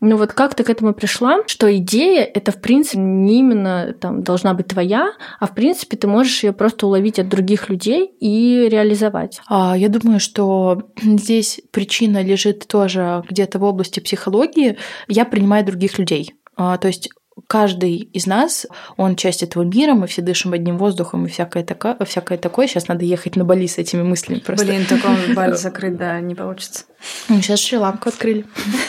Но 0.00 0.16
вот 0.16 0.32
как 0.32 0.56
ты 0.56 0.64
к 0.64 0.70
этому 0.70 0.92
пришла, 0.92 1.38
что 1.46 1.72
идея 1.76 2.24
это 2.24 2.50
в 2.50 2.60
принципе 2.60 2.98
не 2.98 3.38
именно 3.38 3.94
там 4.00 4.24
должна 4.24 4.54
быть 4.54 4.66
твоя, 4.66 5.12
а 5.38 5.46
в 5.46 5.54
принципе 5.54 5.96
ты 5.96 6.08
можешь 6.08 6.42
ее 6.42 6.52
просто 6.52 6.88
уловить 6.88 7.20
от 7.20 7.28
других 7.28 7.68
людей 7.68 8.10
и 8.18 8.68
реализовать. 8.68 9.40
А, 9.46 9.78
я 9.78 9.88
думаю, 9.88 10.18
что 10.18 10.82
здесь 11.00 11.60
причина 11.70 12.24
лежит 12.24 12.66
тоже 12.66 13.22
где-то 13.30 13.60
в 13.60 13.62
области 13.62 14.00
психологии. 14.00 14.78
Я 15.06 15.24
принимаю 15.24 15.64
других 15.64 15.96
людей. 16.00 16.34
А, 16.56 16.76
то 16.76 16.88
есть 16.88 17.10
каждый 17.46 17.96
из 17.96 18.26
нас, 18.26 18.66
он 18.96 19.16
часть 19.16 19.42
этого 19.42 19.62
мира, 19.62 19.94
мы 19.94 20.06
все 20.06 20.22
дышим 20.22 20.52
одним 20.52 20.78
воздухом 20.78 21.26
и 21.26 21.28
всякое, 21.28 21.64
такое, 21.64 21.96
всякое 22.04 22.38
такое. 22.38 22.66
Сейчас 22.66 22.88
надо 22.88 23.04
ехать 23.04 23.36
на 23.36 23.44
Бали 23.44 23.66
с 23.66 23.78
этими 23.78 24.02
мыслями 24.02 24.40
просто. 24.40 24.66
Блин, 24.66 24.84
таком 24.86 25.16
Бали 25.34 25.54
закрыть, 25.54 25.96
да, 25.96 26.20
не 26.20 26.34
получится. 26.34 26.84
Сейчас 27.28 27.60
Шри-Ланку 27.60 28.08
открыли. 28.08 28.44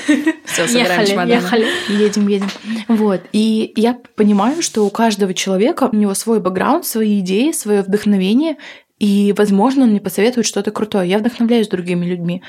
Все, 0.46 0.66
ехали, 0.66 1.30
ехали. 1.30 1.68
Едем, 1.90 2.28
едем. 2.28 2.50
Вот. 2.88 3.22
И 3.32 3.72
я 3.76 3.98
понимаю, 4.16 4.62
что 4.62 4.86
у 4.86 4.90
каждого 4.90 5.34
человека, 5.34 5.90
у 5.92 5.96
него 5.96 6.14
свой 6.16 6.40
бэкграунд, 6.40 6.86
свои 6.86 7.20
идеи, 7.20 7.52
свое 7.52 7.84
вдохновение, 7.84 8.58
и, 9.00 9.34
возможно, 9.38 9.84
он 9.84 9.92
мне 9.92 10.02
посоветует 10.02 10.46
что-то 10.46 10.72
крутое. 10.72 11.10
Я 11.10 11.20
вдохновляюсь 11.20 11.70
другими 11.70 12.06
людьми. 12.06 12.44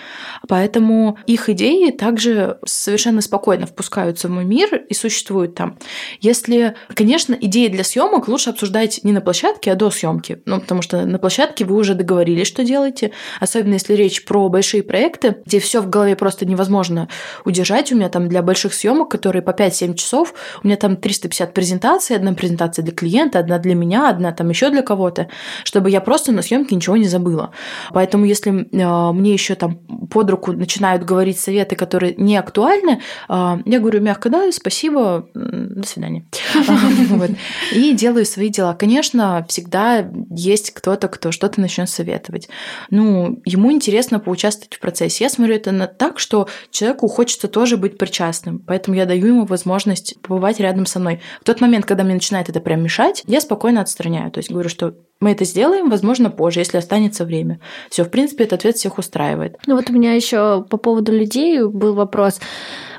Поэтому 0.48 1.16
их 1.26 1.48
идеи 1.48 1.90
также 1.90 2.58
совершенно 2.66 3.20
спокойно 3.20 3.66
впускаются 3.66 4.26
в 4.26 4.32
мой 4.32 4.44
мир 4.44 4.74
и 4.88 4.94
существуют 4.94 5.54
там. 5.54 5.78
Если, 6.20 6.74
конечно, 6.94 7.36
идеи 7.40 7.68
для 7.68 7.84
съемок 7.84 8.26
лучше 8.26 8.50
обсуждать 8.50 9.00
не 9.04 9.12
на 9.12 9.20
площадке, 9.20 9.70
а 9.70 9.76
до 9.76 9.90
съемки. 9.90 10.42
Ну, 10.44 10.60
потому 10.60 10.82
что 10.82 11.06
на 11.06 11.18
площадке 11.20 11.64
вы 11.64 11.76
уже 11.76 11.94
договорились, 11.94 12.48
что 12.48 12.64
делаете. 12.64 13.12
Особенно 13.38 13.74
если 13.74 13.94
речь 13.94 14.24
про 14.24 14.48
большие 14.48 14.82
проекты, 14.82 15.36
где 15.46 15.60
все 15.60 15.80
в 15.80 15.88
голове 15.88 16.16
просто 16.16 16.46
невозможно 16.46 17.08
удержать. 17.44 17.92
У 17.92 17.96
меня 17.96 18.08
там 18.08 18.28
для 18.28 18.42
больших 18.42 18.74
съемок, 18.74 19.08
которые 19.08 19.42
по 19.42 19.50
5-7 19.50 19.94
часов, 19.94 20.34
у 20.64 20.66
меня 20.66 20.76
там 20.76 20.96
350 20.96 21.54
презентаций, 21.54 22.16
одна 22.16 22.32
презентация 22.32 22.82
для 22.82 22.92
клиента, 22.92 23.38
одна 23.38 23.58
для 23.58 23.76
меня, 23.76 24.10
одна 24.10 24.32
там 24.32 24.48
еще 24.48 24.70
для 24.70 24.82
кого-то, 24.82 25.28
чтобы 25.62 25.90
я 25.90 26.00
просто 26.00 26.32
на 26.40 26.42
съемке 26.42 26.74
ничего 26.74 26.96
не 26.96 27.06
забыла. 27.06 27.50
Поэтому 27.92 28.24
если 28.24 28.50
э, 28.50 29.12
мне 29.12 29.32
еще 29.32 29.54
там 29.54 29.76
под 30.10 30.30
руку 30.30 30.52
начинают 30.52 31.04
говорить 31.04 31.38
советы, 31.38 31.76
которые 31.76 32.14
не 32.16 32.36
актуальны, 32.36 33.02
э, 33.28 33.58
я 33.64 33.78
говорю 33.78 34.00
мягко, 34.00 34.30
да, 34.30 34.50
спасибо, 34.52 35.28
до 35.34 35.86
свидания. 35.86 36.26
И 37.74 37.92
делаю 37.92 38.24
свои 38.24 38.48
дела. 38.48 38.74
Конечно, 38.74 39.44
всегда 39.48 40.10
есть 40.30 40.70
кто-то, 40.70 41.08
кто 41.08 41.30
что-то 41.30 41.60
начнет 41.60 41.90
советовать. 41.90 42.48
Ну, 42.88 43.42
ему 43.44 43.70
интересно 43.70 44.18
поучаствовать 44.18 44.74
в 44.74 44.80
процессе. 44.80 45.24
Я 45.24 45.30
смотрю 45.30 45.56
это 45.56 45.86
так, 45.86 46.18
что 46.18 46.48
человеку 46.70 47.06
хочется 47.08 47.48
тоже 47.48 47.76
быть 47.76 47.98
причастным, 47.98 48.60
поэтому 48.60 48.96
я 48.96 49.04
даю 49.04 49.26
ему 49.26 49.44
возможность 49.44 50.18
побывать 50.22 50.58
рядом 50.58 50.86
со 50.86 51.00
мной. 51.00 51.20
В 51.42 51.44
тот 51.44 51.60
момент, 51.60 51.84
когда 51.84 52.02
мне 52.02 52.14
начинает 52.14 52.48
это 52.48 52.60
прям 52.60 52.82
мешать, 52.82 53.22
я 53.26 53.42
спокойно 53.42 53.82
отстраняю. 53.82 54.30
То 54.30 54.38
есть 54.38 54.50
говорю, 54.50 54.70
что 54.70 54.94
мы 55.20 55.32
это 55.32 55.44
сделаем, 55.44 55.90
возможно, 55.90 56.30
позже, 56.30 56.60
если 56.60 56.78
останется 56.78 57.24
время. 57.24 57.60
Все, 57.90 58.04
в 58.04 58.10
принципе, 58.10 58.44
этот 58.44 58.60
ответ 58.60 58.76
всех 58.76 58.98
устраивает. 58.98 59.56
Ну 59.66 59.76
вот 59.76 59.90
у 59.90 59.92
меня 59.92 60.14
еще 60.14 60.64
по 60.68 60.78
поводу 60.78 61.12
людей 61.12 61.62
был 61.62 61.94
вопрос 61.94 62.40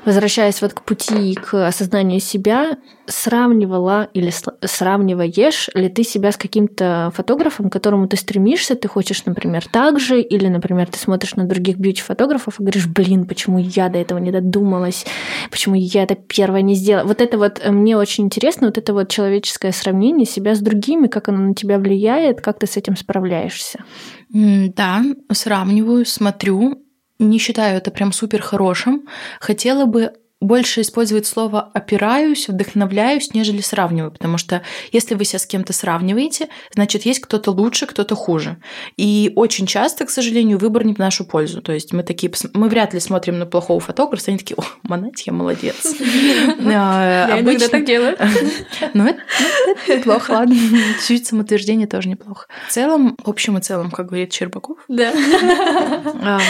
возвращаясь 0.04 0.60
вот 0.62 0.72
к 0.72 0.82
пути 0.82 1.34
к 1.34 1.66
осознанию 1.66 2.20
себя, 2.20 2.76
сравнивала 3.06 4.08
или 4.14 4.32
сравниваешь 4.64 5.68
ли 5.74 5.88
ты 5.88 6.02
себя 6.02 6.32
с 6.32 6.36
каким-то 6.36 7.12
фотографом, 7.14 7.68
к 7.68 7.72
которому 7.72 8.08
ты 8.08 8.16
стремишься, 8.16 8.74
ты 8.74 8.88
хочешь, 8.88 9.24
например, 9.26 9.64
так 9.70 10.00
же, 10.00 10.20
или, 10.20 10.48
например, 10.48 10.88
ты 10.88 10.98
смотришь 10.98 11.34
на 11.34 11.44
других 11.44 11.78
бьюти-фотографов 11.78 12.58
и 12.58 12.62
говоришь, 12.62 12.86
блин, 12.86 13.26
почему 13.26 13.58
я 13.58 13.88
до 13.88 13.98
этого 13.98 14.18
не 14.18 14.30
додумалась, 14.30 15.04
почему 15.50 15.74
я 15.74 16.04
это 16.04 16.14
первое 16.14 16.62
не 16.62 16.74
сделала. 16.74 17.06
Вот 17.06 17.20
это 17.20 17.38
вот 17.38 17.60
э, 17.62 17.70
мне 17.70 17.96
очень 17.96 18.24
интересно, 18.24 18.68
вот 18.68 18.78
это 18.78 18.92
вот 18.94 19.08
человеческое 19.08 19.72
сравнение 19.72 20.26
себя 20.26 20.54
с 20.54 20.60
другими, 20.60 21.08
как 21.08 21.28
оно 21.28 21.38
на 21.38 21.54
тебя 21.54 21.78
влияет, 21.78 22.11
как 22.40 22.58
ты 22.58 22.66
с 22.66 22.76
этим 22.76 22.96
справляешься. 22.96 23.84
Да, 24.30 25.02
сравниваю, 25.30 26.06
смотрю, 26.06 26.84
не 27.18 27.38
считаю 27.38 27.76
это 27.76 27.90
прям 27.90 28.12
супер 28.12 28.42
хорошим. 28.42 29.08
Хотела 29.40 29.86
бы 29.86 30.12
больше 30.42 30.80
использовать 30.80 31.26
слово 31.26 31.70
«опираюсь», 31.72 32.48
«вдохновляюсь», 32.48 33.32
нежели 33.32 33.60
«сравниваю», 33.60 34.10
потому 34.10 34.38
что 34.38 34.62
если 34.90 35.14
вы 35.14 35.24
себя 35.24 35.38
с 35.38 35.46
кем-то 35.46 35.72
сравниваете, 35.72 36.48
значит, 36.74 37.06
есть 37.06 37.20
кто-то 37.20 37.52
лучше, 37.52 37.86
кто-то 37.86 38.14
хуже. 38.14 38.56
И 38.96 39.32
очень 39.36 39.66
часто, 39.66 40.04
к 40.04 40.10
сожалению, 40.10 40.58
выбор 40.58 40.84
не 40.84 40.94
в 40.94 40.98
нашу 40.98 41.24
пользу. 41.24 41.62
То 41.62 41.72
есть 41.72 41.92
мы 41.92 42.02
такие, 42.02 42.30
мы 42.54 42.68
вряд 42.68 42.92
ли 42.92 43.00
смотрим 43.00 43.38
на 43.38 43.46
плохого 43.46 43.80
фотографа, 43.80 44.24
они 44.28 44.38
такие, 44.38 44.56
о, 44.58 44.64
Монать, 44.82 45.26
я 45.26 45.32
молодец. 45.32 45.76
Я 46.60 47.38
иногда 47.40 47.68
так 47.68 47.84
делаю. 47.84 48.16
Ну, 48.94 49.06
это 49.06 49.20
неплохо, 49.88 50.32
ладно. 50.32 50.56
Чуть 51.06 51.26
самоутверждение 51.26 51.86
тоже 51.86 52.08
неплохо. 52.08 52.46
В 52.68 52.72
целом, 52.72 53.16
в 53.22 53.28
общем 53.28 53.58
и 53.58 53.60
целом, 53.60 53.90
как 53.90 54.06
говорит 54.06 54.32
Щербаков, 54.32 54.78
да. 54.88 55.12
А, 56.22 56.40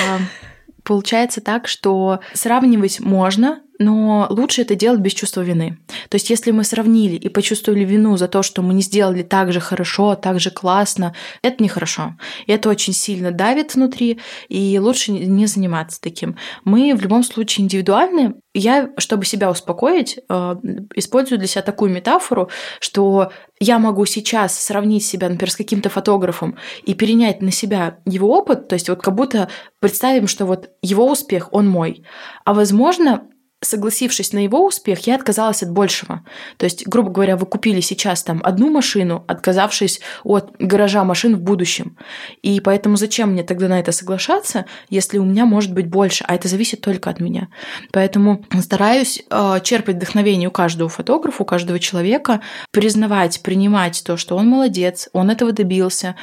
получается 0.82 1.40
так, 1.40 1.68
что 1.68 2.20
сравнивать 2.32 3.00
можно, 3.00 3.60
но 3.78 4.26
лучше 4.30 4.62
это 4.62 4.74
делать 4.74 5.00
без 5.00 5.12
чувства 5.12 5.40
вины. 5.42 5.78
То 6.08 6.16
есть, 6.16 6.30
если 6.30 6.50
мы 6.50 6.64
сравнили 6.64 7.16
и 7.16 7.28
почувствовали 7.28 7.84
вину 7.84 8.16
за 8.16 8.28
то, 8.28 8.42
что 8.42 8.62
мы 8.62 8.74
не 8.74 8.82
сделали 8.82 9.22
так 9.22 9.52
же 9.52 9.60
хорошо, 9.60 10.14
так 10.14 10.40
же 10.40 10.50
классно, 10.50 11.14
это 11.42 11.62
нехорошо. 11.62 12.14
И 12.46 12.52
это 12.52 12.68
очень 12.68 12.92
сильно 12.92 13.30
давит 13.30 13.74
внутри, 13.74 14.20
и 14.48 14.78
лучше 14.78 15.12
не 15.12 15.46
заниматься 15.46 16.00
таким. 16.00 16.36
Мы 16.64 16.94
в 16.94 17.02
любом 17.02 17.22
случае 17.22 17.64
индивидуальны. 17.64 18.34
Я, 18.54 18.90
чтобы 18.98 19.24
себя 19.24 19.50
успокоить, 19.50 20.18
э, 20.28 20.56
использую 20.94 21.38
для 21.38 21.48
себя 21.48 21.62
такую 21.62 21.90
метафору, 21.90 22.50
что 22.80 23.32
я 23.60 23.78
могу 23.78 24.04
сейчас 24.04 24.58
сравнить 24.58 25.06
себя, 25.06 25.28
например, 25.28 25.50
с 25.50 25.56
каким-то 25.56 25.88
фотографом 25.88 26.56
и 26.84 26.94
перенять 26.94 27.40
на 27.40 27.50
себя 27.50 27.98
его 28.04 28.28
опыт, 28.36 28.68
то 28.68 28.74
есть 28.74 28.88
вот 28.88 29.00
как 29.00 29.14
будто 29.14 29.48
представим, 29.80 30.26
что 30.26 30.44
вот 30.46 30.70
его 30.82 31.10
успех, 31.10 31.48
он 31.52 31.68
мой. 31.68 32.04
А 32.44 32.52
возможно, 32.52 33.26
согласившись 33.62 34.32
на 34.32 34.40
его 34.40 34.66
успех, 34.66 35.06
я 35.06 35.14
отказалась 35.14 35.62
от 35.62 35.70
большего. 35.70 36.24
То 36.56 36.64
есть, 36.64 36.86
грубо 36.86 37.10
говоря, 37.10 37.36
вы 37.36 37.46
купили 37.46 37.80
сейчас 37.80 38.22
там 38.22 38.40
одну 38.44 38.70
машину, 38.70 39.24
отказавшись 39.28 40.00
от 40.24 40.54
гаража 40.58 41.04
машин 41.04 41.36
в 41.36 41.40
будущем. 41.40 41.96
И 42.42 42.60
поэтому 42.60 42.96
зачем 42.96 43.30
мне 43.30 43.44
тогда 43.44 43.68
на 43.68 43.78
это 43.78 43.92
соглашаться, 43.92 44.66
если 44.90 45.18
у 45.18 45.24
меня 45.24 45.46
может 45.46 45.72
быть 45.72 45.86
больше, 45.86 46.24
а 46.26 46.34
это 46.34 46.48
зависит 46.48 46.80
только 46.80 47.08
от 47.08 47.20
меня. 47.20 47.48
Поэтому 47.92 48.44
стараюсь 48.60 49.22
э, 49.30 49.60
черпать 49.62 49.96
вдохновение 49.96 50.48
у 50.48 50.52
каждого 50.52 50.90
фотографа, 50.90 51.42
у 51.42 51.46
каждого 51.46 51.78
человека, 51.78 52.40
признавать, 52.72 53.42
принимать 53.42 54.02
то, 54.04 54.16
что 54.16 54.36
он 54.36 54.48
молодец, 54.48 55.08
он 55.12 55.30
этого 55.30 55.52
добился. 55.52 56.16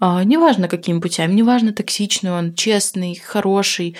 Э, 0.00 0.22
неважно, 0.24 0.68
какими 0.68 0.98
путями, 0.98 1.34
неважно, 1.34 1.72
токсичный 1.72 2.32
он, 2.32 2.54
честный, 2.54 3.16
хороший, 3.16 3.96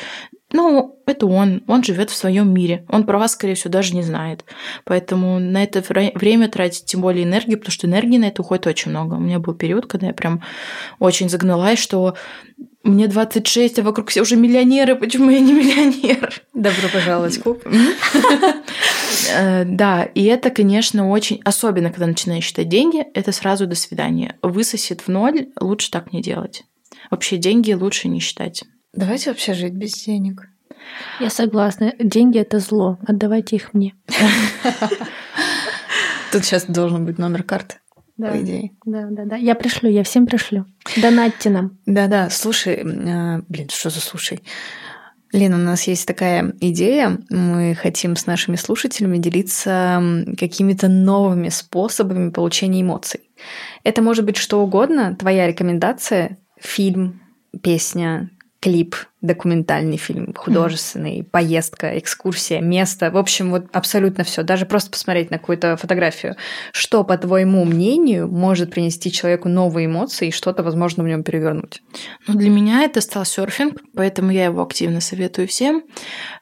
ну, 0.56 0.98
это 1.06 1.26
он, 1.26 1.62
он 1.66 1.84
живет 1.84 2.10
в 2.10 2.16
своем 2.16 2.52
мире. 2.52 2.84
Он 2.88 3.04
про 3.04 3.18
вас, 3.18 3.32
скорее 3.32 3.54
всего, 3.54 3.70
даже 3.70 3.94
не 3.94 4.02
знает. 4.02 4.44
Поэтому 4.84 5.38
на 5.38 5.62
это 5.62 5.82
время 6.14 6.48
тратить 6.48 6.86
тем 6.86 7.02
более 7.02 7.24
энергию, 7.24 7.58
потому 7.58 7.72
что 7.72 7.86
энергии 7.86 8.16
на 8.16 8.24
это 8.24 8.40
уходит 8.42 8.66
очень 8.66 8.90
много. 8.90 9.14
У 9.14 9.20
меня 9.20 9.38
был 9.38 9.54
период, 9.54 9.86
когда 9.86 10.08
я 10.08 10.14
прям 10.14 10.42
очень 10.98 11.28
загналась, 11.28 11.78
что 11.78 12.16
мне 12.82 13.06
26, 13.06 13.80
а 13.80 13.82
вокруг 13.82 14.08
все 14.08 14.22
уже 14.22 14.36
миллионеры, 14.36 14.96
почему 14.96 15.30
я 15.30 15.40
не 15.40 15.52
миллионер? 15.52 16.32
Добро 16.54 16.88
пожаловать 16.92 17.36
в 17.36 17.42
клуб. 17.42 17.62
Э, 19.34 19.64
да, 19.64 20.04
и 20.04 20.24
это, 20.24 20.50
конечно, 20.50 21.10
очень... 21.10 21.40
Особенно, 21.44 21.90
когда 21.90 22.06
начинаешь 22.06 22.44
считать 22.44 22.68
деньги, 22.68 23.04
это 23.12 23.32
сразу 23.32 23.66
до 23.66 23.74
свидания. 23.74 24.36
Высосет 24.40 25.00
в 25.00 25.08
ноль, 25.08 25.48
лучше 25.60 25.90
так 25.90 26.12
не 26.12 26.22
делать. 26.22 26.64
Вообще 27.10 27.36
деньги 27.36 27.72
лучше 27.72 28.08
не 28.08 28.20
считать. 28.20 28.62
Давайте 28.96 29.30
вообще 29.30 29.54
жить 29.54 29.74
без 29.74 29.92
денег. 29.92 30.48
Я 31.20 31.30
согласна. 31.30 31.92
Деньги 31.98 32.38
это 32.38 32.58
зло. 32.58 32.98
Отдавайте 33.06 33.56
их 33.56 33.74
мне. 33.74 33.94
Тут 36.32 36.44
сейчас 36.44 36.64
должен 36.64 37.04
быть 37.04 37.18
номер 37.18 37.42
карты. 37.42 37.76
Да, 38.16 38.30
по 38.30 38.40
идее. 38.40 38.72
Да, 38.86 39.06
да, 39.10 39.24
да. 39.26 39.36
Я 39.36 39.54
пришлю, 39.54 39.90
я 39.90 40.02
всем 40.02 40.26
пришлю. 40.26 40.64
Донатьте 40.96 41.50
нам. 41.50 41.78
Да, 41.84 42.06
да. 42.06 42.30
Слушай, 42.30 42.76
э, 42.76 43.42
блин, 43.48 43.68
что 43.68 43.90
за 43.90 44.00
слушай? 44.00 44.42
Лена, 45.32 45.56
у 45.56 45.60
нас 45.60 45.82
есть 45.82 46.06
такая 46.06 46.54
идея. 46.60 47.18
Мы 47.28 47.74
хотим 47.74 48.16
с 48.16 48.26
нашими 48.26 48.56
слушателями 48.56 49.18
делиться 49.18 50.24
какими-то 50.38 50.88
новыми 50.88 51.50
способами 51.50 52.30
получения 52.30 52.80
эмоций. 52.80 53.20
Это 53.84 54.00
может 54.00 54.24
быть 54.24 54.38
что 54.38 54.62
угодно. 54.62 55.14
Твоя 55.14 55.46
рекомендация, 55.46 56.38
фильм, 56.58 57.20
песня, 57.62 58.30
клип, 58.60 58.96
документальный 59.20 59.96
фильм, 59.96 60.34
художественный, 60.34 61.20
mm. 61.20 61.24
поездка, 61.24 61.98
экскурсия, 61.98 62.60
место. 62.60 63.10
В 63.10 63.16
общем, 63.16 63.50
вот 63.50 63.66
абсолютно 63.72 64.24
все. 64.24 64.42
Даже 64.42 64.66
просто 64.66 64.90
посмотреть 64.90 65.30
на 65.30 65.38
какую-то 65.38 65.76
фотографию. 65.76 66.36
Что, 66.72 67.04
по 67.04 67.18
твоему 67.18 67.64
мнению, 67.64 68.28
может 68.28 68.70
принести 68.70 69.12
человеку 69.12 69.48
новые 69.48 69.86
эмоции 69.86 70.28
и 70.28 70.32
что-то, 70.32 70.62
возможно, 70.62 71.02
в 71.04 71.08
нем 71.08 71.22
перевернуть? 71.22 71.82
Ну, 72.26 72.34
для 72.34 72.50
меня 72.50 72.82
это 72.82 73.00
стал 73.00 73.24
серфинг, 73.24 73.80
поэтому 73.94 74.30
я 74.30 74.46
его 74.46 74.62
активно 74.62 75.00
советую 75.00 75.48
всем. 75.48 75.82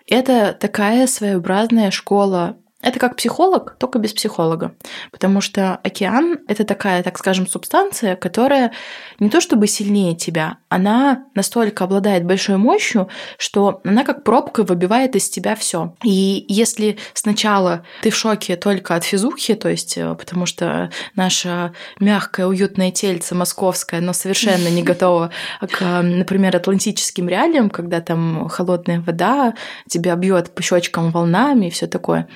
Это 0.06 0.56
такая 0.58 1.06
своеобразная 1.06 1.90
школа 1.90 2.56
это 2.84 2.98
как 2.98 3.16
психолог, 3.16 3.76
только 3.78 3.98
без 3.98 4.12
психолога. 4.12 4.74
Потому 5.10 5.40
что 5.40 5.76
океан— 5.76 6.38
это 6.48 6.64
такая, 6.64 7.02
так 7.02 7.18
скажем, 7.18 7.46
субстанция, 7.46 8.14
которая 8.14 8.72
не 9.18 9.30
то 9.30 9.40
чтобы 9.40 9.66
сильнее 9.66 10.14
тебя, 10.14 10.58
она 10.68 11.24
настолько 11.34 11.84
обладает 11.84 12.24
большой 12.24 12.58
мощью, 12.58 13.08
что 13.38 13.80
она 13.84 14.04
как 14.04 14.22
пробка 14.22 14.64
выбивает 14.64 15.16
из 15.16 15.30
тебя 15.30 15.56
все. 15.56 15.94
И 16.04 16.44
если 16.48 16.98
сначала 17.14 17.84
ты 18.02 18.10
в 18.10 18.16
шоке 18.16 18.56
только 18.56 18.94
от 18.94 19.04
физухи, 19.04 19.54
то 19.54 19.70
есть 19.70 19.96
э, 19.96 20.14
потому 20.14 20.44
что 20.44 20.90
наша 21.16 21.72
мягкое, 22.00 22.46
уютное 22.46 22.90
тельце 22.90 23.34
московское, 23.34 24.02
но 24.02 24.12
совершенно 24.12 24.68
не 24.68 24.82
готово 24.82 25.30
к, 25.60 26.02
например, 26.02 26.54
атлантическим 26.54 27.28
реалиям, 27.28 27.70
когда 27.70 28.02
там 28.02 28.48
холодная 28.48 29.00
вода 29.00 29.54
тебя 29.88 30.14
бьет 30.16 30.54
по 30.54 30.62
щечкам 30.62 31.10
волнами 31.10 31.66
и 31.66 31.70
все 31.70 31.86
такое, 31.86 32.28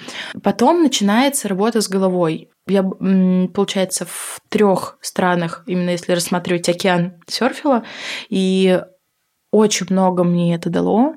Потом 0.42 0.82
начинается 0.82 1.48
работа 1.48 1.80
с 1.80 1.88
головой. 1.88 2.50
Я, 2.66 2.82
получается, 2.82 4.06
в 4.06 4.40
трех 4.48 4.98
странах, 5.00 5.64
именно 5.66 5.90
если 5.90 6.12
рассматривать 6.12 6.68
океан, 6.68 7.14
серфила, 7.26 7.84
и 8.28 8.80
очень 9.50 9.86
много 9.90 10.24
мне 10.24 10.54
это 10.54 10.70
дало 10.70 11.14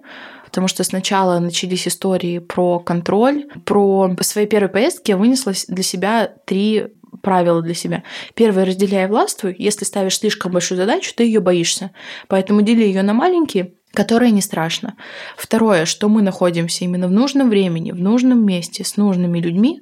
потому 0.52 0.68
что 0.68 0.84
сначала 0.84 1.40
начались 1.40 1.88
истории 1.88 2.40
про 2.40 2.80
контроль, 2.80 3.46
про 3.64 4.14
свои 4.20 4.46
первые 4.46 4.70
поездки 4.70 5.12
я 5.12 5.18
вынесла 5.18 5.54
для 5.70 5.82
себя 5.82 6.28
три 6.46 6.88
правила 7.22 7.62
для 7.62 7.74
себя. 7.74 8.04
Первое, 8.36 8.66
разделяй 8.66 9.08
властвуй. 9.08 9.56
Если 9.58 9.86
ставишь 9.86 10.18
слишком 10.18 10.52
большую 10.52 10.78
задачу, 10.78 11.14
ты 11.16 11.24
ее 11.24 11.40
боишься. 11.40 11.92
Поэтому 12.28 12.64
дели 12.64 12.84
ее 12.84 13.02
на 13.02 13.14
маленькие, 13.14 13.76
которое 13.94 14.32
не 14.32 14.42
страшно. 14.42 14.96
Второе, 15.38 15.86
что 15.86 16.10
мы 16.10 16.22
находимся 16.22 16.86
именно 16.86 17.08
в 17.08 17.12
нужном 17.12 17.50
времени, 17.50 17.92
в 17.92 18.00
нужном 18.00 18.46
месте, 18.46 18.84
с 18.84 18.98
нужными 18.98 19.40
людьми, 19.40 19.82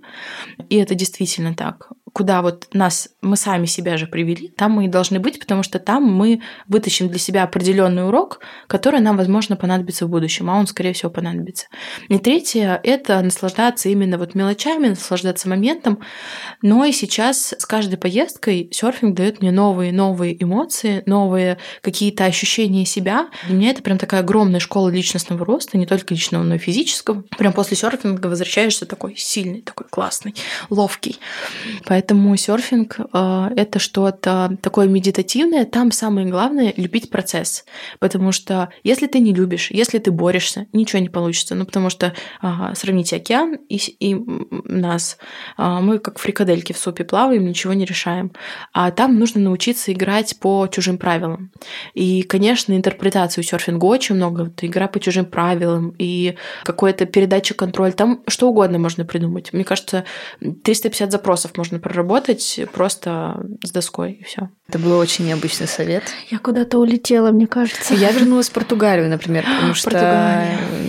и 0.70 0.76
это 0.76 0.95
действительно 0.95 1.53
так. 1.53 1.91
Куда 2.14 2.41
вот 2.41 2.68
нас, 2.74 3.10
мы 3.22 3.36
сами 3.38 3.66
себя 3.66 3.97
же 3.97 4.07
привели, 4.07 4.49
там 4.49 4.74
мы 4.74 4.86
и 4.86 4.88
должны 4.88 5.20
быть, 5.20 5.39
потому 5.39 5.64
что 5.64 5.80
там 5.80 6.03
мы 6.03 6.41
вытащим 6.68 7.10
для 7.10 7.20
себя 7.20 7.43
определенный 7.43 8.07
урок, 8.07 8.39
который 8.68 8.99
нам, 8.99 9.18
возможно, 9.18 9.55
понадобится 9.55 10.05
в 10.05 10.10
будущем, 10.10 10.49
а 10.49 10.57
он, 10.57 10.68
скорее 10.68 10.93
всего, 10.93 11.12
понадобится. 11.12 11.68
И 12.07 12.18
третье– 12.18 12.80
это 12.84 13.22
наслаждаться 13.22 13.89
именно 13.89 14.18
вот 14.18 14.36
мелочами, 14.36 14.89
наслаждаться 14.89 15.49
моментом. 15.49 15.99
Но 16.62 16.86
и 16.86 16.91
сейчас 16.91 17.53
с 17.57 17.66
каждой 17.66 17.97
поездкой 17.97 18.70
серфинг 18.72 19.16
дает 19.16 19.41
мне 19.41 19.51
новые, 19.51 19.91
новые 19.91 20.41
эмоции, 20.41 21.03
новые 21.05 21.57
какие-то 21.82 22.26
ощущения 22.26 22.86
себя. 22.86 23.30
Для 23.47 23.55
меня 23.55 23.70
это 23.72 23.82
прям 23.82 23.97
такая 23.97 24.22
огромная 24.22 24.60
школа 24.60 24.89
личностного 24.89 25.45
роста, 25.45 25.78
не 25.78 25.86
только 25.86 26.14
личного, 26.14 26.43
но 26.43 26.55
и 26.55 26.57
физического. 26.57 27.24
Прям 27.38 27.53
после 27.53 27.78
серфинга 27.78 28.28
возвращаешься 28.28 28.86
такой 28.86 29.16
сильный, 29.16 29.62
такой 29.62 29.88
классный, 29.89 30.36
ловкий. 30.70 31.20
Поэтому 31.86 31.99
серфинг 32.38 33.00
э, 33.00 33.50
это 33.56 33.80
что-то 33.80 34.58
такое 34.62 34.88
медитативное. 34.88 35.66
Там 35.66 35.91
самое 35.91 36.28
главное 36.28 36.74
любить 36.78 37.10
процесс, 37.10 37.66
потому 38.00 38.32
что 38.32 38.70
если 38.84 39.08
ты 39.08 39.20
не 39.20 39.34
любишь, 39.34 39.72
если 39.72 40.00
ты 40.00 40.12
борешься, 40.12 40.68
ничего 40.74 41.02
не 41.02 41.10
получится. 41.10 41.56
Ну 41.56 41.66
потому 41.66 41.89
что 41.89 42.14
э, 42.41 42.47
сравните 42.76 43.18
океан 43.18 43.56
и, 43.70 43.78
и 43.78 44.16
нас, 44.66 45.18
э, 45.58 45.80
мы 45.82 46.00
как 46.00 46.20
фрикадельки 46.20 46.74
в 46.74 46.78
супе 46.78 47.04
плаваем, 47.04 47.45
ничего 47.45 47.74
не 47.74 47.86
решаем. 47.86 48.32
А 48.74 48.91
там 48.91 49.18
нужно 49.20 49.41
научиться 49.41 49.91
играть 49.91 50.38
по 50.39 50.68
чужим 50.68 50.97
правилам. 50.97 51.52
И, 51.93 52.24
конечно, 52.24 52.74
интерпретацию 52.74 53.43
серфинга 53.43 53.86
очень 53.86 54.16
много. 54.16 54.41
Вот, 54.41 54.64
игра 54.64 54.88
по 54.88 55.00
чужим 55.00 55.26
правилам 55.26 55.95
и 55.97 56.36
какой-то 56.64 57.06
передача 57.06 57.54
контроль. 57.54 57.93
Там 57.93 58.24
что 58.28 58.50
угодно 58.50 58.80
можно 58.80 59.06
придумать. 59.06 59.54
Мне 59.54 59.64
кажется, 59.64 60.06
350 60.39 61.12
запросов 61.12 61.58
можно 61.58 61.80
проработать 61.90 62.60
просто 62.72 63.42
с 63.64 63.72
доской 63.72 64.14
и 64.14 64.24
все. 64.24 64.50
Это 64.70 64.78
был 64.78 64.98
очень 65.00 65.26
необычный 65.26 65.68
совет. 65.68 66.04
Я 66.30 66.38
куда-то 66.38 66.78
улетела, 66.78 67.32
мне 67.32 67.48
кажется. 67.48 67.96
Я 67.96 68.12
вернулась 68.12 68.50
в 68.50 68.52
Португалию, 68.52 69.10
например, 69.10 69.44
потому 69.44 69.74
что 69.74 70.48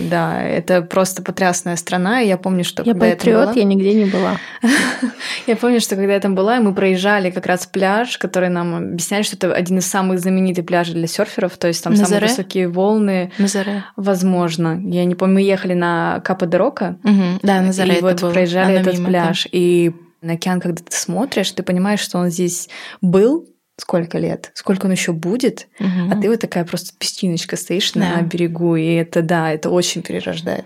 да, 0.09 0.43
это 0.43 0.83
просто 0.83 1.23
потрясная 1.23 1.75
страна. 1.77 2.21
И 2.21 2.27
я 2.27 2.37
помню, 2.37 2.63
что 2.63 2.83
я 2.83 2.93
когда 2.93 3.09
патриот, 3.09 3.39
я 3.39 3.45
была... 3.45 3.53
я 3.55 3.63
нигде 3.63 3.93
не 3.95 4.05
была. 4.05 4.37
я 5.47 5.55
помню, 5.55 5.81
что 5.81 5.95
когда 5.95 6.13
я 6.13 6.19
там 6.19 6.35
была, 6.35 6.59
мы 6.59 6.75
проезжали 6.75 7.31
как 7.31 7.47
раз 7.47 7.65
пляж, 7.65 8.19
который 8.19 8.49
нам 8.49 8.75
объясняли, 8.91 9.23
что 9.23 9.35
это 9.35 9.51
один 9.51 9.79
из 9.79 9.87
самых 9.87 10.19
знаменитых 10.19 10.65
пляжей 10.65 10.93
для 10.93 11.07
серферов, 11.07 11.57
то 11.57 11.67
есть 11.67 11.83
там 11.83 11.93
Назаре? 11.93 12.09
самые 12.09 12.29
высокие 12.29 12.67
волны. 12.67 13.31
Назаре. 13.39 13.83
Возможно. 13.95 14.79
Я 14.85 15.05
не 15.05 15.15
помню, 15.15 15.35
мы 15.35 15.41
ехали 15.41 15.73
на 15.73 16.21
Капа 16.23 16.45
де 16.45 16.57
Рока. 16.57 16.97
Угу. 17.03 17.39
Да, 17.41 17.61
Назаре 17.61 17.97
И 17.97 18.01
вот 18.01 18.21
было. 18.21 18.31
проезжали 18.31 18.73
Она 18.73 18.81
этот 18.81 18.93
мимо, 18.93 19.09
пляж. 19.09 19.43
Да. 19.45 19.49
И 19.53 19.91
на 20.21 20.33
океан, 20.33 20.59
когда 20.59 20.83
ты 20.83 20.95
смотришь, 20.95 21.51
ты 21.51 21.63
понимаешь, 21.63 21.99
что 21.99 22.19
он 22.19 22.29
здесь 22.29 22.69
был, 23.01 23.47
сколько 23.77 24.17
лет, 24.19 24.51
сколько 24.53 24.85
он 24.85 24.91
еще 24.91 25.11
будет, 25.11 25.67
угу. 25.79 26.11
а 26.11 26.21
ты 26.21 26.29
вот 26.29 26.39
такая 26.39 26.65
просто 26.65 26.93
песчиночка 26.97 27.57
стоишь 27.57 27.91
да. 27.93 28.17
на 28.17 28.21
берегу, 28.21 28.75
и 28.75 28.85
это 28.93 29.21
да, 29.21 29.51
это 29.51 29.69
очень 29.69 30.03
перерождает. 30.03 30.65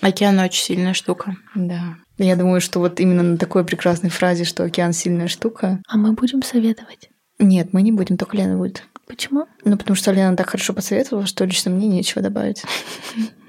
Океан 0.00 0.38
очень 0.38 0.62
сильная 0.62 0.94
штука. 0.94 1.36
Да. 1.54 1.96
Я 2.18 2.36
думаю, 2.36 2.60
что 2.60 2.80
вот 2.80 3.00
именно 3.00 3.22
на 3.22 3.38
такой 3.38 3.64
прекрасной 3.64 4.10
фразе, 4.10 4.44
что 4.44 4.64
океан 4.64 4.92
сильная 4.92 5.28
штука. 5.28 5.80
А 5.88 5.96
мы 5.96 6.12
будем 6.12 6.42
советовать? 6.42 7.10
Нет, 7.38 7.72
мы 7.72 7.82
не 7.82 7.92
будем, 7.92 8.18
только 8.18 8.36
Лена 8.36 8.56
будет. 8.56 8.84
Почему? 9.06 9.46
Ну, 9.64 9.76
потому 9.76 9.96
что 9.96 10.12
Лена 10.12 10.36
так 10.36 10.50
хорошо 10.50 10.72
посоветовала, 10.72 11.26
что 11.26 11.44
лично 11.44 11.70
мне 11.70 11.88
нечего 11.88 12.22
добавить. 12.22 12.62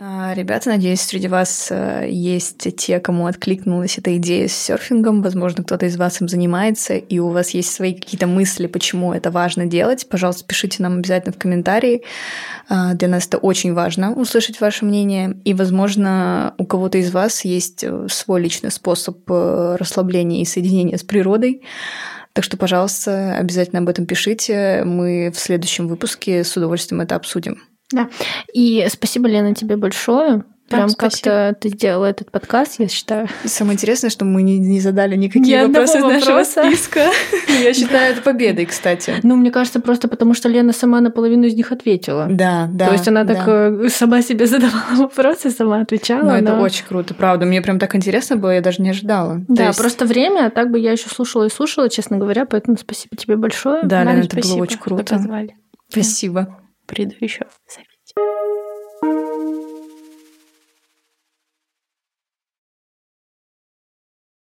ребята, 0.00 0.70
надеюсь, 0.70 1.00
среди 1.00 1.28
вас 1.28 1.68
э, 1.70 2.08
есть 2.10 2.76
те, 2.76 2.98
кому 2.98 3.26
откликнулась 3.26 3.96
эта 3.96 4.16
идея 4.16 4.48
с 4.48 4.52
серфингом. 4.52 5.22
Возможно, 5.22 5.62
кто-то 5.62 5.86
из 5.86 5.96
вас 5.96 6.20
им 6.20 6.28
занимается, 6.28 6.94
и 6.94 7.20
у 7.20 7.28
вас 7.28 7.50
есть 7.50 7.72
свои 7.72 7.94
какие-то 7.94 8.26
мысли, 8.26 8.66
почему 8.66 9.12
это 9.14 9.30
важно 9.30 9.66
делать. 9.66 10.08
Пожалуйста, 10.08 10.44
пишите 10.46 10.82
нам 10.82 10.98
обязательно 10.98 11.32
в 11.32 11.38
комментарии. 11.38 12.02
А, 12.68 12.94
для 12.94 13.06
нас 13.06 13.28
это 13.28 13.38
очень 13.38 13.72
важно 13.72 14.12
услышать 14.12 14.60
ваше 14.60 14.84
мнение. 14.84 15.36
И, 15.44 15.54
возможно, 15.54 16.54
у 16.58 16.66
кого-то 16.66 16.98
из 16.98 17.12
вас 17.12 17.44
есть 17.44 17.84
э, 17.84 18.08
свой 18.10 18.42
личный 18.42 18.72
способ 18.72 19.18
э, 19.30 19.76
расслабления 19.78 20.42
и 20.42 20.44
соединения 20.44 20.98
с 20.98 21.04
природой. 21.04 21.62
Так 22.32 22.42
что, 22.42 22.56
пожалуйста, 22.56 23.36
обязательно 23.36 23.80
об 23.80 23.88
этом 23.88 24.06
пишите. 24.06 24.82
Мы 24.84 25.30
в 25.32 25.38
следующем 25.38 25.86
выпуске 25.86 26.42
с 26.42 26.56
удовольствием 26.56 27.00
это 27.00 27.14
обсудим. 27.14 27.62
Да. 27.92 28.08
И 28.52 28.86
спасибо, 28.90 29.28
Лена, 29.28 29.54
тебе 29.54 29.76
большое. 29.76 30.44
Прям 30.68 30.88
как-то 30.94 31.54
ты 31.60 31.68
сделала 31.68 32.06
этот 32.06 32.30
подкаст, 32.30 32.76
я 32.78 32.88
считаю. 32.88 33.28
Самое 33.44 33.74
интересное, 33.74 34.08
что 34.08 34.24
мы 34.24 34.42
не, 34.42 34.58
не 34.58 34.80
задали 34.80 35.14
никакие 35.14 35.60
Ни 35.60 35.66
вопросы 35.66 35.98
из 35.98 36.02
нашего 36.02 36.42
списка. 36.42 37.10
Я 37.62 37.74
считаю 37.74 38.12
это 38.12 38.22
победой, 38.22 38.64
кстати. 38.64 39.14
Ну, 39.22 39.36
мне 39.36 39.50
кажется, 39.50 39.78
просто 39.80 40.08
потому 40.08 40.32
что 40.32 40.48
Лена 40.48 40.72
сама 40.72 41.00
на 41.00 41.10
половину 41.10 41.44
из 41.44 41.54
них 41.54 41.70
ответила. 41.70 42.28
Да, 42.30 42.68
да. 42.72 42.86
То 42.86 42.92
есть 42.92 43.06
она 43.06 43.26
так 43.26 43.46
э, 43.46 43.88
сама 43.90 44.22
себе 44.22 44.46
задавала 44.46 44.96
вопросы, 44.96 45.50
сама 45.50 45.80
отвечала. 45.80 46.22
Ну, 46.22 46.30
это 46.30 46.58
очень 46.58 46.86
круто, 46.86 47.12
правда. 47.12 47.44
Мне 47.44 47.60
прям 47.60 47.78
так 47.78 47.94
интересно 47.94 48.36
было, 48.36 48.54
я 48.54 48.60
даже 48.62 48.80
не 48.80 48.90
ожидала. 48.90 49.44
Да, 49.48 49.72
просто 49.74 50.06
время, 50.06 50.46
а 50.46 50.50
так 50.50 50.70
бы 50.70 50.78
я 50.78 50.92
еще 50.92 51.10
слушала 51.10 51.44
и 51.44 51.50
слушала, 51.50 51.90
честно 51.90 52.16
говоря, 52.16 52.46
поэтому 52.46 52.78
спасибо 52.78 53.16
тебе 53.16 53.36
большое. 53.36 53.82
Да, 53.82 54.02
Лена, 54.02 54.20
это 54.20 54.40
было 54.40 54.62
очень 54.62 54.78
круто. 54.78 55.20
Спасибо. 55.90 56.63
Приду 56.86 57.16
еще 57.20 57.46
завидеть. 57.66 58.63